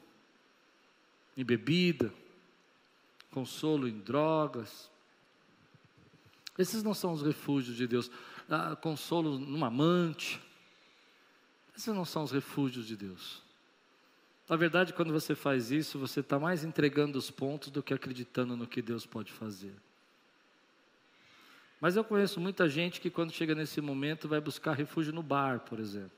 em 1.34 1.42
bebida, 1.42 2.12
consolo 3.30 3.88
em 3.88 3.98
drogas. 4.00 4.90
Esses 6.59 6.82
não 6.82 6.92
são 6.92 7.14
os 7.14 7.22
refúgios 7.22 7.74
de 7.74 7.86
Deus. 7.86 8.11
Ah, 8.50 8.76
consolo 8.76 9.38
num 9.38 9.64
amante. 9.64 10.38
Esses 11.74 11.94
não 11.94 12.04
são 12.04 12.22
os 12.22 12.32
refúgios 12.32 12.86
de 12.86 12.98
Deus. 12.98 13.42
Na 14.46 14.56
verdade, 14.56 14.92
quando 14.92 15.11
você 15.11 15.34
faz 15.34 15.70
isso, 15.70 15.98
você 15.98 16.20
está 16.20 16.38
mais 16.38 16.62
entregando 16.62 17.18
os 17.18 17.30
pontos 17.30 17.70
do 17.70 17.82
que 17.82 17.94
acreditando 17.94 18.59
no 18.59 18.66
que 18.66 18.82
Deus 18.82 19.06
pode 19.06 19.32
fazer. 19.32 19.72
Mas 21.80 21.96
eu 21.96 22.04
conheço 22.04 22.40
muita 22.40 22.68
gente 22.68 23.00
que, 23.00 23.09
quando 23.09 23.32
chega 23.32 23.54
nesse 23.54 23.80
momento, 23.80 24.28
vai 24.28 24.40
buscar 24.40 24.74
refúgio 24.74 25.14
no 25.14 25.22
bar, 25.22 25.61
por 25.61 25.80
exemplo 25.80 26.17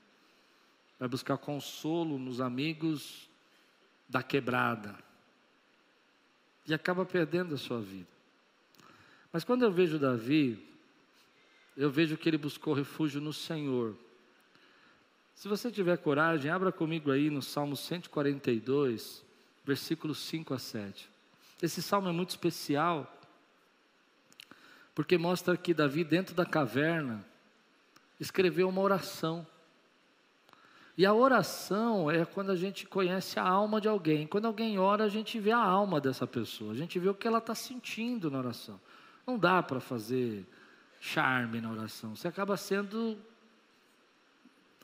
vai 1.01 1.09
buscar 1.09 1.39
consolo 1.39 2.19
nos 2.19 2.43
amigos 2.43 3.27
da 4.07 4.23
quebrada 4.23 4.95
e 6.67 6.75
acaba 6.75 7.07
perdendo 7.07 7.55
a 7.55 7.59
sua 7.59 7.81
vida. 7.81 8.07
Mas 9.33 9.43
quando 9.43 9.63
eu 9.63 9.73
vejo 9.73 9.99
Davi, 9.99 10.63
eu 11.75 11.91
vejo 11.91 12.19
que 12.19 12.29
ele 12.29 12.37
buscou 12.37 12.75
refúgio 12.75 13.19
no 13.19 13.33
Senhor. 13.33 13.97
Se 15.35 15.49
você 15.49 15.71
tiver 15.71 15.97
coragem, 15.97 16.51
abra 16.51 16.71
comigo 16.71 17.11
aí 17.11 17.31
no 17.31 17.41
Salmo 17.41 17.77
142, 17.77 19.25
versículos 19.65 20.19
5 20.19 20.53
a 20.53 20.59
7. 20.59 21.09
Esse 21.63 21.81
salmo 21.81 22.11
é 22.11 22.13
muito 22.13 22.31
especial, 22.31 23.11
porque 24.95 25.17
mostra 25.17 25.57
que 25.57 25.73
Davi, 25.73 26.05
dentro 26.05 26.35
da 26.35 26.45
caverna, 26.45 27.25
escreveu 28.19 28.69
uma 28.69 28.83
oração. 28.83 29.47
E 31.01 31.07
a 31.07 31.15
oração 31.15 32.11
é 32.11 32.27
quando 32.27 32.53
a 32.53 32.55
gente 32.55 32.87
conhece 32.87 33.41
a 33.41 33.43
alma 33.43 33.81
de 33.81 33.89
alguém. 33.89 34.27
Quando 34.27 34.45
alguém 34.45 34.79
ora, 34.79 35.05
a 35.05 35.09
gente 35.09 35.41
vê 35.41 35.51
a 35.51 35.57
alma 35.57 35.99
dessa 35.99 36.27
pessoa, 36.27 36.75
a 36.75 36.77
gente 36.77 36.99
vê 36.99 37.09
o 37.09 37.15
que 37.15 37.27
ela 37.27 37.39
está 37.39 37.55
sentindo 37.55 38.31
na 38.31 38.39
oração. 38.39 38.79
Não 39.27 39.39
dá 39.39 39.63
para 39.63 39.81
fazer 39.81 40.47
charme 41.01 41.59
na 41.59 41.71
oração. 41.73 42.15
Você 42.15 42.29
acaba 42.29 42.55
sendo 42.59 43.17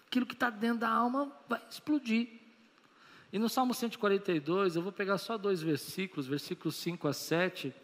aquilo 0.07 0.25
que 0.25 0.33
está 0.33 0.49
dentro 0.49 0.79
da 0.79 0.89
alma 0.89 1.31
vai 1.47 1.61
explodir. 1.69 2.29
E 3.31 3.39
no 3.39 3.51
Salmo 3.51 3.75
142, 3.75 4.75
eu 4.75 4.81
vou 4.81 4.93
pegar 4.93 5.19
só 5.19 5.37
dois 5.37 5.61
versículos, 5.61 6.27
versículos 6.27 6.77
5 6.77 7.09
a 7.09 7.13
7. 7.13 7.75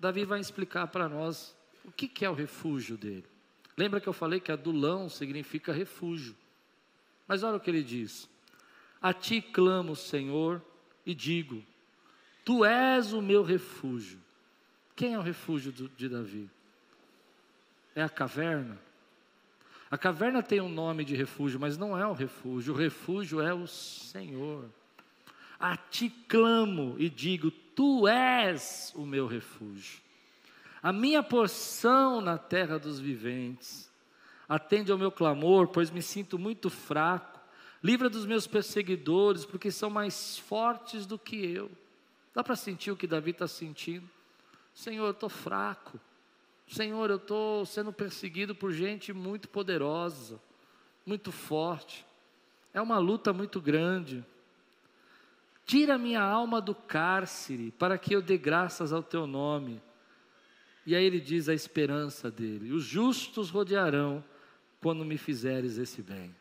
Davi 0.00 0.24
vai 0.24 0.40
explicar 0.40 0.86
para 0.86 1.06
nós 1.06 1.54
o 1.84 1.92
que, 1.92 2.08
que 2.08 2.24
é 2.24 2.30
o 2.30 2.34
refúgio 2.34 2.96
dele. 2.96 3.26
Lembra 3.76 4.00
que 4.00 4.08
eu 4.08 4.14
falei 4.14 4.40
que 4.40 4.50
adulão 4.50 5.10
significa 5.10 5.70
refúgio. 5.70 6.34
Mas 7.26 7.42
olha 7.42 7.56
o 7.56 7.60
que 7.60 7.70
ele 7.70 7.82
diz: 7.82 8.28
A 9.00 9.12
ti 9.12 9.40
clamo, 9.40 9.96
Senhor, 9.96 10.62
e 11.04 11.14
digo: 11.14 11.62
Tu 12.44 12.64
és 12.64 13.12
o 13.12 13.22
meu 13.22 13.42
refúgio. 13.42 14.18
Quem 14.94 15.14
é 15.14 15.18
o 15.18 15.22
refúgio 15.22 15.72
de 15.72 16.08
Davi? 16.08 16.48
É 17.94 18.02
a 18.02 18.08
caverna? 18.08 18.78
A 19.90 19.98
caverna 19.98 20.42
tem 20.42 20.60
um 20.60 20.68
nome 20.68 21.04
de 21.04 21.14
refúgio, 21.14 21.58
mas 21.58 21.78
não 21.78 21.96
é 21.96 22.06
o 22.06 22.12
refúgio. 22.12 22.74
O 22.74 22.76
refúgio 22.76 23.40
é 23.40 23.54
o 23.54 23.66
Senhor. 23.66 24.68
A 25.58 25.76
ti 25.76 26.10
clamo 26.28 26.96
e 26.98 27.08
digo: 27.08 27.50
Tu 27.50 28.08
és 28.08 28.92
o 28.94 29.06
meu 29.06 29.26
refúgio, 29.26 30.00
a 30.82 30.92
minha 30.92 31.22
porção 31.22 32.20
na 32.20 32.36
terra 32.36 32.78
dos 32.78 32.98
viventes. 33.00 33.90
Atende 34.48 34.92
ao 34.92 34.98
meu 34.98 35.10
clamor, 35.10 35.68
pois 35.68 35.90
me 35.90 36.02
sinto 36.02 36.38
muito 36.38 36.68
fraco. 36.68 37.40
Livra 37.82 38.08
dos 38.08 38.26
meus 38.26 38.46
perseguidores, 38.46 39.44
porque 39.44 39.70
são 39.70 39.90
mais 39.90 40.38
fortes 40.38 41.06
do 41.06 41.18
que 41.18 41.36
eu. 41.36 41.70
Dá 42.34 42.42
para 42.42 42.56
sentir 42.56 42.90
o 42.90 42.96
que 42.96 43.06
Davi 43.06 43.30
está 43.30 43.46
sentindo? 43.46 44.08
Senhor, 44.74 45.04
eu 45.04 45.10
estou 45.12 45.28
fraco. 45.28 46.00
Senhor, 46.66 47.10
eu 47.10 47.16
estou 47.16 47.64
sendo 47.66 47.92
perseguido 47.92 48.54
por 48.54 48.72
gente 48.72 49.12
muito 49.12 49.48
poderosa, 49.48 50.40
muito 51.06 51.30
forte. 51.30 52.04
É 52.72 52.80
uma 52.80 52.98
luta 52.98 53.32
muito 53.32 53.60
grande. 53.60 54.24
Tira 55.66 55.96
minha 55.96 56.22
alma 56.22 56.60
do 56.60 56.74
cárcere, 56.74 57.70
para 57.70 57.96
que 57.96 58.14
eu 58.14 58.20
dê 58.20 58.36
graças 58.36 58.92
ao 58.92 59.02
teu 59.02 59.26
nome. 59.26 59.80
E 60.86 60.94
aí 60.94 61.04
ele 61.04 61.20
diz 61.20 61.48
a 61.48 61.54
esperança 61.54 62.30
dele: 62.30 62.72
os 62.72 62.84
justos 62.84 63.50
rodearão 63.50 64.24
quando 64.84 65.02
me 65.02 65.16
fizeres 65.16 65.78
esse 65.78 66.02
bem. 66.02 66.36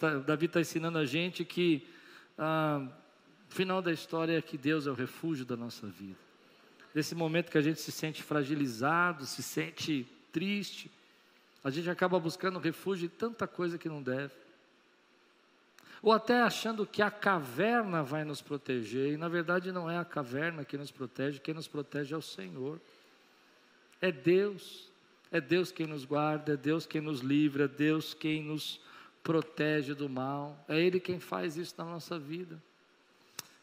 Tá, 0.00 0.18
Davi 0.18 0.46
está 0.46 0.60
ensinando 0.60 0.98
a 0.98 1.04
gente 1.04 1.44
que 1.44 1.86
ah, 2.36 2.84
o 3.48 3.54
final 3.54 3.80
da 3.80 3.92
história 3.92 4.36
é 4.36 4.42
que 4.42 4.58
Deus 4.58 4.88
é 4.88 4.90
o 4.90 4.94
refúgio 4.94 5.46
da 5.46 5.56
nossa 5.56 5.86
vida. 5.86 6.18
Nesse 6.92 7.14
momento 7.14 7.52
que 7.52 7.56
a 7.56 7.62
gente 7.62 7.80
se 7.80 7.92
sente 7.92 8.20
fragilizado, 8.20 9.24
se 9.26 9.44
sente 9.44 10.08
triste, 10.32 10.90
a 11.62 11.70
gente 11.70 11.88
acaba 11.88 12.18
buscando 12.18 12.58
refúgio 12.58 13.06
em 13.06 13.10
tanta 13.10 13.46
coisa 13.46 13.78
que 13.78 13.88
não 13.88 14.02
deve. 14.02 14.34
Ou 16.02 16.10
até 16.10 16.40
achando 16.40 16.84
que 16.84 17.00
a 17.00 17.12
caverna 17.12 18.02
vai 18.02 18.24
nos 18.24 18.42
proteger, 18.42 19.12
e 19.12 19.16
na 19.16 19.28
verdade 19.28 19.70
não 19.70 19.88
é 19.88 19.96
a 19.96 20.04
caverna 20.04 20.64
que 20.64 20.76
nos 20.76 20.90
protege, 20.90 21.38
quem 21.38 21.54
nos 21.54 21.68
protege 21.68 22.12
é 22.12 22.16
o 22.16 22.22
Senhor. 22.22 22.80
É 24.00 24.10
Deus. 24.10 24.95
É 25.36 25.40
Deus 25.40 25.72
quem 25.72 25.86
nos 25.86 26.04
guarda, 26.04 26.54
é 26.54 26.56
Deus 26.56 26.86
quem 26.86 27.00
nos 27.00 27.20
livra, 27.20 27.64
é 27.64 27.68
Deus 27.68 28.14
quem 28.14 28.42
nos 28.42 28.80
protege 29.22 29.94
do 29.94 30.08
mal. 30.08 30.64
É 30.68 30.80
Ele 30.80 31.00
quem 31.00 31.20
faz 31.20 31.56
isso 31.56 31.74
na 31.78 31.84
nossa 31.84 32.18
vida. 32.18 32.62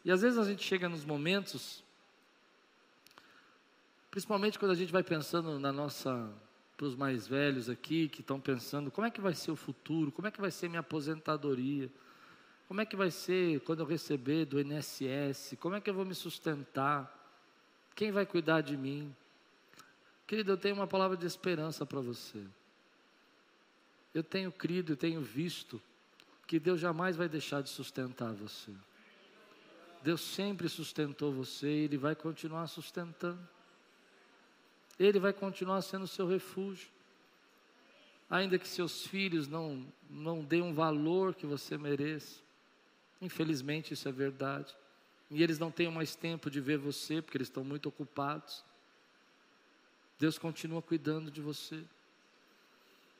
E 0.04 0.10
às 0.10 0.22
vezes 0.22 0.38
a 0.38 0.44
gente 0.44 0.62
chega 0.62 0.88
nos 0.88 1.04
momentos 1.04 1.84
Principalmente 4.14 4.60
quando 4.60 4.70
a 4.70 4.76
gente 4.76 4.92
vai 4.92 5.02
pensando 5.02 5.58
na 5.58 5.72
nossa, 5.72 6.32
para 6.76 6.86
os 6.86 6.94
mais 6.94 7.26
velhos 7.26 7.68
aqui, 7.68 8.08
que 8.08 8.20
estão 8.20 8.38
pensando, 8.38 8.88
como 8.88 9.04
é 9.04 9.10
que 9.10 9.20
vai 9.20 9.34
ser 9.34 9.50
o 9.50 9.56
futuro? 9.56 10.12
Como 10.12 10.28
é 10.28 10.30
que 10.30 10.40
vai 10.40 10.52
ser 10.52 10.68
minha 10.68 10.78
aposentadoria? 10.78 11.90
Como 12.68 12.80
é 12.80 12.86
que 12.86 12.94
vai 12.94 13.10
ser 13.10 13.58
quando 13.62 13.80
eu 13.80 13.86
receber 13.86 14.44
do 14.44 14.60
INSS? 14.60 15.56
Como 15.58 15.74
é 15.74 15.80
que 15.80 15.90
eu 15.90 15.94
vou 15.94 16.04
me 16.04 16.14
sustentar? 16.14 17.12
Quem 17.96 18.12
vai 18.12 18.24
cuidar 18.24 18.60
de 18.60 18.76
mim? 18.76 19.12
Querido, 20.26 20.52
eu 20.52 20.56
tenho 20.56 20.74
uma 20.74 20.86
palavra 20.86 21.16
de 21.16 21.26
esperança 21.26 21.84
para 21.84 22.00
você. 22.00 22.42
Eu 24.14 24.22
tenho 24.22 24.50
crido 24.50 24.92
e 24.92 24.96
tenho 24.96 25.20
visto 25.20 25.82
que 26.46 26.58
Deus 26.58 26.80
jamais 26.80 27.16
vai 27.16 27.28
deixar 27.28 27.62
de 27.62 27.68
sustentar 27.68 28.32
você. 28.32 28.72
Deus 30.02 30.20
sempre 30.20 30.68
sustentou 30.68 31.32
você 31.32 31.66
e 31.66 31.84
Ele 31.84 31.96
vai 31.96 32.14
continuar 32.14 32.66
sustentando. 32.66 33.40
Ele 34.98 35.18
vai 35.18 35.32
continuar 35.32 35.82
sendo 35.82 36.06
seu 36.06 36.26
refúgio. 36.26 36.88
Ainda 38.30 38.58
que 38.58 38.68
seus 38.68 39.06
filhos 39.06 39.48
não, 39.48 39.86
não 40.08 40.42
deem 40.42 40.62
um 40.62 40.74
valor 40.74 41.34
que 41.34 41.46
você 41.46 41.76
mereça. 41.76 42.40
Infelizmente 43.20 43.94
isso 43.94 44.08
é 44.08 44.12
verdade. 44.12 44.74
E 45.30 45.42
eles 45.42 45.58
não 45.58 45.70
têm 45.70 45.90
mais 45.90 46.14
tempo 46.14 46.50
de 46.50 46.60
ver 46.60 46.78
você, 46.78 47.20
porque 47.20 47.36
eles 47.36 47.48
estão 47.48 47.64
muito 47.64 47.88
ocupados. 47.88 48.64
Deus 50.18 50.38
continua 50.38 50.80
cuidando 50.80 51.30
de 51.30 51.40
você. 51.40 51.82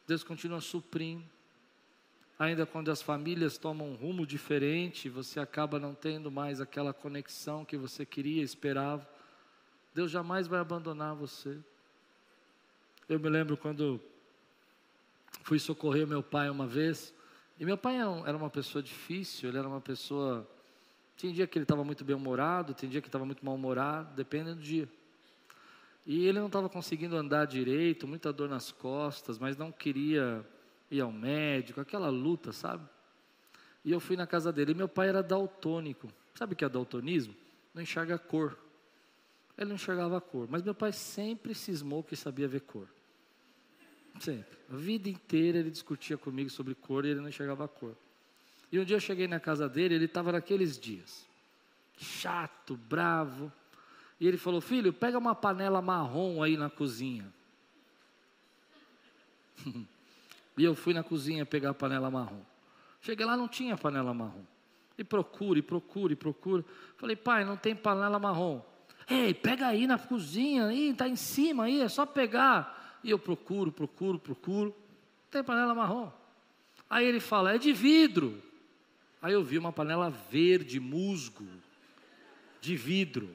Deus 0.07 0.23
continua 0.23 0.61
suprindo. 0.61 1.25
Ainda 2.39 2.67
quando 2.67 2.91
as 2.91 3.01
famílias 3.01 3.57
tomam 3.57 3.91
um 3.91 3.95
rumo 3.95 4.27
diferente, 4.27 5.09
você 5.09 5.39
acaba 5.39 5.79
não 5.79 5.95
tendo 5.95 6.31
mais 6.31 6.61
aquela 6.61 6.93
conexão 6.93 7.65
que 7.65 7.77
você 7.77 8.05
queria, 8.05 8.43
esperava. 8.43 9.09
Deus 9.95 10.11
jamais 10.11 10.49
vai 10.49 10.59
abandonar 10.59 11.15
você. 11.15 11.57
Eu 13.09 13.21
me 13.21 13.29
lembro 13.29 13.57
quando 13.57 14.01
fui 15.43 15.59
socorrer 15.59 16.07
meu 16.07 16.23
pai 16.23 16.49
uma 16.49 16.67
vez, 16.67 17.15
e 17.59 17.65
meu 17.65 17.77
pai 17.77 17.97
é 17.97 18.29
era 18.29 18.37
uma 18.37 18.51
pessoa 18.51 18.83
difícil, 18.83 19.49
ele 19.49 19.59
era 19.59 19.69
uma 19.69 19.81
pessoa. 19.81 20.49
Tinha 21.17 21.33
dia 21.33 21.47
que 21.47 21.57
ele 21.57 21.65
estava 21.65 21.85
muito 21.85 22.05
bem-humorado, 22.05 22.75
tinha 22.75 22.91
dia 22.91 23.01
que 23.01 23.09
estava 23.09 23.25
muito 23.25 23.45
mal-humorado, 23.45 24.15
depende 24.17 24.55
do 24.55 24.61
dia. 24.61 24.89
E 26.07 26.27
ele 26.27 26.39
não 26.39 26.47
estava 26.47 26.69
conseguindo 26.69 27.17
andar 27.17 27.47
direito, 27.47 28.07
muita 28.07 28.33
dor 28.33 28.49
nas 28.49 28.71
costas, 28.71 29.39
mas 29.39 29.57
não 29.57 29.73
queria 29.73 30.45
ir 30.91 31.01
ao 31.01 31.11
médico, 31.11 31.81
aquela 31.81 32.11
luta, 32.11 32.53
sabe? 32.53 32.87
E 33.85 33.91
eu 33.91 34.01
fui 34.01 34.17
na 34.17 34.27
casa 34.27 34.53
dele. 34.53 34.73
E 34.73 34.75
meu 34.75 34.89
pai 34.89 35.09
era 35.09 35.23
daltônico. 35.23 36.11
Sabe 36.35 36.55
o 36.55 36.57
que 36.57 36.65
é 36.65 36.69
daltonismo? 36.69 37.35
Não 37.73 37.83
enxerga 37.83 38.19
cor. 38.19 38.59
Ele 39.57 39.69
não 39.69 39.77
enxergava 39.77 40.19
a 40.19 40.21
cor, 40.21 40.49
mas 40.51 40.63
meu 40.63 40.75
pai 40.75 40.93
sempre 40.93 41.55
cismou 41.55 42.03
que 42.03 42.17
sabia 42.17 42.49
ver 42.49 42.63
cor. 42.63 42.89
Sempre. 44.21 44.59
A 44.71 44.77
vida 44.77 45.09
inteira 45.09 45.59
ele 45.59 45.71
discutia 45.71 46.17
comigo 46.17 46.51
sobre 46.51 46.75
cor 46.75 47.05
e 47.05 47.11
ele 47.11 47.21
não 47.21 47.29
enxergava 47.29 47.65
a 47.65 47.69
cor. 47.69 47.97
E 48.71 48.79
um 48.79 48.85
dia 48.85 48.97
eu 48.97 49.01
cheguei 49.01 49.29
na 49.29 49.39
casa 49.39 49.69
dele, 49.69 49.95
ele 49.95 50.07
estava 50.07 50.33
naqueles 50.33 50.79
dias. 50.79 51.25
Chato, 51.97 52.77
bravo. 52.77 53.53
E 54.21 54.27
ele 54.27 54.37
falou: 54.37 54.61
Filho, 54.61 54.93
pega 54.93 55.19
uma 55.19 55.35
panela 55.35 55.83
marrom 55.83 56.43
aí 56.43 56.57
na 56.57 56.71
cozinha. 56.71 57.33
e 60.57 60.65
eu 60.65 60.75
fui 60.75 60.95
na 60.95 61.03
cozinha 61.03 61.45
pegar 61.45 61.71
a 61.71 61.75
panela 61.75 62.11
marrom. 62.11 62.43
Cheguei 63.01 63.27
lá, 63.27 63.37
não 63.37 63.49
tinha 63.49 63.77
panela 63.77 64.15
marrom. 64.15 64.45
E 64.97 65.05
procura, 65.05 65.59
e 65.59 65.63
procura, 65.63 66.13
e 66.13 66.17
procura. 66.17 66.65
Falei, 66.97 67.17
pai, 67.17 67.45
não 67.45 67.57
tem 67.57 67.75
panela 67.75 68.19
marrom. 68.19 68.63
Ei, 69.09 69.35
pega 69.35 69.67
aí 69.67 69.87
na 69.87 69.99
cozinha, 69.99 70.67
aí, 70.67 70.91
está 70.91 71.07
em 71.09 71.17
cima 71.17 71.65
aí, 71.65 71.81
é 71.81 71.89
só 71.89 72.07
pegar. 72.07 72.99
E 73.03 73.11
eu 73.11 73.19
procuro, 73.19 73.71
procuro, 73.71 74.19
procuro. 74.19 74.71
Não 74.71 75.31
tem 75.31 75.45
panela 75.45 75.75
marrom. 75.75 76.11
Aí 76.89 77.05
ele 77.05 77.21
fala, 77.21 77.55
é 77.55 77.59
de 77.59 77.73
vidro. 77.73 78.41
Aí 79.21 79.33
eu 79.33 79.43
vi 79.43 79.59
uma 79.59 79.73
panela 79.73 80.11
verde, 80.11 80.79
musgo, 80.79 81.47
de 82.61 82.77
vidro. 82.77 83.29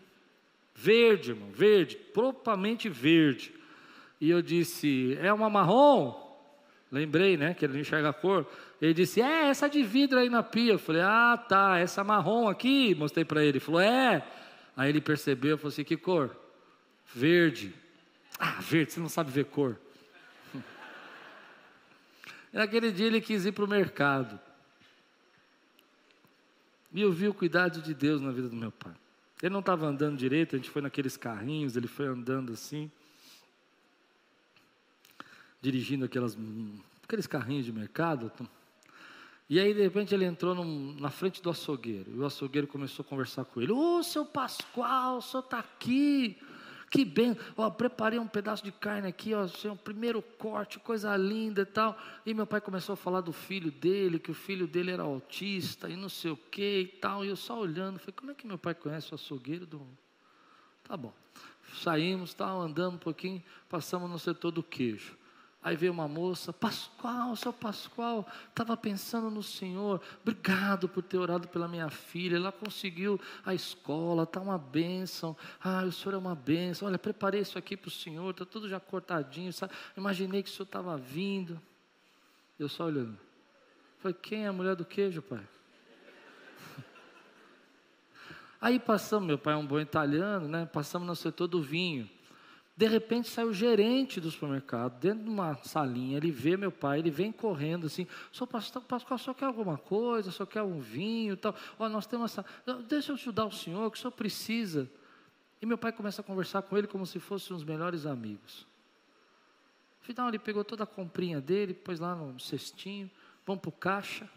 Verde, 0.82 1.32
irmão, 1.32 1.51
verde, 1.51 1.97
propriamente 2.13 2.88
verde. 2.88 3.53
E 4.21 4.30
eu 4.30 4.41
disse, 4.41 5.17
é 5.19 5.32
uma 5.34 5.49
marrom? 5.49 6.27
Lembrei, 6.89 7.36
né, 7.36 7.53
que 7.53 7.65
ele 7.65 7.73
não 7.73 7.82
enxerga 7.82 8.09
a 8.09 8.13
cor. 8.13 8.47
Ele 8.82 8.93
disse, 8.93 9.21
é, 9.21 9.49
essa 9.49 9.67
de 9.67 9.84
vidro 9.84 10.17
aí 10.17 10.30
na 10.30 10.41
pia. 10.41 10.73
Eu 10.73 10.80
falei, 10.80 11.01
ah, 11.01 11.38
tá, 11.38 11.77
essa 11.77 12.03
marrom 12.03 12.47
aqui. 12.47 12.95
Mostrei 12.95 13.25
para 13.25 13.41
ele. 13.41 13.49
Ele 13.49 13.59
falou, 13.59 13.82
é. 13.82 14.25
Aí 14.80 14.88
ele 14.88 15.01
percebeu, 15.01 15.57
falou 15.57 15.73
assim: 15.73 15.84
que 15.84 15.97
cor? 15.97 16.34
Verde. 17.13 17.75
Ah, 18.39 18.61
verde, 18.61 18.93
você 18.93 18.99
não 19.01 19.09
sabe 19.09 19.30
ver 19.30 19.43
cor. 19.43 19.77
Naquele 22.53 22.89
dia 22.89 23.07
ele 23.07 23.19
quis 23.19 23.45
ir 23.45 23.51
para 23.51 23.65
o 23.65 23.67
mercado. 23.67 24.39
E 26.93 27.01
eu 27.01 27.11
vi 27.11 27.27
o 27.27 27.34
cuidado 27.34 27.82
de 27.82 27.93
Deus 27.93 28.21
na 28.21 28.32
vida 28.32 28.47
do 28.47 28.55
meu 28.55 28.71
pai. 28.71 28.93
Ele 29.42 29.54
não 29.54 29.62
estava 29.62 29.86
andando 29.86 30.18
direito, 30.18 30.56
a 30.56 30.60
gente 30.60 30.70
foi 30.70 30.82
naqueles 30.82 31.16
carrinhos, 31.16 31.78
ele 31.78 31.88
foi 31.88 32.08
andando 32.08 32.52
assim, 32.52 32.92
dirigindo 35.62 36.06
aquelas, 36.06 36.38
aqueles 37.04 37.26
carrinhos 37.26 37.66
de 37.66 37.72
mercado. 37.72 38.32
E 39.50 39.60
aí, 39.60 39.74
de 39.74 39.82
repente, 39.82 40.14
ele 40.14 40.26
entrou 40.26 40.54
num, 40.54 40.94
na 41.00 41.10
frente 41.10 41.42
do 41.42 41.50
açougueiro. 41.50 42.12
E 42.14 42.20
o 42.20 42.26
açougueiro 42.26 42.68
começou 42.68 43.04
a 43.04 43.10
conversar 43.10 43.46
com 43.46 43.62
ele. 43.62 43.72
Ô, 43.72 43.98
oh, 43.98 44.04
seu 44.04 44.26
Pascoal, 44.26 45.18
o 45.18 45.22
senhor 45.22 45.44
está 45.44 45.60
aqui. 45.60 46.38
Que 46.90 47.06
bem. 47.06 47.38
Ó, 47.56 47.70
preparei 47.70 48.18
um 48.18 48.28
pedaço 48.28 48.64
de 48.64 48.72
carne 48.72 49.08
aqui, 49.08 49.34
ó, 49.34 49.48
seu 49.48 49.76
primeiro 49.76 50.22
corte, 50.22 50.80
coisa 50.80 51.16
linda 51.16 51.62
e 51.62 51.66
tal. 51.66 51.98
E 52.26 52.34
meu 52.34 52.48
pai 52.48 52.60
começou 52.60 52.94
a 52.94 52.98
falar 52.98 53.22
do 53.22 53.32
filho 53.32 53.72
dele, 53.72 54.18
que 54.18 54.32
o 54.32 54.34
filho 54.34 54.68
dele 54.68 54.92
era 54.92 55.04
autista 55.04 55.88
e 55.88 55.96
não 55.96 56.10
sei 56.10 56.32
o 56.32 56.38
que 56.38 56.82
e 56.82 56.88
tal. 56.88 57.24
E 57.24 57.28
eu 57.28 57.36
só 57.36 57.60
olhando, 57.60 58.00
falei, 58.00 58.14
como 58.16 58.32
é 58.32 58.34
que 58.34 58.48
meu 58.48 58.58
pai 58.58 58.74
conhece 58.74 59.12
o 59.12 59.16
açougueiro 59.16 59.66
do. 59.68 59.86
Tá 60.84 60.98
bom. 60.98 61.14
Saímos, 61.84 62.34
tal, 62.34 62.62
andamos 62.62 62.96
um 62.96 62.98
pouquinho, 62.98 63.44
passamos 63.70 64.10
no 64.10 64.18
setor 64.18 64.50
do 64.50 64.64
queijo. 64.64 65.18
Aí 65.62 65.76
veio 65.76 65.91
uma 65.91 66.07
moça, 66.07 66.53
Pascoal, 66.53 67.36
seu 67.36 67.51
Pascoal, 67.51 68.26
estava 68.47 68.78
pensando 68.78 69.30
no 69.30 69.43
Senhor, 69.43 70.01
obrigado 70.22 70.88
por 70.88 71.03
ter 71.03 71.18
orado 71.18 71.49
pela 71.49 71.68
minha 71.68 71.89
filha, 71.89 72.38
ela 72.38 72.49
conseguiu 72.49 73.20
a 73.45 73.53
escola, 73.53 74.24
está 74.24 74.39
uma 74.39 74.57
bênção, 74.57 75.36
ah, 75.62 75.84
o 75.84 75.91
Senhor 75.91 76.16
é 76.16 76.18
uma 76.18 76.34
bênção, 76.34 76.88
olha, 76.88 76.97
preparei 76.97 77.41
isso 77.41 77.57
aqui 77.57 77.76
para 77.76 77.89
o 77.89 77.91
Senhor, 77.91 78.30
está 78.30 78.45
tudo 78.45 78.70
já 78.70 78.80
cortadinho, 78.80 79.51
sabe? 79.51 79.74
imaginei 79.97 80.41
que 80.41 80.49
o 80.49 80.51
Senhor 80.53 80.64
estava 80.64 80.97
vindo, 80.97 81.62
eu 82.57 82.70
só 82.70 82.86
olhando, 82.86 83.20
falei, 83.99 84.16
quem 84.22 84.45
é 84.45 84.47
a 84.47 84.53
mulher 84.53 84.78
do 84.78 84.86
queijo, 84.86 85.22
pai? 85.22 85.45
Aí 88.62 88.80
passamos, 88.80 89.28
meu 89.28 89.38
pai 89.38 89.55
é 89.55 89.57
um 89.57 89.68
bom 89.68 89.82
italiano, 89.82 90.47
né? 90.47 90.66
passamos 90.72 91.05
no 91.05 91.18
setor 91.18 91.47
do 91.47 91.62
vinho, 91.62 92.10
de 92.80 92.88
repente 92.88 93.27
sai 93.27 93.43
o 93.43 93.51
gerente 93.51 94.21
do 94.21 94.32
supermercado, 94.32 94.97
dentro 95.01 95.25
de 95.25 95.30
uma 95.30 95.53
salinha, 95.63 96.15
ele 96.15 96.32
vê 96.32 96.55
meu 96.55 96.71
pai, 96.71 96.99
ele 96.99 97.11
vem 97.11 97.30
correndo 97.30 97.88
assim, 97.88 98.07
sou 98.32 98.47
pastor, 98.47 98.82
Pascoal, 98.84 99.17
só 99.17 99.34
quer 99.34 99.47
alguma 99.47 99.77
coisa, 99.77 100.32
só 100.32 100.45
quer 100.45 100.61
um 100.61 100.80
vinho 100.80 101.36
tal. 101.36 101.53
Olha, 101.77 101.91
nós 101.91 102.07
temos 102.07 102.32
essa. 102.32 102.45
Deixa 102.88 103.11
eu 103.11 103.15
ajudar 103.17 103.47
o 103.47 103.51
senhor, 103.51 103.91
que 103.91 103.97
o 103.97 103.99
senhor 103.99 104.13
precisa. 104.13 104.89
E 105.61 105.65
meu 105.65 105.77
pai 105.77 105.91
começa 105.91 106.21
a 106.21 106.23
conversar 106.23 106.61
com 106.61 106.77
ele 106.77 106.88
como 106.88 107.05
se 107.05 107.19
fossem 107.19 107.53
os 107.53 107.65
melhores 107.65 108.05
amigos. 108.05 108.65
Afinal, 110.01 110.30
ele 110.30 110.39
pegou 110.39 110.63
toda 110.63 110.86
a 110.86 110.88
comprinha 110.88 111.41
dele, 111.41 111.73
pôs 111.73 111.99
lá 111.99 112.15
no 112.15 112.39
cestinho, 112.39 113.11
vamos 113.45 113.61
para 113.61 113.69
o 113.69 113.73
caixa. 113.73 114.30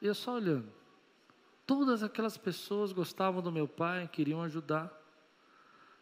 E 0.00 0.06
eu 0.06 0.14
só 0.14 0.36
olhando. 0.36 0.72
Todas 1.66 2.02
aquelas 2.02 2.38
pessoas 2.38 2.92
gostavam 2.92 3.42
do 3.42 3.52
meu 3.52 3.68
pai, 3.68 4.08
queriam 4.08 4.40
ajudar. 4.40 5.03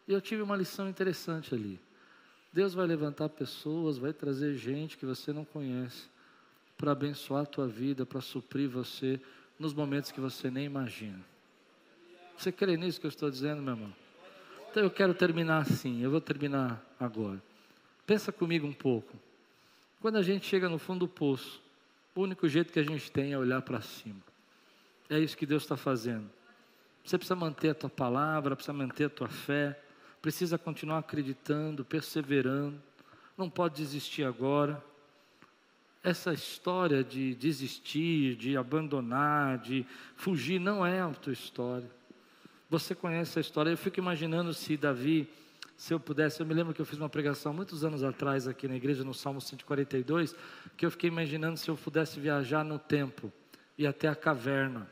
E 0.07 0.13
eu 0.13 0.21
tive 0.21 0.41
uma 0.41 0.55
lição 0.55 0.89
interessante 0.89 1.53
ali. 1.53 1.79
Deus 2.51 2.73
vai 2.73 2.85
levantar 2.85 3.29
pessoas, 3.29 3.97
vai 3.97 4.13
trazer 4.13 4.55
gente 4.55 4.97
que 4.97 5.05
você 5.05 5.33
não 5.33 5.43
conhece 5.43 6.07
para 6.77 6.91
abençoar 6.91 7.43
a 7.43 7.45
tua 7.45 7.67
vida, 7.67 8.05
para 8.05 8.21
suprir 8.21 8.69
você 8.69 9.19
nos 9.57 9.73
momentos 9.73 10.11
que 10.11 10.19
você 10.19 10.51
nem 10.51 10.65
imagina. 10.65 11.19
Você 12.37 12.51
crê 12.51 12.75
nisso 12.75 12.99
que 12.99 13.05
eu 13.05 13.09
estou 13.09 13.29
dizendo, 13.29 13.61
meu 13.61 13.73
irmão? 13.73 13.93
Então 14.69 14.83
eu 14.83 14.91
quero 14.91 15.13
terminar 15.13 15.61
assim, 15.61 16.01
eu 16.01 16.11
vou 16.11 16.19
terminar 16.19 16.83
agora. 16.99 17.41
Pensa 18.05 18.31
comigo 18.31 18.67
um 18.67 18.73
pouco. 18.73 19.17
Quando 20.01 20.17
a 20.17 20.21
gente 20.21 20.45
chega 20.45 20.67
no 20.67 20.77
fundo 20.77 21.01
do 21.01 21.07
poço, 21.07 21.61
o 22.15 22.21
único 22.21 22.47
jeito 22.47 22.73
que 22.73 22.79
a 22.79 22.83
gente 22.83 23.11
tem 23.11 23.33
é 23.33 23.37
olhar 23.37 23.61
para 23.61 23.81
cima. 23.81 24.19
É 25.09 25.17
isso 25.19 25.37
que 25.37 25.45
Deus 25.45 25.63
está 25.63 25.77
fazendo. 25.77 26.29
Você 27.03 27.17
precisa 27.17 27.35
manter 27.35 27.69
a 27.69 27.75
tua 27.75 27.89
palavra, 27.89 28.55
precisa 28.55 28.73
manter 28.73 29.05
a 29.05 29.09
tua 29.09 29.27
fé, 29.27 29.79
precisa 30.23 30.57
continuar 30.57 30.99
acreditando, 30.99 31.83
perseverando, 31.83 32.81
não 33.37 33.49
pode 33.49 33.75
desistir 33.75 34.23
agora. 34.23 34.81
Essa 36.01 36.31
história 36.33 37.03
de 37.03 37.35
desistir, 37.35 38.37
de 38.37 38.55
abandonar, 38.55 39.57
de 39.57 39.85
fugir, 40.15 40.59
não 40.59 40.85
é 40.85 41.01
a 41.01 41.09
tua 41.09 41.33
história. 41.33 41.91
Você 42.69 42.95
conhece 42.95 43.37
a 43.37 43.41
história. 43.41 43.69
Eu 43.69 43.77
fico 43.77 43.99
imaginando 43.99 44.53
se 44.53 44.77
Davi 44.77 45.29
se 45.75 45.93
eu 45.93 45.99
pudesse, 45.99 46.39
eu 46.39 46.45
me 46.45 46.53
lembro 46.53 46.73
que 46.73 46.79
eu 46.79 46.85
fiz 46.85 46.97
uma 46.97 47.09
pregação 47.09 47.53
muitos 47.53 47.83
anos 47.83 48.01
atrás 48.01 48.47
aqui 48.47 48.65
na 48.65 48.77
igreja, 48.77 49.03
no 49.03 49.13
Salmo 49.13 49.41
142, 49.41 50.33
que 50.77 50.85
eu 50.85 50.91
fiquei 50.91 51.09
imaginando 51.09 51.57
se 51.57 51.69
eu 51.69 51.75
pudesse 51.75 52.21
viajar 52.21 52.63
no 52.63 52.79
tempo 52.79 53.29
e 53.77 53.85
até 53.85 54.07
a 54.07 54.15
caverna, 54.15 54.89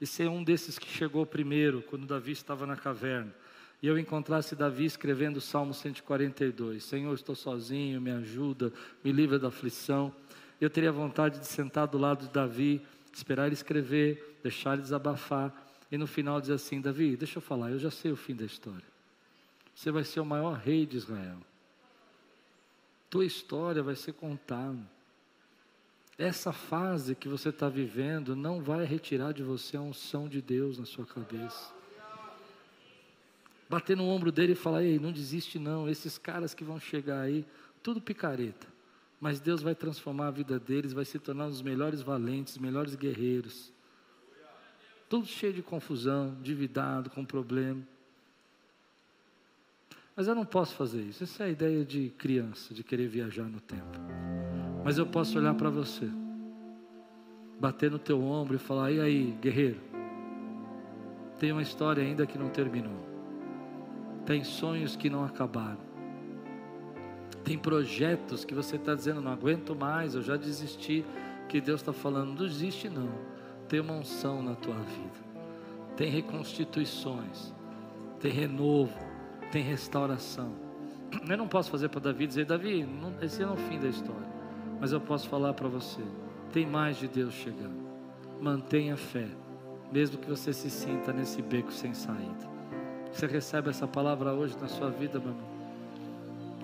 e 0.00 0.06
ser 0.06 0.28
um 0.28 0.44
desses 0.44 0.78
que 0.78 0.86
chegou 0.86 1.26
primeiro, 1.26 1.82
quando 1.82 2.06
Davi 2.06 2.30
estava 2.30 2.64
na 2.64 2.76
caverna, 2.76 3.34
e 3.82 3.86
eu 3.86 3.98
encontrasse 3.98 4.54
Davi 4.54 4.84
escrevendo 4.84 5.38
o 5.38 5.40
Salmo 5.40 5.72
142: 5.72 6.84
Senhor, 6.84 7.14
estou 7.14 7.34
sozinho, 7.34 8.00
me 8.00 8.10
ajuda, 8.10 8.72
me 9.02 9.10
livra 9.10 9.38
da 9.38 9.48
aflição. 9.48 10.14
Eu 10.60 10.68
teria 10.68 10.92
vontade 10.92 11.38
de 11.38 11.46
sentar 11.46 11.86
do 11.86 11.96
lado 11.96 12.26
de 12.26 12.32
Davi, 12.32 12.82
esperar 13.12 13.46
ele 13.46 13.54
escrever, 13.54 14.38
deixar 14.42 14.74
ele 14.74 14.82
desabafar, 14.82 15.66
e 15.90 15.96
no 15.96 16.06
final 16.06 16.40
dizer 16.40 16.54
assim: 16.54 16.80
Davi, 16.80 17.16
deixa 17.16 17.38
eu 17.38 17.42
falar, 17.42 17.70
eu 17.70 17.78
já 17.78 17.90
sei 17.90 18.12
o 18.12 18.16
fim 18.16 18.34
da 18.34 18.44
história. 18.44 18.84
Você 19.74 19.90
vai 19.90 20.04
ser 20.04 20.20
o 20.20 20.26
maior 20.26 20.58
rei 20.58 20.84
de 20.84 20.98
Israel. 20.98 21.38
Tua 23.08 23.24
história 23.24 23.82
vai 23.82 23.96
ser 23.96 24.12
contada. 24.12 24.78
Essa 26.18 26.52
fase 26.52 27.14
que 27.14 27.28
você 27.28 27.48
está 27.48 27.66
vivendo 27.68 28.36
não 28.36 28.60
vai 28.60 28.84
retirar 28.84 29.32
de 29.32 29.42
você 29.42 29.78
a 29.78 29.80
unção 29.80 30.28
de 30.28 30.42
Deus 30.42 30.78
na 30.78 30.84
sua 30.84 31.06
cabeça. 31.06 31.79
Bater 33.70 33.96
no 33.96 34.04
ombro 34.04 34.32
dele 34.32 34.54
e 34.54 34.56
falar: 34.56 34.82
Ei, 34.82 34.98
não 34.98 35.12
desiste 35.12 35.56
não. 35.56 35.88
Esses 35.88 36.18
caras 36.18 36.52
que 36.52 36.64
vão 36.64 36.80
chegar 36.80 37.20
aí, 37.20 37.46
tudo 37.84 38.00
picareta. 38.00 38.66
Mas 39.20 39.38
Deus 39.38 39.62
vai 39.62 39.76
transformar 39.76 40.26
a 40.26 40.30
vida 40.32 40.58
deles, 40.58 40.92
vai 40.92 41.04
se 41.04 41.20
tornar 41.20 41.46
os 41.46 41.62
melhores 41.62 42.02
valentes, 42.02 42.54
os 42.54 42.58
melhores 42.58 42.96
guerreiros. 42.96 43.72
Tudo 45.08 45.24
cheio 45.24 45.52
de 45.52 45.62
confusão, 45.62 46.36
endividado, 46.40 47.10
com 47.10 47.24
problema. 47.24 47.80
Mas 50.16 50.26
eu 50.26 50.34
não 50.34 50.44
posso 50.44 50.74
fazer 50.74 51.02
isso. 51.02 51.22
Essa 51.22 51.44
é 51.44 51.46
a 51.46 51.50
ideia 51.50 51.84
de 51.84 52.10
criança, 52.18 52.74
de 52.74 52.82
querer 52.82 53.06
viajar 53.06 53.44
no 53.44 53.60
tempo. 53.60 54.00
Mas 54.84 54.98
eu 54.98 55.06
posso 55.06 55.38
olhar 55.38 55.54
para 55.54 55.70
você, 55.70 56.10
bater 57.60 57.88
no 57.88 58.00
teu 58.00 58.20
ombro 58.20 58.56
e 58.56 58.58
falar: 58.58 58.90
e 58.90 59.00
aí, 59.00 59.30
guerreiro? 59.40 59.80
Tem 61.38 61.52
uma 61.52 61.62
história 61.62 62.02
ainda 62.02 62.26
que 62.26 62.36
não 62.36 62.48
terminou. 62.48 63.09
Tem 64.24 64.44
sonhos 64.44 64.96
que 64.96 65.10
não 65.10 65.24
acabaram. 65.24 65.90
Tem 67.44 67.58
projetos 67.58 68.44
que 68.44 68.54
você 68.54 68.76
está 68.76 68.94
dizendo: 68.94 69.20
não 69.20 69.32
aguento 69.32 69.74
mais, 69.74 70.14
eu 70.14 70.22
já 70.22 70.36
desisti. 70.36 71.04
Que 71.48 71.60
Deus 71.60 71.80
está 71.80 71.92
falando: 71.92 72.28
não 72.28 72.34
desiste, 72.46 72.88
não. 72.88 73.10
Tem 73.68 73.80
uma 73.80 73.94
unção 73.94 74.42
na 74.42 74.54
tua 74.54 74.74
vida. 74.76 75.30
Tem 75.96 76.10
reconstituições. 76.10 77.52
Tem 78.20 78.30
renovo. 78.30 78.96
Tem 79.50 79.62
restauração. 79.62 80.52
Eu 81.28 81.36
não 81.36 81.48
posso 81.48 81.70
fazer 81.70 81.88
para 81.88 82.00
Davi 82.00 82.26
dizer: 82.26 82.44
Davi, 82.44 82.84
não, 82.84 83.14
esse 83.20 83.42
é 83.42 83.46
o 83.46 83.56
fim 83.56 83.80
da 83.80 83.88
história. 83.88 84.28
Mas 84.80 84.92
eu 84.92 85.00
posso 85.00 85.28
falar 85.28 85.54
para 85.54 85.68
você: 85.68 86.02
tem 86.52 86.66
mais 86.66 86.96
de 86.98 87.08
Deus 87.08 87.34
chegando. 87.34 87.80
Mantenha 88.40 88.96
fé, 88.96 89.28
mesmo 89.92 90.18
que 90.18 90.28
você 90.28 90.52
se 90.52 90.70
sinta 90.70 91.12
nesse 91.12 91.42
beco 91.42 91.72
sem 91.72 91.92
saída. 91.92 92.48
Você 93.12 93.26
recebe 93.26 93.70
essa 93.70 93.86
palavra 93.86 94.32
hoje 94.32 94.56
na 94.60 94.68
sua 94.68 94.90
vida, 94.90 95.18
meu 95.18 95.30
irmão? 95.30 95.60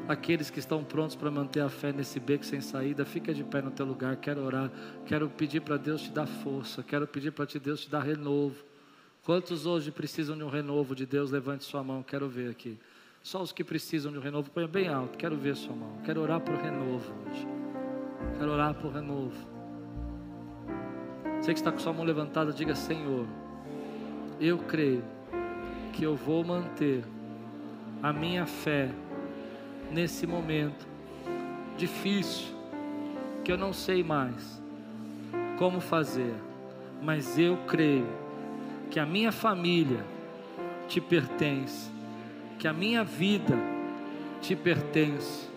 Aqueles 0.09 0.49
que 0.51 0.61
estão 0.61 0.85
prontos 0.85 1.17
para 1.17 1.31
manter 1.31 1.61
a 1.61 1.69
fé 1.69 1.93
nesse 1.93 2.21
beco 2.21 2.45
sem 2.45 2.61
saída, 2.61 3.05
fica 3.05 3.35
de 3.35 3.43
pé 3.43 3.61
no 3.61 3.73
teu 3.73 3.85
lugar. 3.85 4.17
Quero 4.17 4.45
orar, 4.45 4.71
quero 5.05 5.29
pedir 5.29 5.61
para 5.61 5.77
Deus 5.77 6.03
te 6.03 6.11
dar 6.11 6.27
força, 6.27 6.83
quero 6.83 7.07
pedir 7.09 7.33
para 7.33 7.47
Deus 7.61 7.81
te 7.81 7.91
dar 7.91 8.03
renovo. 8.05 8.55
Quantos 9.25 9.67
hoje 9.67 9.91
precisam 9.91 10.37
de 10.37 10.45
um 10.45 10.49
renovo 10.49 10.95
de 10.95 11.05
Deus? 11.05 11.33
Levante 11.33 11.65
sua 11.65 11.83
mão, 11.83 12.05
quero 12.05 12.29
ver 12.29 12.51
aqui. 12.51 12.79
Só 13.21 13.43
os 13.43 13.51
que 13.51 13.65
precisam 13.65 14.13
de 14.13 14.19
um 14.19 14.21
renovo, 14.21 14.49
põe 14.53 14.69
bem 14.69 14.87
alto, 14.87 15.19
quero 15.19 15.37
ver 15.37 15.57
sua 15.57 15.75
mão. 15.75 15.99
Quero 16.05 16.21
orar 16.21 16.41
por 16.41 16.55
renovo 16.55 17.13
hoje. 17.29 17.47
Quero 18.39 18.53
orar 18.53 18.75
por 18.75 18.93
renovo. 18.93 19.35
Você 21.41 21.53
que 21.53 21.59
está 21.59 21.73
com 21.73 21.81
sua 21.81 21.93
mão 21.93 22.05
levantada, 22.05 22.53
diga: 22.53 22.77
Senhor, 22.77 23.27
eu 24.41 24.59
creio 24.59 25.03
que 25.97 26.05
eu 26.05 26.15
vou 26.15 26.45
manter 26.45 27.03
a 28.03 28.13
minha 28.13 28.45
fé 28.45 28.91
nesse 29.91 30.27
momento 30.27 30.87
difícil, 31.79 32.55
que 33.43 33.51
eu 33.51 33.57
não 33.57 33.73
sei 33.73 34.05
mais 34.05 34.63
como 35.59 35.81
fazer, 35.81 36.35
mas 37.03 37.39
eu 37.39 37.57
creio 37.67 38.07
que 38.91 39.01
a 39.01 39.07
minha 39.07 39.33
família 39.33 40.05
te 40.87 41.01
pertence, 41.01 41.91
que 42.59 42.69
a 42.69 42.75
minha 42.75 43.03
vida 43.03 43.57
te 44.43 44.55
pertence, 44.55 45.49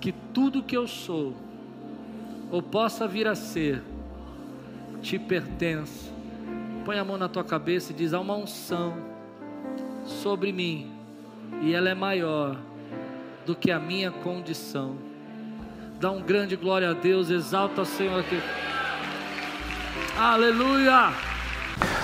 que 0.00 0.12
tudo 0.32 0.62
que 0.62 0.76
eu 0.76 0.86
sou 0.86 1.34
ou 2.48 2.62
possa 2.62 3.08
vir 3.08 3.26
a 3.26 3.34
ser, 3.34 3.82
te 5.02 5.18
pertence. 5.18 6.12
Põe 6.84 6.96
a 6.96 7.04
mão 7.04 7.18
na 7.18 7.28
tua 7.28 7.42
cabeça 7.42 7.90
e 7.90 7.94
diz: 7.94 8.12
há 8.14 8.20
uma 8.20 8.36
unção 8.36 9.13
sobre 10.04 10.52
mim, 10.52 10.92
e 11.62 11.74
ela 11.74 11.88
é 11.88 11.94
maior 11.94 12.56
do 13.46 13.54
que 13.54 13.70
a 13.70 13.78
minha 13.78 14.10
condição. 14.10 14.96
Dá 16.00 16.10
um 16.10 16.22
grande 16.22 16.56
glória 16.56 16.90
a 16.90 16.92
Deus, 16.92 17.30
exalta 17.30 17.82
o 17.82 17.86
Senhor 17.86 18.20
aqui. 18.20 18.40
Aleluia! 20.16 21.33